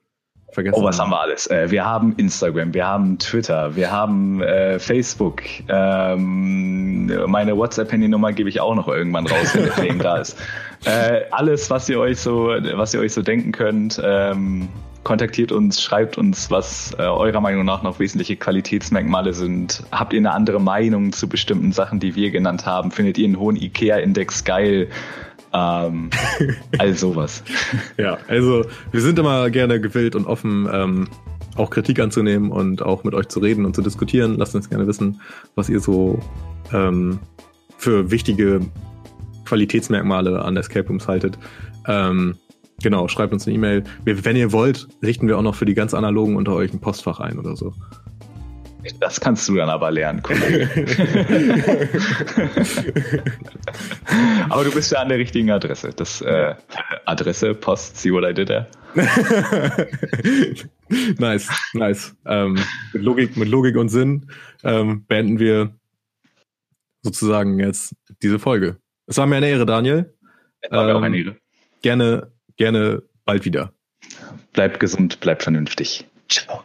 Vergessen. 0.52 0.80
Oh, 0.80 0.84
was 0.84 1.00
haben 1.00 1.12
wir 1.12 1.20
alles? 1.20 1.48
Äh, 1.48 1.70
wir 1.70 1.86
haben 1.86 2.14
Instagram, 2.18 2.74
wir 2.74 2.88
haben 2.88 3.18
Twitter, 3.20 3.76
wir 3.76 3.92
haben 3.92 4.42
äh, 4.42 4.80
Facebook. 4.80 5.42
Ähm, 5.68 7.12
meine 7.28 7.56
WhatsApp-Handynummer 7.56 8.34
gebe 8.34 8.50
ich 8.50 8.60
auch 8.60 8.76
noch 8.76 8.88
irgendwann 8.88 9.28
raus, 9.28 9.54
wenn 9.54 9.64
der 9.64 9.74
Fame 9.74 10.00
da 10.00 10.18
ist. 10.18 10.38
Äh, 10.86 11.26
alles, 11.32 11.70
was 11.70 11.90
ihr 11.90 12.00
euch 12.00 12.22
so, 12.22 12.54
was 12.76 12.94
ihr 12.94 13.02
euch 13.02 13.12
so 13.12 13.22
denken 13.22 13.52
könnt, 13.52 14.02
ähm, 14.02 14.70
kontaktiert 15.04 15.52
uns, 15.52 15.82
schreibt 15.82 16.18
uns, 16.18 16.50
was 16.52 16.96
äh, 16.98 17.02
eurer 17.02 17.42
Meinung 17.42 17.66
nach 17.66 17.84
noch 17.84 18.00
wesentliche 18.00 18.36
Qualitätsmerkmale 18.36 19.34
sind. 19.34 19.84
Habt 19.92 20.14
ihr 20.14 20.20
eine 20.20 20.32
andere 20.32 20.62
Meinung 20.62 21.12
zu 21.12 21.28
bestimmten 21.28 21.72
Sachen, 21.72 22.00
die 22.00 22.16
wir 22.16 22.32
genannt 22.32 22.66
haben? 22.66 22.92
Findet 22.92 23.18
ihr 23.18 23.26
einen 23.26 23.40
hohen 23.40 23.56
IKEA-Index 23.56 24.44
geil? 24.44 24.88
Ähm, 25.54 26.10
all 26.78 26.94
sowas. 26.94 27.44
Ja, 27.98 28.18
also 28.28 28.66
wir 28.92 29.02
sind 29.02 29.20
immer 29.20 29.50
gerne 29.50 29.80
gewillt 29.82 30.16
und 30.16 30.26
offen, 30.26 30.70
ähm, 30.72 31.08
auch 31.56 31.70
Kritik 31.70 32.00
anzunehmen 32.00 32.52
und 32.52 32.82
auch 32.82 33.04
mit 33.04 33.14
euch 33.14 33.28
zu 33.28 33.40
reden 33.40 33.66
und 33.66 33.76
zu 33.76 33.82
diskutieren. 33.82 34.38
Lasst 34.38 34.56
uns 34.56 34.70
gerne 34.70 34.88
wissen, 34.88 35.22
was 35.56 35.70
ihr 35.70 35.80
so 35.80 36.20
ähm, 36.72 37.20
für 37.78 38.12
wichtige 38.12 38.62
Qualitätsmerkmale 39.46 40.42
an 40.44 40.56
Escape 40.58 40.88
Rooms 40.88 41.08
haltet. 41.08 41.38
Ähm, 41.88 42.36
genau, 42.82 43.08
schreibt 43.08 43.34
uns 43.34 43.48
eine 43.48 43.56
E-Mail. 43.56 43.84
Wenn 44.06 44.36
ihr 44.36 44.52
wollt, 44.52 44.88
richten 45.02 45.28
wir 45.28 45.38
auch 45.38 45.42
noch 45.42 45.56
für 45.56 45.66
die 45.66 45.74
ganz 45.74 45.94
analogen 45.94 46.36
unter 46.36 46.54
euch 46.54 46.72
ein 46.72 46.80
Postfach 46.80 47.20
ein 47.20 47.40
oder 47.40 47.56
so. 47.56 47.74
Das 49.00 49.20
kannst 49.20 49.48
du 49.50 49.56
dann 49.56 49.70
aber 49.70 49.92
lernen, 49.92 50.24
Kollege. 50.24 50.70
aber 54.50 54.64
du 54.64 54.72
bist 54.72 54.92
ja 54.92 55.00
an 55.00 55.10
der 55.10 55.18
richtigen 55.18 55.50
Adresse. 55.52 55.90
Das 55.96 56.22
äh, 56.22 56.56
Adresse, 57.06 57.56
Post, 57.56 57.98
see 57.98 58.12
what 58.12 58.24
I 58.24 58.34
did 58.34 58.48
there. 58.48 58.68
nice, 61.18 61.50
nice. 61.74 62.16
Ähm, 62.26 62.58
mit, 62.94 63.04
Logik, 63.04 63.36
mit 63.38 63.50
Logik 63.50 63.76
und 63.76 63.90
Sinn 63.90 64.32
ähm, 64.64 65.06
beenden 65.06 65.40
wir 65.40 65.76
sozusagen 67.02 67.60
jetzt 67.60 67.96
diese 68.22 68.40
Folge. 68.40 68.78
Es 69.08 69.18
war 69.18 69.28
mir 69.28 69.36
eine 69.38 69.50
Ehre, 69.50 69.66
Daniel. 69.66 70.14
War 70.70 70.86
mir 70.86 70.92
ähm, 70.92 70.98
auch 70.98 71.02
eine 71.02 71.18
Ehre. 71.18 71.36
Gerne, 71.82 72.32
gerne 72.56 73.04
bald 73.26 73.44
wieder. 73.46 73.74
Bleibt 74.54 74.80
gesund, 74.80 75.20
bleibt 75.20 75.44
vernünftig. 75.44 76.08
Ciao. 76.30 76.64